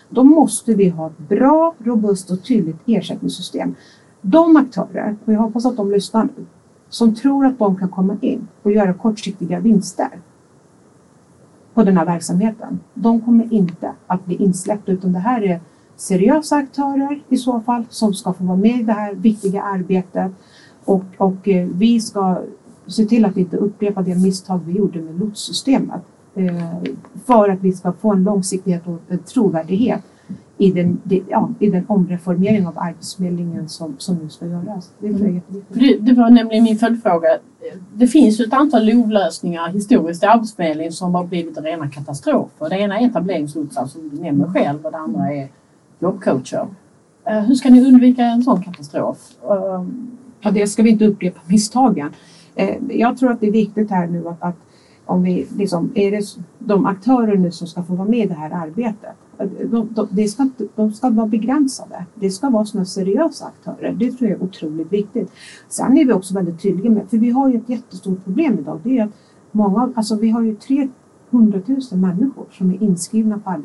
då 0.09 0.25
måste 0.25 0.75
vi 0.75 0.89
ha 0.89 1.07
ett 1.07 1.29
bra, 1.29 1.75
robust 1.79 2.31
och 2.31 2.43
tydligt 2.45 2.77
ersättningssystem. 2.87 3.75
De 4.21 4.57
aktörer, 4.57 5.17
och 5.25 5.33
jag 5.33 5.41
hoppas 5.41 5.67
att 5.67 5.77
de 5.77 5.91
lyssnar 5.93 6.25
nu, 6.25 6.45
som 6.89 7.15
tror 7.15 7.47
att 7.47 7.59
de 7.59 7.77
kan 7.77 7.89
komma 7.89 8.17
in 8.21 8.49
och 8.63 8.73
göra 8.73 8.95
kortsiktiga 8.95 9.61
vinster 9.61 10.09
på 11.75 11.85
den 11.85 11.97
här 11.97 12.05
verksamheten. 12.05 12.81
De 12.95 13.21
kommer 13.21 13.53
inte 13.53 13.93
att 14.07 14.27
bli 14.27 14.37
insläppta 14.37 14.93
utan 14.93 15.13
det 15.13 15.19
här 15.19 15.43
är 15.43 15.61
seriösa 15.97 16.57
aktörer 16.57 17.23
i 17.29 17.37
så 17.37 17.61
fall 17.61 17.85
som 17.91 18.15
ska 18.15 18.33
få 18.33 18.45
vara 18.45 18.57
med 18.57 18.81
i 18.81 18.83
det 18.83 18.93
här 18.93 19.15
viktiga 19.15 19.63
arbetet 19.63 20.33
och, 20.85 21.05
och 21.17 21.49
eh, 21.49 21.69
vi 21.75 22.01
ska 22.01 22.39
se 22.87 23.05
till 23.05 23.25
att 23.25 23.37
inte 23.37 23.57
upprepa 23.57 24.03
det 24.03 24.15
misstag 24.15 24.61
vi 24.67 24.73
gjorde 24.73 25.01
med 25.03 25.21
lotssystemet 25.21 26.03
eh, 26.35 26.75
för 27.27 27.49
att 27.49 27.61
vi 27.61 27.73
ska 27.73 27.93
få 27.93 28.13
en 28.13 28.25
långsiktighet 28.25 28.87
och 28.87 29.01
en 29.09 29.19
trovärdighet 29.19 30.03
i 30.59 30.73
den, 30.73 31.01
ja, 31.29 31.51
i 31.59 31.71
den 31.71 31.85
omreformering 31.89 32.67
av 32.67 32.79
Arbetsförmedlingen 32.79 33.69
som, 33.69 33.95
som 33.99 34.17
nu 34.17 34.29
ska 34.29 34.47
göras. 34.47 34.93
Det, 34.99 35.07
mm. 35.07 35.41
det, 35.69 35.99
det 35.99 36.13
var 36.13 36.31
nämligen 36.31 36.65
min 36.65 36.79
följdfråga. 36.79 37.29
Det 37.95 38.07
finns 38.07 38.41
ju 38.41 38.45
ett 38.45 38.53
antal 38.53 38.87
LOV-lösningar 38.87 39.69
historiskt 39.69 40.23
i 40.23 40.27
Arbetsförmedlingen 40.27 40.93
som 40.93 41.15
har 41.15 41.25
blivit 41.25 41.59
rena 41.59 41.91
katastrofer. 41.91 42.69
Det 42.69 42.79
ena 42.79 43.01
är 43.01 43.07
etableringslotsar 43.07 43.87
som 43.87 44.09
du 44.09 44.23
nämner 44.23 44.47
själv 44.47 44.87
och 44.87 44.93
det 44.93 44.99
andra 44.99 45.33
är 45.33 45.49
jobbcoacher. 46.01 46.67
Eh, 47.25 47.41
hur 47.41 47.55
ska 47.55 47.71
ni 47.71 47.87
undvika 47.87 48.25
en 48.25 48.43
sån 48.43 48.63
katastrof? 48.63 49.19
Ja, 50.41 50.51
det 50.51 50.67
ska 50.67 50.83
vi 50.83 50.91
inte 50.91 51.07
upprepa 51.07 51.41
misstagen. 51.47 52.11
Eh, 52.55 52.77
jag 52.91 53.19
tror 53.19 53.33
att 53.33 53.41
det 53.41 53.47
är 53.47 53.53
viktigt 53.53 53.91
här 53.91 54.07
nu 54.07 54.29
att, 54.29 54.43
att 54.43 54.57
om 55.05 55.23
vi 55.23 55.47
liksom, 55.57 55.93
är 55.95 56.11
det 56.11 56.25
de 56.59 56.87
aktörer 56.87 57.37
nu 57.37 57.51
som 57.51 57.67
ska 57.67 57.83
få 57.83 57.95
vara 57.95 58.09
med 58.09 58.19
i 58.19 58.27
det 58.27 58.35
här 58.35 58.51
arbetet 58.51 59.17
de, 59.39 59.89
de, 59.95 60.09
de, 60.11 60.29
ska, 60.29 60.51
de 60.77 60.93
ska 60.93 61.11
vara 61.11 61.27
begränsade. 61.27 62.05
Det 62.15 62.31
ska 62.31 62.51
vara 62.51 62.65
sådana 62.65 62.85
seriösa 62.85 63.47
aktörer. 63.47 63.93
Det 63.93 64.13
tror 64.13 64.31
jag 64.31 64.41
är 64.41 64.45
otroligt 64.45 64.93
viktigt. 64.93 65.33
Sen 65.69 65.99
är 65.99 66.05
vi 66.05 66.13
också 66.13 66.35
väldigt 66.35 66.63
tydliga 66.63 66.91
med, 66.91 67.11
för 67.11 67.19
vi 67.19 67.31
har 67.31 67.49
ju 67.49 67.57
ett 67.57 67.69
jättestort 67.69 68.25
problem 68.25 68.59
idag. 68.59 68.81
Det 68.83 68.99
är 68.99 69.05
att 69.05 69.11
många, 69.53 69.93
alltså 69.97 70.17
vi 70.17 70.31
har 70.31 70.43
ju 70.43 70.57
300 70.57 71.61
000 71.67 71.81
människor 71.91 72.47
som 72.51 72.71
är 72.71 72.83
inskrivna 72.83 73.39
på, 73.39 73.63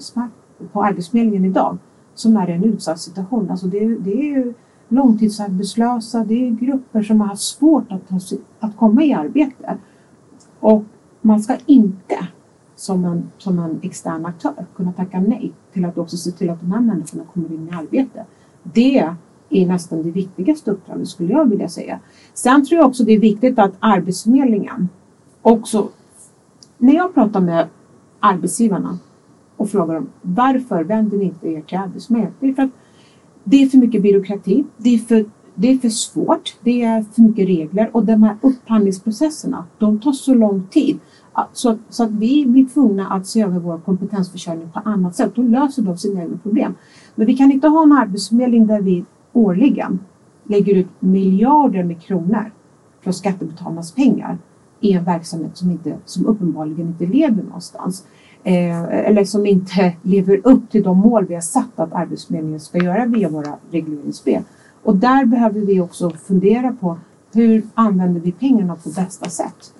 på 0.72 0.84
Arbetsförmedlingen 0.84 1.46
idag 1.46 1.78
som 2.16 2.38
är 2.38 2.50
i 2.50 2.54
en 2.54 2.64
utsatt 2.64 3.00
situation. 3.00 3.50
Alltså 3.50 3.68
det, 3.68 3.96
det 3.96 4.14
är 4.14 4.24
ju 4.24 4.54
långtidsarbetslösa, 4.90 6.24
det 6.24 6.48
är 6.48 6.52
grupper 6.52 7.02
som 7.02 7.22
har 7.22 7.28
haft 7.28 7.42
svårt 7.42 7.92
att, 7.92 8.34
att 8.60 8.78
komma 8.78 9.04
i 9.04 9.14
arbete. 9.14 9.78
Och 10.60 10.84
man 11.22 11.42
ska 11.42 11.58
inte 11.66 12.28
som 12.76 13.06
en, 13.06 13.32
som 13.38 13.60
en 13.60 13.80
extern 13.84 14.26
aktör 14.26 14.66
kunna 14.76 14.94
tacka 14.94 15.20
nej 15.20 15.54
till 15.74 15.86
att 15.86 15.98
också 15.98 16.18
se 16.18 16.32
till 16.32 16.50
att 16.50 16.60
de 16.62 16.72
här 16.72 16.82
människorna 16.82 17.24
kommer 17.34 17.54
in 17.54 17.70
i 17.72 17.76
arbete. 17.76 18.26
Det 18.64 19.10
är 19.50 19.68
nästan 19.68 20.04
det 20.04 20.12
viktigaste 20.12 20.72
uppdraget 20.72 21.08
skulle 21.08 21.34
jag 21.34 21.50
vilja 21.50 21.70
säga. 21.70 22.00
Sen 22.34 22.66
tror 22.66 22.80
jag 22.80 22.88
också 22.88 23.04
det 23.04 23.12
är 23.12 23.20
viktigt 23.20 23.60
att 23.60 23.74
Arbetsförmedlingen 23.80 24.90
också, 25.42 25.90
när 26.78 26.94
jag 26.94 27.14
pratar 27.14 27.42
med 27.42 27.68
arbetsgivarna 28.20 28.98
och 29.58 29.70
frågar 29.70 29.96
dem 29.96 30.10
varför 30.22 30.84
vänder 30.84 31.18
ni 31.18 31.24
inte 31.26 31.48
er 31.48 31.62
till 31.62 31.78
Arbetsförmedlingen? 31.78 32.36
Det 32.40 32.50
är 32.50 32.54
för 32.54 32.64
att 32.64 32.72
det 33.44 33.64
är 33.64 33.68
för 33.68 33.78
mycket 33.78 34.02
byråkrati, 34.02 34.64
det 34.78 34.90
är 34.90 34.98
för, 34.98 35.26
det 35.56 35.72
är 35.72 35.78
för 35.78 35.90
svårt, 35.90 36.56
det 36.64 36.84
är 36.84 37.04
för 37.04 37.22
mycket 37.22 37.48
regler 37.48 37.90
och 37.94 38.06
de 38.06 38.24
här 38.24 38.38
upphandlingsprocesserna, 38.42 39.66
de 39.78 40.00
tar 40.00 40.12
så 40.12 40.34
lång 40.34 40.68
tid. 40.72 41.00
Så, 41.54 41.78
så 41.90 42.04
att 42.04 42.12
vi 42.12 42.46
blir 42.46 42.66
tvungna 42.66 43.08
att 43.08 43.28
se 43.28 43.42
över 43.42 43.60
vår 43.60 43.78
kompetensförsörjning 43.78 44.70
på 44.74 44.80
annat 44.80 45.16
sätt. 45.16 45.32
Då 45.36 45.42
löser 45.42 45.82
de 45.82 45.98
sina 45.98 46.22
egna 46.22 46.38
problem. 46.38 46.76
Men 47.16 47.28
vi 47.28 47.38
kan 47.38 47.52
inte 47.52 47.68
ha 47.68 47.84
en 47.84 47.92
arbetsförmedling 47.92 48.68
där 48.68 48.82
vi 48.82 49.06
årligen 49.34 50.00
lägger 50.44 50.76
ut 50.76 50.88
miljarder 51.00 51.84
med 51.84 52.02
kronor 52.02 52.52
från 53.02 53.14
skattebetalarnas 53.14 53.92
pengar 53.92 54.38
i 54.80 54.94
en 54.94 55.04
verksamhet 55.04 55.58
som, 55.58 55.72
inte, 55.72 55.98
som 56.06 56.26
uppenbarligen 56.26 56.88
inte 56.88 57.06
leder 57.06 57.44
någonstans. 57.44 58.06
Eh, 58.44 58.84
eller 58.84 59.24
som 59.24 59.46
inte 59.46 59.94
lever 60.02 60.42
upp 60.44 60.70
till 60.70 60.84
de 60.84 60.98
mål 60.98 61.26
vi 61.26 61.34
har 61.34 61.42
satt 61.42 61.80
att 61.80 61.94
Arbetsförmedlingen 61.94 62.60
ska 62.60 62.78
göra 62.78 63.06
via 63.06 63.30
våra 63.30 63.56
regleringsbrev. 63.72 64.44
Och 64.84 64.96
där 64.96 65.26
behöver 65.26 65.60
vi 65.60 65.82
också 65.82 66.10
fundera 66.10 66.76
på 66.82 66.98
hur 67.34 67.64
använder 67.74 68.22
vi 68.22 68.32
pengarna 68.32 68.76
på 68.76 68.90
bästa 68.90 69.30
sätt? 69.30 69.74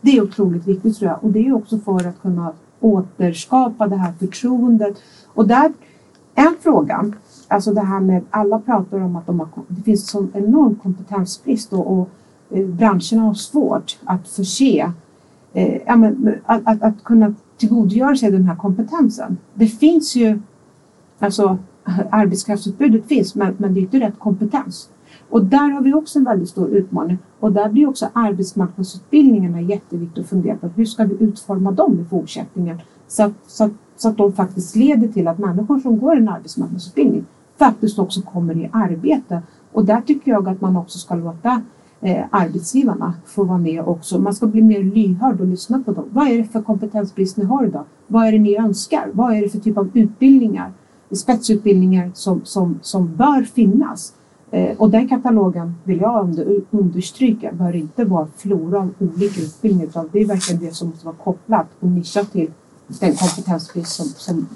Det 0.00 0.16
är 0.16 0.22
otroligt 0.22 0.66
viktigt 0.66 0.98
tror 0.98 1.10
jag 1.10 1.24
och 1.24 1.30
det 1.30 1.46
är 1.46 1.54
också 1.54 1.78
för 1.78 2.08
att 2.08 2.22
kunna 2.22 2.52
återskapa 2.80 3.86
det 3.86 3.96
här 3.96 4.12
förtroendet. 4.18 4.96
Och 5.34 5.48
där, 5.48 5.72
en 6.34 6.56
fråga, 6.60 7.12
alltså 7.48 7.72
det 7.72 7.80
här 7.80 8.00
med 8.00 8.22
alla 8.30 8.58
pratar 8.58 9.00
om 9.00 9.16
att 9.16 9.26
de 9.26 9.40
har, 9.40 9.48
det 9.68 9.82
finns 9.82 10.10
sån 10.10 10.30
enorm 10.34 10.74
kompetensbrist 10.74 11.72
och, 11.72 11.92
och 11.92 12.08
eh, 12.50 12.66
branscherna 12.66 13.22
har 13.22 13.34
svårt 13.34 13.98
att 14.04 14.28
förse, 14.28 14.92
eh, 15.52 15.80
ja, 15.86 15.96
men, 15.96 16.34
att, 16.44 16.62
att, 16.64 16.82
att 16.82 17.04
kunna 17.04 17.34
tillgodogöra 17.56 18.16
sig 18.16 18.30
den 18.30 18.44
här 18.44 18.56
kompetensen. 18.56 19.38
Det 19.54 19.66
finns 19.66 20.16
ju, 20.16 20.40
alltså 21.18 21.58
arbetskraftsutbudet 22.10 23.06
finns 23.06 23.34
men, 23.34 23.54
men 23.58 23.74
det 23.74 23.80
är 23.80 23.82
inte 23.82 24.00
rätt 24.00 24.18
kompetens. 24.18 24.88
Och 25.30 25.44
där 25.44 25.70
har 25.70 25.80
vi 25.80 25.94
också 25.94 26.18
en 26.18 26.24
väldigt 26.24 26.48
stor 26.48 26.68
utmaning 26.68 27.18
och 27.40 27.52
där 27.52 27.68
blir 27.68 27.88
också 27.88 28.08
arbetsmarknadsutbildningarna 28.12 29.60
jätteviktigt 29.60 30.24
att 30.24 30.30
fundera 30.30 30.56
på 30.56 30.68
hur 30.68 30.84
ska 30.84 31.04
vi 31.04 31.24
utforma 31.24 31.70
dem 31.70 32.00
i 32.00 32.04
fortsättningen 32.04 32.80
så 33.08 33.22
att, 33.22 33.32
så 33.46 33.64
att, 33.64 33.72
så 33.96 34.08
att 34.08 34.16
de 34.16 34.32
faktiskt 34.32 34.76
leder 34.76 35.08
till 35.08 35.28
att 35.28 35.38
människor 35.38 35.78
som 35.78 35.98
går 35.98 36.16
en 36.16 36.28
arbetsmarknadsutbildning 36.28 37.24
faktiskt 37.58 37.98
också 37.98 38.22
kommer 38.22 38.56
i 38.56 38.70
arbete. 38.72 39.42
Och 39.72 39.84
där 39.84 40.00
tycker 40.00 40.30
jag 40.30 40.48
att 40.48 40.60
man 40.60 40.76
också 40.76 40.98
ska 40.98 41.14
låta 41.14 41.62
eh, 42.00 42.24
arbetsgivarna 42.30 43.14
få 43.24 43.44
vara 43.44 43.58
med 43.58 43.84
också. 43.84 44.18
Man 44.18 44.34
ska 44.34 44.46
bli 44.46 44.62
mer 44.62 44.82
lyhörd 44.82 45.40
och 45.40 45.46
lyssna 45.46 45.82
på 45.82 45.92
dem. 45.92 46.04
Vad 46.10 46.28
är 46.28 46.38
det 46.38 46.44
för 46.44 46.62
kompetensbrist 46.62 47.36
ni 47.36 47.44
har 47.44 47.66
idag? 47.66 47.84
Vad 48.06 48.26
är 48.26 48.32
det 48.32 48.38
ni 48.38 48.56
önskar? 48.56 49.10
Vad 49.12 49.36
är 49.36 49.42
det 49.42 49.48
för 49.48 49.58
typ 49.58 49.78
av 49.78 49.90
utbildningar, 49.94 50.72
spetsutbildningar 51.10 52.10
som, 52.14 52.40
som, 52.44 52.78
som 52.82 53.16
bör 53.16 53.42
finnas? 53.42 54.12
Eh, 54.56 54.76
och 54.76 54.90
den 54.90 55.08
katalogen 55.08 55.74
vill 55.84 56.00
jag 56.00 56.38
understryka 56.70 57.52
bör 57.52 57.76
inte 57.76 58.04
vara 58.04 58.28
flora 58.36 58.78
av 58.78 58.94
olika 58.98 59.40
utbildningar 59.40 59.88
utan 59.88 60.08
det 60.12 60.20
är 60.20 60.26
verkligen 60.26 60.64
det 60.64 60.74
som 60.74 60.88
måste 60.88 61.06
vara 61.06 61.16
kopplat 61.16 61.66
och 61.80 61.88
nischat 61.88 62.32
till 62.32 62.50
den 62.86 63.14
kompetensbrist 63.14 63.92
som, 63.92 64.06
som, 64.06 64.48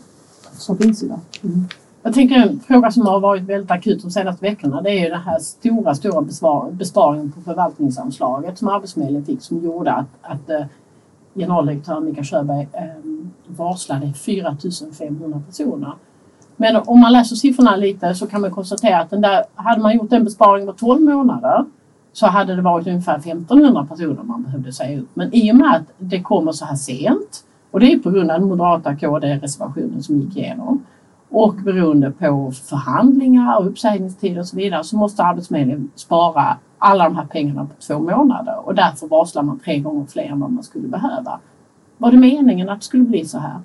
som 0.53 0.79
finns 0.79 1.03
idag. 1.03 1.19
Mm. 1.43 1.65
Jag 2.03 2.15
tänker 2.15 2.37
en 2.37 2.61
fråga 2.61 2.91
som 2.91 3.07
har 3.07 3.21
varit 3.21 3.43
väldigt 3.43 3.71
akut 3.71 4.03
de 4.03 4.11
senaste 4.11 4.45
veckorna 4.45 4.83
det 4.83 4.91
är 4.91 5.05
ju 5.05 5.09
den 5.09 5.21
här 5.21 5.39
stora, 5.39 5.95
stora 5.95 6.23
besparingen 6.71 7.33
på 7.33 7.41
förvaltningsanslaget 7.41 8.59
som 8.59 8.69
Arbetsförmedlingen 8.69 9.25
fick 9.25 9.43
som 9.43 9.65
gjorde 9.65 9.93
att, 9.93 10.09
att 10.23 10.51
eh, 10.51 10.65
generaldirektör 11.35 12.01
Mikael 12.01 12.27
Sjöberg 12.27 12.69
eh, 12.73 12.83
varslade 13.47 14.13
4 14.13 14.57
500 14.99 15.43
personer. 15.47 15.93
Men 16.61 16.77
om 16.77 17.01
man 17.01 17.13
läser 17.13 17.37
siffrorna 17.37 17.77
lite 17.77 18.15
så 18.15 18.27
kan 18.27 18.41
man 18.41 18.51
konstatera 18.51 19.01
att 19.01 19.11
den 19.11 19.21
där, 19.21 19.45
hade 19.55 19.81
man 19.81 19.97
gjort 19.97 20.13
en 20.13 20.25
besparing 20.25 20.67
på 20.67 20.73
12 20.73 21.01
månader 21.01 21.65
så 22.13 22.27
hade 22.27 22.57
det 22.57 22.63
varit 22.63 22.87
ungefär 22.87 23.19
1500 23.19 23.87
personer 23.87 24.23
man 24.23 24.43
behövde 24.43 24.73
säga 24.73 25.01
upp. 25.01 25.09
Men 25.15 25.35
i 25.35 25.53
och 25.53 25.57
med 25.57 25.77
att 25.77 25.83
det 25.99 26.23
kommer 26.23 26.53
så 26.53 26.65
här 26.65 26.75
sent 26.75 27.45
och 27.71 27.81
det 27.81 27.93
är 27.93 27.99
på 27.99 28.11
grund 28.11 28.31
av 28.31 28.41
den 28.41 28.49
moderata 28.49 28.97
KD-reservationen 28.97 30.03
som 30.03 30.21
gick 30.21 30.37
igenom 30.37 30.85
och 31.31 31.55
beroende 31.55 32.11
på 32.11 32.53
förhandlingar 32.69 33.59
och 33.59 33.67
uppsägningstider 33.67 34.41
och 34.41 34.47
så 34.47 34.57
vidare 34.57 34.85
så 34.85 34.97
måste 34.97 35.23
Arbetsförmedlingen 35.23 35.91
spara 35.95 36.57
alla 36.79 37.05
de 37.05 37.17
här 37.17 37.27
pengarna 37.27 37.65
på 37.65 37.83
två 37.87 37.99
månader 37.99 38.67
och 38.67 38.75
därför 38.75 39.09
varslar 39.09 39.43
man 39.43 39.59
tre 39.59 39.79
gånger 39.79 40.07
fler 40.07 40.25
än 40.25 40.41
vad 40.41 40.53
man 40.53 40.63
skulle 40.63 40.89
behöva. 40.89 41.39
Var 41.99 42.11
det 42.11 42.17
meningen 42.17 42.69
att 42.69 42.81
det 42.81 42.85
skulle 42.85 43.05
bli 43.05 43.25
så 43.25 43.39
här? 43.39 43.61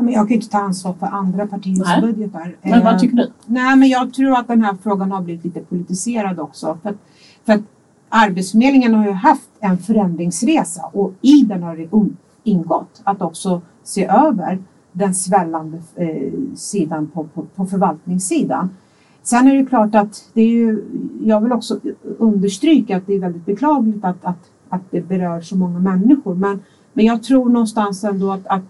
Men 0.00 0.12
jag 0.14 0.28
kan 0.28 0.34
inte 0.34 0.48
ta 0.48 0.58
ansvar 0.58 0.92
för 0.92 1.06
andra 1.06 1.46
partiers 1.46 1.78
Nej. 1.86 2.00
budgetar. 2.00 2.56
Men 2.62 2.84
vad 2.84 2.94
Eh, 2.94 2.98
tycker 2.98 3.16
du? 3.16 3.30
Nej, 3.46 3.76
men 3.76 3.88
jag 3.88 4.14
tror 4.14 4.38
att 4.38 4.48
den 4.48 4.62
här 4.62 4.76
frågan 4.82 5.12
har 5.12 5.22
blivit 5.22 5.44
lite 5.44 5.60
politiserad 5.60 6.40
också. 6.40 6.78
För 6.82 6.90
att, 6.90 6.96
för 7.44 7.52
att 7.52 7.60
Arbetsförmedlingen 8.08 8.94
har 8.94 9.06
ju 9.06 9.12
haft 9.12 9.50
en 9.60 9.78
förändringsresa 9.78 10.82
och 10.92 11.12
i 11.20 11.42
den 11.42 11.62
har 11.62 11.76
det 11.76 11.88
ingått 12.44 13.00
att 13.04 13.22
också 13.22 13.62
se 13.82 14.06
över 14.06 14.58
den 14.92 15.14
svällande 15.14 15.82
eh, 15.94 16.32
sidan 16.56 17.06
på, 17.06 17.24
på, 17.24 17.42
på 17.42 17.66
förvaltningssidan. 17.66 18.70
Sen 19.22 19.48
är 19.48 19.56
det 19.56 19.66
klart 19.66 19.94
att 19.94 20.24
det 20.32 20.40
är 20.40 20.48
ju, 20.48 20.84
jag 21.24 21.40
vill 21.40 21.52
också 21.52 21.80
understryka 22.18 22.96
att 22.96 23.06
det 23.06 23.14
är 23.14 23.20
väldigt 23.20 23.46
beklagligt 23.46 24.04
att, 24.04 24.24
att, 24.24 24.50
att 24.68 24.82
det 24.90 25.00
berör 25.00 25.40
så 25.40 25.56
många 25.56 25.78
människor. 25.78 26.34
Men, 26.34 26.62
men 26.92 27.04
jag 27.04 27.22
tror 27.22 27.48
någonstans 27.48 28.04
ändå 28.04 28.32
att, 28.32 28.46
att 28.46 28.62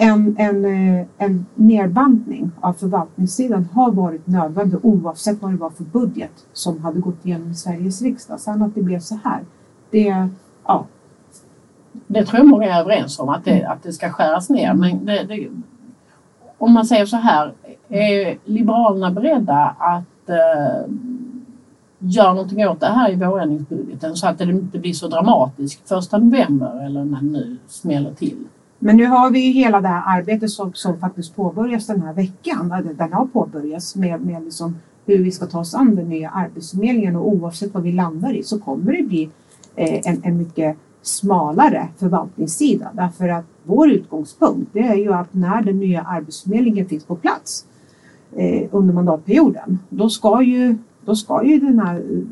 en, 0.00 0.36
en, 0.38 0.64
eh, 0.64 1.06
en 1.18 1.46
nedbantning 1.54 2.50
av 2.60 2.72
förvaltningssidan 2.72 3.68
har 3.72 3.90
varit 3.90 4.26
nödvändig 4.26 4.78
oavsett 4.82 5.42
vad 5.42 5.50
det 5.50 5.56
var 5.56 5.70
för 5.70 5.84
budget 5.84 6.30
som 6.52 6.80
hade 6.80 7.00
gått 7.00 7.26
igenom 7.26 7.54
Sveriges 7.54 8.02
riksdag. 8.02 8.40
Sen 8.40 8.62
att 8.62 8.74
det 8.74 8.82
blev 8.82 9.00
så 9.00 9.18
här, 9.24 9.40
det, 9.90 10.28
ja, 10.66 10.86
Det 12.06 12.24
tror 12.24 12.38
jag 12.38 12.48
många 12.48 12.66
är 12.66 12.80
överens 12.80 13.18
om 13.18 13.28
att 13.28 13.44
det, 13.44 13.64
att 13.64 13.82
det 13.82 13.92
ska 13.92 14.10
skäras 14.10 14.50
ner. 14.50 14.74
Men 14.74 15.04
det, 15.04 15.24
det, 15.24 15.48
om 16.58 16.72
man 16.72 16.86
säger 16.86 17.06
så 17.06 17.16
här, 17.16 17.52
är 17.88 18.38
Liberalerna 18.44 19.10
beredda 19.10 19.74
att 19.78 20.28
eh, 20.28 20.92
göra 21.98 22.32
någonting 22.32 22.68
åt 22.68 22.80
det 22.80 22.86
här 22.86 23.12
i 23.12 23.14
vårändringsbudgeten 23.14 24.16
så 24.16 24.26
att 24.26 24.38
det 24.38 24.44
inte 24.44 24.78
blir 24.78 24.92
så 24.92 25.08
dramatiskt 25.08 25.88
första 25.88 26.18
november 26.18 26.86
eller 26.86 27.04
när 27.04 27.20
det 27.20 27.26
nu 27.26 27.56
smäller 27.66 28.14
till? 28.14 28.44
Men 28.82 28.96
nu 28.96 29.06
har 29.06 29.30
vi 29.30 29.40
ju 29.40 29.52
hela 29.52 29.80
det 29.80 29.88
här 29.88 30.18
arbetet 30.18 30.50
som, 30.50 30.72
som 30.74 30.98
faktiskt 30.98 31.36
påbörjas 31.36 31.86
den 31.86 32.02
här 32.02 32.14
veckan. 32.14 32.94
Den 32.98 33.12
har 33.12 33.26
påbörjats 33.26 33.96
med, 33.96 34.20
med 34.20 34.44
liksom 34.44 34.76
hur 35.06 35.18
vi 35.24 35.30
ska 35.30 35.46
ta 35.46 35.60
oss 35.60 35.74
an 35.74 35.96
den 35.96 36.08
nya 36.08 36.30
Arbetsförmedlingen 36.30 37.16
och 37.16 37.28
oavsett 37.28 37.74
vad 37.74 37.82
vi 37.82 37.92
landar 37.92 38.32
i 38.32 38.42
så 38.42 38.58
kommer 38.58 38.92
det 38.92 39.02
bli 39.02 39.30
eh, 39.76 40.00
en, 40.04 40.20
en 40.24 40.38
mycket 40.38 40.76
smalare 41.02 41.88
förvaltningssida. 41.98 42.90
Därför 42.94 43.28
att 43.28 43.44
vår 43.64 43.90
utgångspunkt 43.90 44.70
det 44.72 44.80
är 44.80 44.94
ju 44.94 45.12
att 45.12 45.34
när 45.34 45.62
den 45.62 45.78
nya 45.78 46.02
Arbetsförmedlingen 46.02 46.88
finns 46.88 47.04
på 47.04 47.16
plats 47.16 47.66
eh, 48.36 48.68
under 48.70 48.94
mandatperioden 48.94 49.78
då 49.88 50.08
ska 50.08 50.42
ju, 50.42 50.78
då 51.04 51.14
ska 51.14 51.44
ju 51.44 51.60
den 51.60 51.78
här 51.78 51.96
eh, 51.96 52.22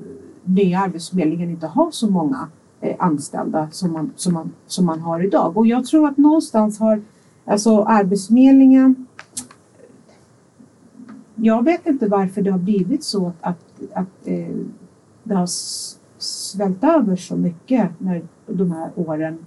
nya 0.45 0.81
Arbetsförmedlingen 0.81 1.51
inte 1.51 1.67
ha 1.67 1.89
så 1.93 2.11
många 2.11 2.49
Eh, 2.81 2.97
anställda 2.99 3.69
som 3.71 3.93
man, 3.93 4.13
som, 4.17 4.35
man, 4.35 4.51
som 4.67 4.87
man 4.87 5.01
har 5.01 5.25
idag. 5.25 5.57
Och 5.57 5.67
jag 5.67 5.87
tror 5.87 6.09
att 6.09 6.17
någonstans 6.17 6.81
har 6.81 7.03
alltså 7.45 7.83
Arbetsförmedlingen 7.83 9.07
jag 11.35 11.65
vet 11.65 11.87
inte 11.87 12.07
varför 12.07 12.43
det 12.43 12.51
har 12.51 12.59
blivit 12.59 13.05
så 13.05 13.27
att, 13.27 13.37
att, 13.41 13.57
att 13.93 14.07
eh, 14.25 14.57
det 15.23 15.35
har 15.35 15.49
svällt 16.19 16.85
över 16.85 17.17
så 17.17 17.37
mycket 17.37 17.91
när 17.99 18.23
de 18.47 18.73
här 18.73 18.91
åren 18.95 19.39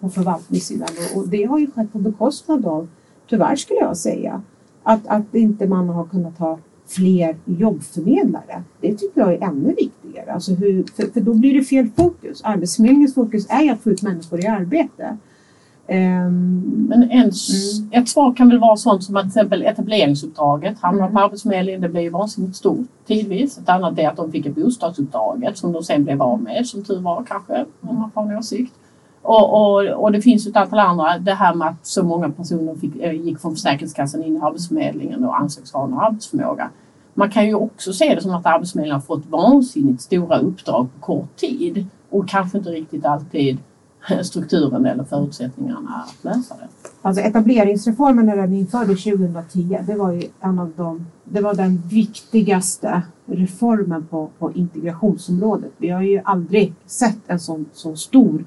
på 0.00 0.08
förvaltningssidan 0.08 0.88
och, 1.14 1.20
och 1.20 1.28
det 1.28 1.44
har 1.44 1.58
ju 1.58 1.70
skett 1.70 1.92
på 1.92 1.98
bekostnad 1.98 2.66
av, 2.66 2.88
tyvärr 3.28 3.56
skulle 3.56 3.80
jag 3.80 3.96
säga, 3.96 4.42
att, 4.82 5.06
att 5.06 5.34
inte 5.34 5.66
man 5.66 5.88
har 5.88 6.04
kunnat 6.04 6.38
ha 6.38 6.58
fler 6.90 7.36
jobbförmedlare. 7.44 8.62
Det 8.80 8.94
tycker 8.94 9.20
jag 9.20 9.32
är 9.34 9.42
ännu 9.42 9.74
viktigare. 9.74 10.32
Alltså 10.32 10.52
hur, 10.54 10.84
för, 10.96 11.12
för 11.12 11.20
då 11.20 11.34
blir 11.34 11.54
det 11.54 11.62
fel 11.64 11.88
fokus. 11.96 12.40
Arbetsförmedlingens 12.44 13.14
fokus 13.14 13.46
är 13.50 13.72
att 13.72 13.80
få 13.80 13.90
ut 13.90 14.02
människor 14.02 14.40
i 14.40 14.46
arbete. 14.46 15.16
Ehm, 15.86 16.86
Men 16.88 17.10
en, 17.10 17.28
s- 17.28 17.80
ett 17.90 18.08
svar 18.08 18.34
kan 18.34 18.48
väl 18.48 18.58
vara 18.58 18.76
sånt 18.76 19.04
som 19.04 19.16
att 19.16 19.22
till 19.22 19.28
exempel 19.28 19.62
etableringsuppdraget 19.62 20.78
hamnar 20.80 21.10
på 21.10 21.18
Arbetsförmedlingen. 21.20 21.80
Det 21.80 21.88
blir 21.88 22.02
ju 22.02 22.10
vansinnigt 22.10 22.56
stort 22.56 22.86
tidvis. 23.06 23.58
Ett 23.58 23.68
annat 23.68 23.98
är 23.98 24.08
att 24.08 24.16
de 24.16 24.32
fick 24.32 24.46
ett 24.46 24.54
bostadsuppdraget 24.54 25.58
som 25.58 25.72
de 25.72 25.82
sen 25.82 26.04
blev 26.04 26.22
av 26.22 26.42
med, 26.42 26.66
som 26.66 26.84
tur 26.84 27.00
var 27.00 27.24
kanske, 27.24 27.64
om 27.80 27.96
man 27.98 28.10
får 28.10 28.22
en 28.32 28.38
åsikt. 28.38 28.74
Och, 29.30 29.52
och, 29.52 30.02
och 30.02 30.12
det 30.12 30.22
finns 30.22 30.46
ett 30.46 30.56
antal 30.56 30.78
andra. 30.78 31.18
Det 31.18 31.34
här 31.34 31.54
med 31.54 31.68
att 31.68 31.86
så 31.86 32.02
många 32.02 32.30
personer 32.30 32.74
fick, 32.74 32.96
eh, 32.96 33.12
gick 33.12 33.40
från 33.40 33.52
Försäkringskassan 33.52 34.22
in 34.22 34.36
i 34.36 34.40
Arbetsförmedlingen 34.40 35.24
och 35.24 35.40
ansågs 35.40 35.72
ha 35.72 35.84
en 35.84 35.94
arbetsförmåga. 35.94 36.70
Man 37.14 37.30
kan 37.30 37.46
ju 37.46 37.54
också 37.54 37.92
se 37.92 38.14
det 38.14 38.20
som 38.20 38.34
att 38.34 38.46
Arbetsförmedlingen 38.46 38.94
har 38.94 39.00
fått 39.00 39.26
vansinnigt 39.26 40.02
stora 40.02 40.38
uppdrag 40.38 40.88
på 40.94 41.06
kort 41.06 41.36
tid 41.36 41.86
och 42.10 42.28
kanske 42.28 42.58
inte 42.58 42.70
riktigt 42.70 43.04
alltid 43.04 43.58
strukturen 44.22 44.86
eller 44.86 45.04
förutsättningarna 45.04 46.04
att 46.06 46.24
lösa 46.24 46.54
det. 46.54 46.68
Alltså 47.02 47.22
etableringsreformen 47.22 48.26
när 48.26 48.36
den 48.36 48.52
infördes 48.52 49.04
2010, 49.04 49.78
det 49.86 49.94
var 49.94 50.12
ju 50.12 50.22
en 50.40 50.58
av 50.58 50.72
de, 50.76 51.06
det 51.24 51.40
var 51.40 51.54
den 51.54 51.82
viktigaste 51.90 53.02
reformen 53.26 54.06
på, 54.06 54.30
på 54.38 54.52
integrationsområdet. 54.52 55.72
Vi 55.76 55.88
har 55.88 56.02
ju 56.02 56.20
aldrig 56.24 56.74
sett 56.86 57.18
en 57.26 57.40
sån, 57.40 57.66
så 57.72 57.96
stor 57.96 58.44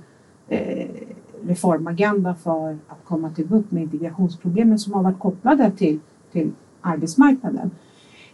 eh, 0.50 0.88
reformagenda 1.48 2.36
för 2.36 2.72
att 2.88 3.06
komma 3.06 3.30
till 3.30 3.48
bukt 3.48 3.72
med 3.72 3.84
integrationsproblemen 3.84 4.80
som 4.80 4.94
har 4.94 5.04
varit 5.04 5.20
kopplade 5.20 5.72
till, 5.72 6.00
till 6.32 6.52
arbetsmarknaden. 6.82 7.72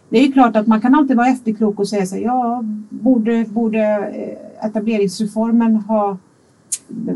Det 0.08 0.18
är 0.18 0.22
ju 0.26 0.32
klart 0.32 0.56
att 0.56 0.66
man 0.66 0.80
kan 0.80 0.94
alltid 0.94 1.16
vara 1.16 1.28
efterklok 1.28 1.78
och 1.78 1.88
säga 1.88 2.06
så 2.06 2.14
här, 2.14 2.22
ja, 2.22 2.64
borde, 2.88 3.44
borde 3.48 3.80
eh, 3.80 4.66
etableringsreformen 4.66 5.76
ha 5.76 6.18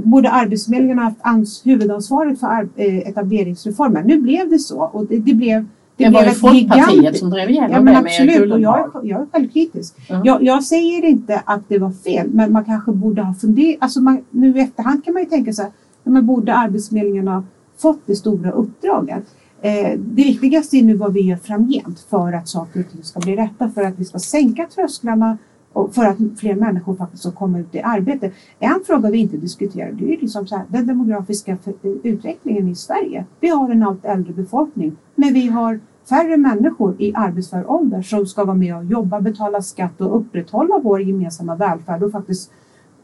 borde 0.04 0.30
Arbetsförmedlingen 0.30 0.98
ha 0.98 1.04
haft 1.04 1.20
ans- 1.20 1.66
huvudansvaret 1.66 2.40
för 2.40 2.68
eh, 2.76 2.98
etableringsreformen. 2.98 4.06
Nu 4.06 4.20
blev 4.20 4.50
det 4.50 4.58
så 4.58 4.80
och 4.80 5.06
det, 5.06 5.18
det 5.18 5.34
blev 5.34 5.66
det, 5.96 6.04
var 6.04 6.10
blev 6.10 6.24
ju 6.24 6.30
Folkpartiet 6.30 6.90
gigantiskt- 6.90 7.18
som 7.18 7.30
drev 7.30 7.50
igenom 7.50 7.70
Ja 7.70 7.80
men 7.80 7.94
det 7.94 8.02
med 8.02 8.12
absolut 8.12 8.52
och 8.52 8.60
jag 8.60 8.78
är, 8.78 9.08
jag 9.08 9.22
är 9.22 9.26
självkritisk. 9.32 9.94
Ja. 10.08 10.22
Jag, 10.24 10.42
jag 10.42 10.64
säger 10.64 11.04
inte 11.04 11.42
att 11.44 11.68
det 11.68 11.78
var 11.78 11.90
fel 11.90 12.30
men 12.30 12.52
man 12.52 12.64
kanske 12.64 12.92
borde 12.92 13.22
ha 13.22 13.34
funderat. 13.34 13.76
Alltså 13.80 14.00
man, 14.00 14.24
nu 14.30 14.58
i 14.58 14.60
efterhand 14.60 15.04
kan 15.04 15.14
man 15.14 15.22
ju 15.22 15.28
tänka 15.28 15.52
sig 15.52 15.70
ja, 16.04 16.10
men 16.10 16.26
borde 16.26 16.54
Arbetsförmedlingen 16.54 17.28
ha 17.28 17.42
fått 17.78 18.00
det 18.06 18.16
stora 18.16 18.50
uppdraget? 18.50 19.24
Eh, 19.62 19.98
det 19.98 20.22
viktigaste 20.22 20.76
är 20.76 20.82
nu 20.82 20.94
vad 20.94 21.12
vi 21.12 21.20
gör 21.20 21.36
framgent 21.36 22.00
för 22.10 22.32
att 22.32 22.48
saker 22.48 22.80
och 22.80 22.92
ting 22.92 23.02
ska 23.02 23.20
bli 23.20 23.36
rätta, 23.36 23.70
för 23.70 23.82
att 23.82 23.98
vi 23.98 24.04
ska 24.04 24.18
sänka 24.18 24.66
trösklarna 24.74 25.38
och 25.74 25.94
för 25.94 26.04
att 26.04 26.16
fler 26.36 26.54
människor 26.54 26.94
faktiskt 26.94 27.22
ska 27.22 27.32
komma 27.32 27.58
ut 27.58 27.74
i 27.74 27.80
arbete. 27.80 28.30
En 28.58 28.80
fråga 28.86 29.10
vi 29.10 29.18
inte 29.18 29.36
diskuterar 29.36 29.92
det 29.92 30.04
är 30.04 30.08
ju 30.08 30.20
liksom 30.20 30.46
så 30.46 30.56
här, 30.56 30.64
den 30.68 30.86
demografiska 30.86 31.52
eh, 31.52 31.90
utvecklingen 32.02 32.68
i 32.68 32.74
Sverige. 32.74 33.24
Vi 33.40 33.48
har 33.48 33.70
en 33.70 33.82
allt 33.82 34.04
äldre 34.04 34.32
befolkning 34.32 34.96
men 35.14 35.34
vi 35.34 35.48
har 35.48 35.80
färre 36.08 36.36
människor 36.36 36.96
i 36.98 37.14
arbetsför 37.14 37.70
ålder 37.70 38.02
som 38.02 38.26
ska 38.26 38.44
vara 38.44 38.56
med 38.56 38.76
och 38.76 38.84
jobba, 38.84 39.20
betala 39.20 39.62
skatt 39.62 40.00
och 40.00 40.16
upprätthålla 40.16 40.78
vår 40.78 41.02
gemensamma 41.02 41.56
välfärd 41.56 42.02
och 42.02 42.12
faktiskt 42.12 42.50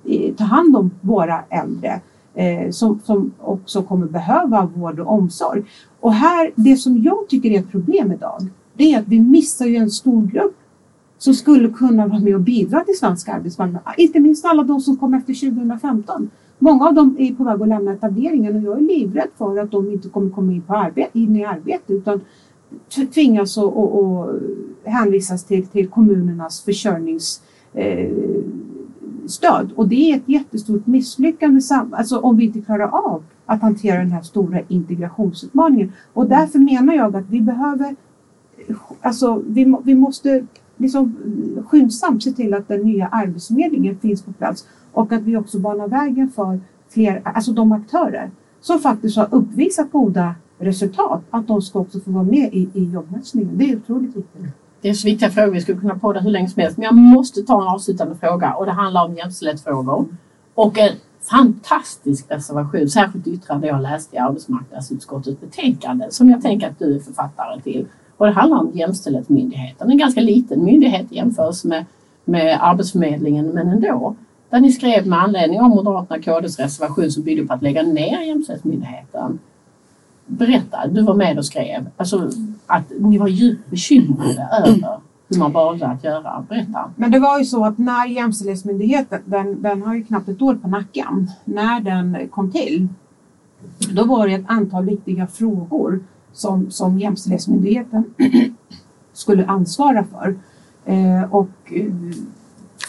eh, 0.05 0.35
ta 0.35 0.45
hand 0.45 0.77
om 0.77 0.91
våra 1.01 1.41
äldre 1.49 2.01
eh, 2.35 2.71
som, 2.71 3.01
som 3.05 3.33
också 3.39 3.83
kommer 3.83 4.07
behöva 4.07 4.69
vård 4.75 5.01
och 5.01 5.13
omsorg. 5.13 5.63
Och 6.01 6.15
här, 6.15 6.51
det 6.55 6.77
som 6.77 7.03
jag 7.03 7.29
tycker 7.29 7.51
är 7.51 7.59
ett 7.59 7.71
problem 7.71 8.13
idag, 8.13 8.47
det 8.75 8.95
är 8.95 8.99
att 8.99 9.09
vi 9.09 9.21
missar 9.21 9.67
ju 9.67 9.77
en 9.77 9.91
stor 9.91 10.27
grupp 10.27 10.57
som 11.21 11.35
skulle 11.35 11.69
kunna 11.69 12.07
vara 12.07 12.21
med 12.21 12.35
och 12.35 12.41
bidra 12.41 12.85
till 12.85 12.99
svensk 12.99 13.29
arbetsmarknad. 13.29 13.83
Inte 13.97 14.21
minst 14.21 14.45
alla 14.45 14.63
de 14.63 14.81
som 14.81 14.97
kom 14.97 15.15
efter 15.15 15.51
2015. 15.51 16.31
Många 16.59 16.89
av 16.89 16.95
dem 16.95 17.17
är 17.19 17.35
på 17.35 17.45
väg 17.45 17.63
att 17.63 17.69
lämna 17.69 17.93
etableringen 17.93 18.57
och 18.57 18.63
jag 18.63 18.79
är 18.79 18.83
livrädd 18.83 19.29
för 19.39 19.59
att 19.59 19.71
de 19.71 19.91
inte 19.91 20.09
kommer 20.09 20.31
komma 20.31 20.53
in, 20.53 20.63
på 20.63 20.75
arbete, 20.75 21.19
in 21.19 21.37
i 21.37 21.45
arbete 21.45 21.93
utan 21.93 22.21
tvingas 23.15 23.59
att 23.59 23.65
och, 23.65 23.99
och 23.99 24.35
hänvisas 24.85 25.45
till, 25.45 25.67
till 25.67 25.89
kommunernas 25.89 26.61
försörjnings 26.61 27.43
eh, 27.73 28.11
stöd. 29.27 29.73
Och 29.77 29.89
det 29.89 30.13
är 30.13 30.17
ett 30.17 30.29
jättestort 30.29 30.87
misslyckande 30.87 31.61
alltså 31.71 32.19
om 32.19 32.37
vi 32.37 32.45
inte 32.45 32.61
klarar 32.61 32.89
av 32.89 33.23
att 33.47 33.63
hantera 33.63 33.99
den 33.99 34.13
här 34.13 34.23
stora 34.23 34.61
integrationsutmaningen. 34.69 35.93
Och 36.13 36.27
därför 36.27 36.59
menar 36.59 36.95
jag 36.95 37.17
att 37.17 37.31
vi 37.31 37.41
behöver, 37.41 37.97
alltså 39.01 39.43
vi, 39.47 39.77
vi 39.85 39.95
måste 39.95 40.47
liksom 40.81 41.17
skyndsamt 41.69 42.23
se 42.23 42.33
till 42.33 42.55
att 42.55 42.69
den 42.69 42.81
nya 42.81 43.07
arbetsförmedlingen 43.07 43.99
finns 43.99 44.23
på 44.23 44.33
plats 44.33 44.67
och 44.93 45.13
att 45.13 45.23
vi 45.23 45.37
också 45.37 45.59
banar 45.59 45.89
vägen 45.89 46.31
för 46.31 46.61
fler, 46.89 47.23
alltså 47.25 47.53
de 47.53 47.73
aktörer 47.73 48.31
som 48.61 48.79
faktiskt 48.79 49.17
har 49.17 49.29
uppvisat 49.31 49.93
goda 49.93 50.35
resultat, 50.59 51.23
att 51.31 51.49
de 51.49 51.63
ska 51.63 51.79
också 51.79 52.01
få 52.01 52.11
vara 52.11 52.25
med 52.25 52.55
i, 52.55 52.69
i 52.75 52.85
jobbmatchningen. 52.85 53.59
Det 53.59 53.71
är 53.71 53.77
otroligt 53.77 54.17
viktigt. 54.17 54.45
Det 54.81 54.89
är 54.89 54.95
så 54.95 55.07
viktiga 55.09 55.31
frågor, 55.31 55.53
vi 55.53 55.61
skulle 55.61 55.81
kunna 55.81 55.99
podda 55.99 56.21
hur 56.21 56.31
länge 56.31 56.49
som 56.49 56.63
helst. 56.63 56.79
Men 56.79 56.85
jag 56.85 56.95
måste 56.95 57.43
ta 57.43 57.63
en 57.63 57.69
avslutande 57.69 58.15
fråga 58.15 58.55
och 58.55 58.67
det 58.67 58.73
handlar 58.73 59.05
om 59.05 59.17
jämställdhetsfrågor. 59.17 60.07
Och 60.55 60.79
en 60.79 60.93
fantastisk 61.31 62.31
reservation, 62.31 62.89
särskilt 62.89 63.27
yttrande 63.27 63.67
jag 63.67 63.83
läste 63.83 64.17
i 64.17 64.19
arbetsmarknadsutskottets 64.19 65.41
betänkande 65.41 66.07
som 66.11 66.31
jag 66.31 66.43
tänker 66.43 66.69
att 66.69 66.79
du 66.79 66.97
är 66.97 67.01
författare 67.01 67.61
till. 67.61 67.87
Och 68.21 68.27
det 68.27 68.33
handlar 68.33 68.59
om 68.59 68.71
Jämställdhetsmyndigheten, 68.75 69.91
en 69.91 69.99
ganska 69.99 70.21
liten 70.21 70.65
myndighet 70.65 71.13
i 71.13 71.17
jämförelse 71.17 71.69
med, 71.69 71.85
med 72.25 72.59
Arbetsförmedlingen 72.61 73.47
men 73.47 73.69
ändå. 73.69 74.17
Där 74.51 74.61
ni 74.61 74.73
skrev 74.73 75.07
med 75.07 75.23
anledning 75.23 75.61
av 75.61 75.69
Moderaterna 75.69 76.23
KDs 76.23 76.59
reservation 76.59 77.11
som 77.11 77.23
byggde 77.23 77.47
på 77.47 77.53
att 77.53 77.63
lägga 77.63 77.83
ner 77.83 78.21
Jämställdhetsmyndigheten. 78.21 79.39
Berätta, 80.27 80.87
du 80.87 81.03
var 81.03 81.15
med 81.15 81.39
och 81.39 81.47
skrev. 81.47 81.87
Alltså 81.97 82.31
att 82.67 82.93
ni 82.99 83.19
var 83.19 83.29
djupt 83.29 83.71
bekymrade 83.71 84.49
över 84.67 85.01
hur 85.29 85.39
man 85.39 85.53
valde 85.53 85.87
att 85.87 86.05
göra. 86.05 86.47
Berätta. 86.49 86.91
Men 86.97 87.11
det 87.11 87.19
var 87.19 87.39
ju 87.39 87.45
så 87.45 87.65
att 87.65 87.79
när 87.79 88.07
Jämställdhetsmyndigheten, 88.07 89.21
den, 89.25 89.63
den 89.63 89.83
har 89.83 89.95
ju 89.95 90.05
knappt 90.05 90.29
ett 90.29 90.43
år 90.43 90.55
på 90.55 90.69
nacken, 90.69 91.31
när 91.45 91.81
den 91.81 92.29
kom 92.29 92.53
till, 92.53 92.89
då 93.95 94.05
var 94.05 94.29
det 94.29 94.35
ett 94.35 94.45
antal 94.49 94.85
viktiga 94.85 95.27
frågor 95.27 96.01
som, 96.33 96.71
som 96.71 96.99
Jämställdhetsmyndigheten 96.99 98.05
skulle 99.13 99.47
ansvara 99.47 100.05
för. 100.05 100.39
Eh, 100.85 101.35
och 101.35 101.73
eh, 101.73 101.93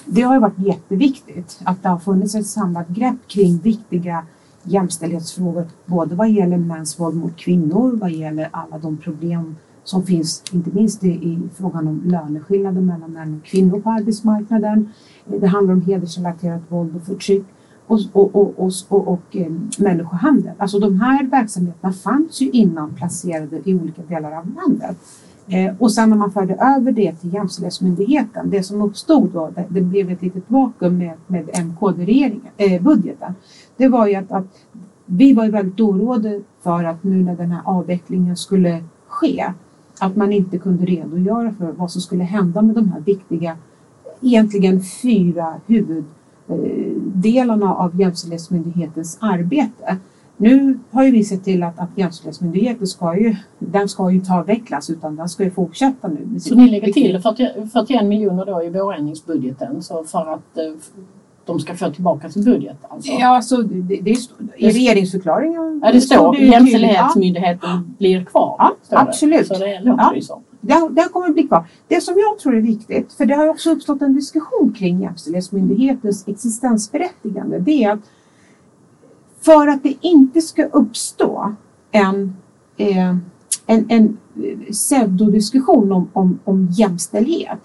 det 0.05 0.21
har 0.21 0.33
ju 0.33 0.39
varit 0.39 0.59
jätteviktigt 0.59 1.59
att 1.63 1.83
det 1.83 1.89
har 1.89 1.99
funnits 1.99 2.35
ett 2.35 2.47
samlat 2.47 2.87
grepp 2.87 3.27
kring 3.27 3.57
viktiga 3.57 4.25
jämställdhetsfrågor, 4.63 5.67
både 5.85 6.15
vad 6.15 6.29
gäller 6.29 6.57
mäns 6.57 6.99
våld 6.99 7.15
mot 7.15 7.37
kvinnor, 7.37 7.97
vad 7.97 8.11
gäller 8.11 8.49
alla 8.51 8.77
de 8.77 8.97
problem 8.97 9.55
som 9.83 10.03
finns, 10.03 10.43
inte 10.51 10.69
minst 10.73 11.03
i, 11.03 11.09
i 11.09 11.39
frågan 11.55 11.87
om 11.87 12.01
löneskillnader 12.05 12.81
mellan 12.81 13.11
män 13.11 13.39
och 13.39 13.45
kvinnor 13.45 13.79
på 13.79 13.89
arbetsmarknaden. 13.89 14.89
Det 15.25 15.47
handlar 15.47 15.73
om 15.73 15.81
hedersrelaterat 15.81 16.61
våld 16.69 16.95
och 16.95 17.03
förtryck 17.03 17.45
och, 17.91 17.99
och, 18.13 18.35
och, 18.35 18.59
och, 18.59 18.71
och, 18.89 19.07
och 19.07 19.35
eh, 19.35 19.51
människohandel. 19.77 20.53
Alltså 20.57 20.79
de 20.79 21.01
här 21.01 21.23
verksamheterna 21.23 21.93
fanns 21.93 22.41
ju 22.41 22.49
innan 22.49 22.93
placerade 22.93 23.61
i 23.63 23.75
olika 23.75 24.01
delar 24.01 24.31
av 24.31 24.45
landet. 24.55 24.97
Eh, 25.47 25.73
och 25.79 25.91
sen 25.91 26.09
när 26.09 26.17
man 26.17 26.31
förde 26.31 26.53
över 26.53 26.91
det 26.91 27.15
till 27.15 27.33
Jämställdhetsmyndigheten, 27.33 28.49
det 28.49 28.63
som 28.63 28.81
uppstod 28.81 29.29
då, 29.33 29.49
det, 29.55 29.65
det 29.69 29.81
blev 29.81 30.11
ett 30.11 30.21
litet 30.21 30.43
vakuum 30.47 30.97
med, 30.97 31.13
med 31.27 31.49
MKD-regeringen, 31.65 32.51
eh, 32.57 32.81
budgeten, 32.81 33.33
det 33.77 33.87
var 33.87 34.07
ju 34.07 34.15
att, 34.15 34.31
att 34.31 34.45
vi 35.05 35.33
var 35.33 35.45
ju 35.45 35.51
väldigt 35.51 35.79
oroade 35.79 36.41
för 36.63 36.83
att 36.83 37.03
nu 37.03 37.23
när 37.23 37.35
den 37.35 37.51
här 37.51 37.61
avvecklingen 37.65 38.37
skulle 38.37 38.83
ske, 39.07 39.53
att 39.99 40.15
man 40.15 40.31
inte 40.31 40.57
kunde 40.57 40.85
redogöra 40.85 41.53
för 41.53 41.71
vad 41.71 41.91
som 41.91 42.01
skulle 42.01 42.23
hända 42.23 42.61
med 42.61 42.75
de 42.75 42.91
här 42.91 42.99
viktiga, 42.99 43.57
egentligen 44.21 44.81
fyra 44.81 45.53
huvud 45.67 46.05
huvuddelarna 46.55 47.75
av 47.75 47.99
Jämställdhetsmyndighetens 47.99 49.17
arbete. 49.21 49.97
Nu 50.37 50.79
har 50.91 51.03
ju 51.03 51.11
vi 51.11 51.23
sett 51.23 51.43
till 51.43 51.63
att, 51.63 51.79
att 51.79 51.89
Jämställdhetsmyndigheten 51.95 52.87
ska 52.87 53.17
ju, 53.17 53.35
den 53.59 53.89
ska 53.89 54.09
ju 54.11 54.15
inte 54.17 54.33
avvecklas 54.33 54.89
utan 54.89 55.15
den 55.15 55.29
ska 55.29 55.43
ju 55.43 55.51
fortsätta 55.51 56.07
nu. 56.07 56.39
Så 56.39 56.55
ni 56.55 56.69
lägger 56.69 56.93
till 56.93 57.19
40, 57.21 57.47
41 57.73 58.05
miljoner 58.05 58.45
då 58.45 58.63
i 58.63 58.69
vårändringsbudgeten 58.69 59.83
så 59.83 60.03
för 60.03 60.33
att 60.33 60.57
eh, 60.57 60.63
de 61.45 61.59
ska 61.59 61.75
få 61.75 61.89
tillbaka 61.89 62.29
sin 62.29 62.43
budget? 62.43 62.77
Alltså. 62.89 63.11
Ja, 63.11 63.27
alltså, 63.35 63.57
det, 63.57 63.99
det 64.01 64.11
i 64.11 64.17
Det- 64.59 64.67
regeringsförklaringen 64.69 65.81
Ja, 65.85 65.91
det 65.91 66.01
står 66.01 66.35
ju 66.35 66.39
tydligt. 66.41 66.53
Jämställdhetsmyndigheten 66.53 67.95
blir 67.97 68.25
kvar. 68.25 68.55
Ja, 68.59 68.75
står 68.83 68.95
det. 68.95 69.01
absolut. 69.01 69.47
Så 69.47 69.53
det 69.53 69.79
låter 69.79 70.03
Ja. 70.03 70.15
ju 70.15 70.21
så. 70.21 70.41
Den, 70.61 71.09
kommer 71.13 71.29
bli 71.29 71.47
kvar. 71.47 71.67
Det 71.87 72.01
som 72.01 72.15
jag 72.17 72.39
tror 72.39 72.55
är 72.55 72.61
viktigt, 72.61 73.13
för 73.13 73.25
det 73.25 73.35
har 73.35 73.47
också 73.47 73.71
uppstått 73.71 74.01
en 74.01 74.15
diskussion 74.15 74.73
kring 74.77 75.01
Jämställdhetsmyndighetens 75.01 76.27
existensberättigande, 76.27 77.59
det 77.59 77.83
är 77.83 77.91
att 77.91 77.99
för 79.41 79.67
att 79.67 79.83
det 79.83 79.97
inte 80.01 80.41
ska 80.41 80.65
uppstå 80.65 81.55
en, 81.91 82.35
eh, 82.77 83.15
en, 83.65 83.85
en 83.89 84.17
pseudodiskussion 84.71 85.91
om, 85.91 86.09
om, 86.13 86.39
om 86.43 86.67
jämställdhet 86.71 87.59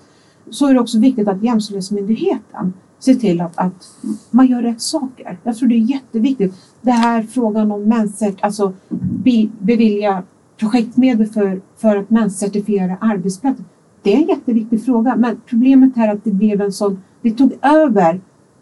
så 0.51 0.67
är 0.67 0.75
det 0.75 0.81
också 0.81 0.99
viktigt 0.99 1.29
att 1.29 1.43
Jämställdhetsmyndigheten 1.43 2.73
ser 2.99 3.15
till 3.15 3.41
att, 3.41 3.59
att 3.59 3.97
man 4.31 4.47
gör 4.47 4.63
rätt 4.63 4.83
saker. 4.83 5.39
Jag 5.43 5.57
tror 5.57 5.69
det 5.69 5.75
är 5.75 5.91
jätteviktigt. 5.91 6.55
Det 6.83 6.91
här 6.91 7.23
frågan 7.23 7.73
om 7.73 7.83
menscert, 7.83 8.37
alltså 8.41 8.73
be, 8.89 9.49
bevilja 9.59 10.23
projektmedel 10.57 11.27
för, 11.27 11.61
för 11.77 11.97
att 11.97 12.11
menscertifiera 12.11 12.97
arbetsplatser. 13.01 13.65
Det 14.03 14.13
är 14.13 14.17
en 14.17 14.29
jätteviktig 14.29 14.85
fråga 14.85 15.17
men 15.17 15.41
problemet 15.47 15.97
är 15.97 16.09
att 16.09 16.25
det 16.25 16.31
blev 16.31 16.61
en 16.61 16.73
sån, 16.73 17.03
det 17.23 17.31
tog 17.31 17.53
över 17.63 18.21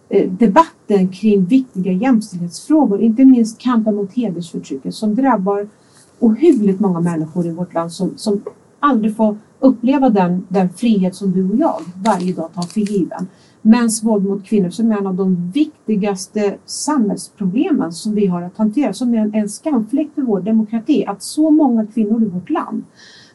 eh, 0.08 0.30
debatten 0.30 1.08
kring 1.08 1.44
viktiga 1.44 1.92
jämställdhetsfrågor, 1.92 3.00
inte 3.00 3.24
minst 3.24 3.60
kampen 3.60 3.94
mot 3.94 4.12
hedersförtrycket 4.12 4.94
som 4.94 5.14
drabbar 5.14 5.68
ohyggligt 6.18 6.80
många 6.80 7.00
människor 7.00 7.46
i 7.46 7.50
vårt 7.50 7.74
land 7.74 7.92
som, 7.92 8.12
som 8.16 8.42
aldrig 8.80 9.16
får 9.16 9.36
uppleva 9.60 10.10
den, 10.10 10.46
den 10.48 10.68
frihet 10.68 11.14
som 11.14 11.32
du 11.32 11.50
och 11.50 11.56
jag 11.56 11.80
varje 12.04 12.32
dag 12.32 12.52
tar 12.54 12.62
för 12.62 12.80
given. 12.80 13.26
Mäns 13.66 14.02
våld 14.02 14.24
mot 14.24 14.44
kvinnor 14.44 14.70
som 14.70 14.92
är 14.92 14.98
en 14.98 15.06
av 15.06 15.14
de 15.14 15.50
viktigaste 15.54 16.54
samhällsproblemen 16.64 17.92
som 17.92 18.14
vi 18.14 18.26
har 18.26 18.42
att 18.42 18.56
hantera, 18.56 18.92
som 18.92 19.14
är 19.14 19.18
en, 19.18 19.34
en 19.34 19.48
skamfläck 19.48 20.08
för 20.14 20.22
vår 20.22 20.40
demokrati, 20.40 21.04
att 21.06 21.22
så 21.22 21.50
många 21.50 21.86
kvinnor 21.86 22.22
i 22.22 22.28
vårt 22.28 22.50
land, 22.50 22.82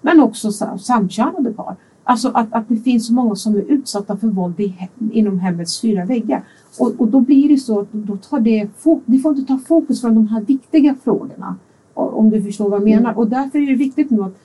men 0.01 0.19
också 0.19 0.51
sam- 0.51 0.79
samkönade 0.79 1.53
par, 1.53 1.75
alltså 2.03 2.31
att, 2.33 2.53
att 2.53 2.69
det 2.69 2.77
finns 2.77 3.07
så 3.07 3.13
många 3.13 3.35
som 3.35 3.55
är 3.55 3.61
utsatta 3.61 4.17
för 4.17 4.27
våld 4.27 4.59
i, 4.59 4.89
inom 5.11 5.39
hemmets 5.39 5.81
fyra 5.81 6.05
väggar. 6.05 6.43
Och, 6.79 6.93
och 6.97 7.07
då 7.07 7.19
blir 7.19 7.49
det 7.49 7.57
så 7.57 7.79
att 7.79 7.91
då 7.91 8.17
tar 8.17 8.39
det, 8.39 8.67
det 9.05 9.19
får 9.19 9.31
inte 9.37 9.47
ta 9.47 9.59
fokus 9.67 10.01
från 10.01 10.15
de 10.15 10.27
här 10.27 10.41
viktiga 10.41 10.95
frågorna. 11.03 11.55
Om 11.93 12.29
du 12.29 12.43
förstår 12.43 12.69
vad 12.69 12.81
jag 12.81 12.85
menar. 12.89 13.17
Och 13.17 13.27
därför 13.27 13.59
är 13.59 13.67
det 13.67 13.75
viktigt 13.75 14.09
nu 14.09 14.23
att 14.23 14.37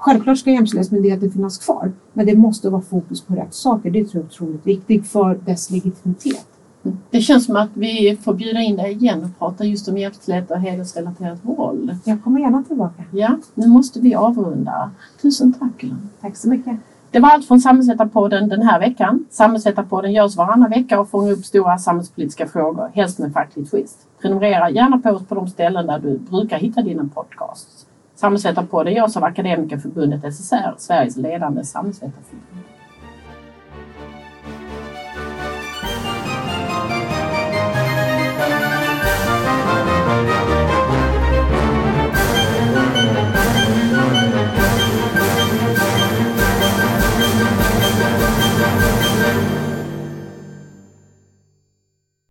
Självklart 0.00 0.38
ska 0.38 0.50
Jämställdhetsmyndigheten 0.50 1.30
finnas 1.30 1.58
kvar, 1.58 1.92
men 2.12 2.26
det 2.26 2.36
måste 2.36 2.70
vara 2.70 2.82
fokus 2.82 3.20
på 3.22 3.34
rätt 3.34 3.54
saker. 3.54 3.90
Det 3.90 4.04
tror 4.04 4.14
jag 4.14 4.22
är 4.22 4.26
otroligt 4.26 4.66
viktigt 4.66 5.08
för 5.08 5.34
dess 5.34 5.70
legitimitet. 5.70 6.46
Det 7.10 7.20
känns 7.20 7.46
som 7.46 7.56
att 7.56 7.70
vi 7.74 8.18
får 8.22 8.34
bjuda 8.34 8.60
in 8.60 8.76
dig 8.76 8.92
igen 8.92 9.24
och 9.24 9.38
prata 9.38 9.64
just 9.64 9.88
om 9.88 9.98
jämställdhet 9.98 10.50
och 10.50 10.60
hedersrelaterat 10.60 11.38
våld. 11.42 11.96
Jag 12.04 12.24
kommer 12.24 12.40
gärna 12.40 12.62
tillbaka. 12.62 13.02
Ja, 13.12 13.38
nu 13.54 13.66
måste 13.68 14.00
vi 14.00 14.14
avrunda. 14.14 14.90
Tusen 15.22 15.52
tack. 15.52 15.84
Tack 16.20 16.36
så 16.36 16.48
mycket. 16.48 16.76
Det 17.10 17.20
var 17.20 17.30
allt 17.30 17.46
från 17.46 17.60
Samhällsvetarpodden 17.60 18.48
den 18.48 18.62
här 18.62 18.80
veckan. 18.80 19.24
Samhällsvetarpodden 19.30 20.12
görs 20.12 20.36
varannan 20.36 20.70
vecka 20.70 21.00
och 21.00 21.08
fångar 21.08 21.32
upp 21.32 21.44
stora 21.44 21.78
samhällspolitiska 21.78 22.46
frågor, 22.46 22.90
helst 22.94 23.18
med 23.18 23.32
facklig 23.32 23.70
twist. 23.70 23.98
Prenumerera 24.22 24.70
gärna 24.70 24.98
på 24.98 25.10
oss 25.10 25.26
på 25.26 25.34
de 25.34 25.48
ställen 25.48 25.86
där 25.86 25.98
du 25.98 26.18
brukar 26.18 26.58
hitta 26.58 26.82
dina 26.82 27.08
podcasts. 27.14 27.86
Samhällsvetarpodden 28.20 28.94
görs 28.94 29.16
av 29.16 29.24
Akademikerförbundet 29.24 30.34
SSR, 30.34 30.74
Sveriges 30.78 31.16
ledande 31.16 31.64
samhällsvetarförbund. 31.64 32.49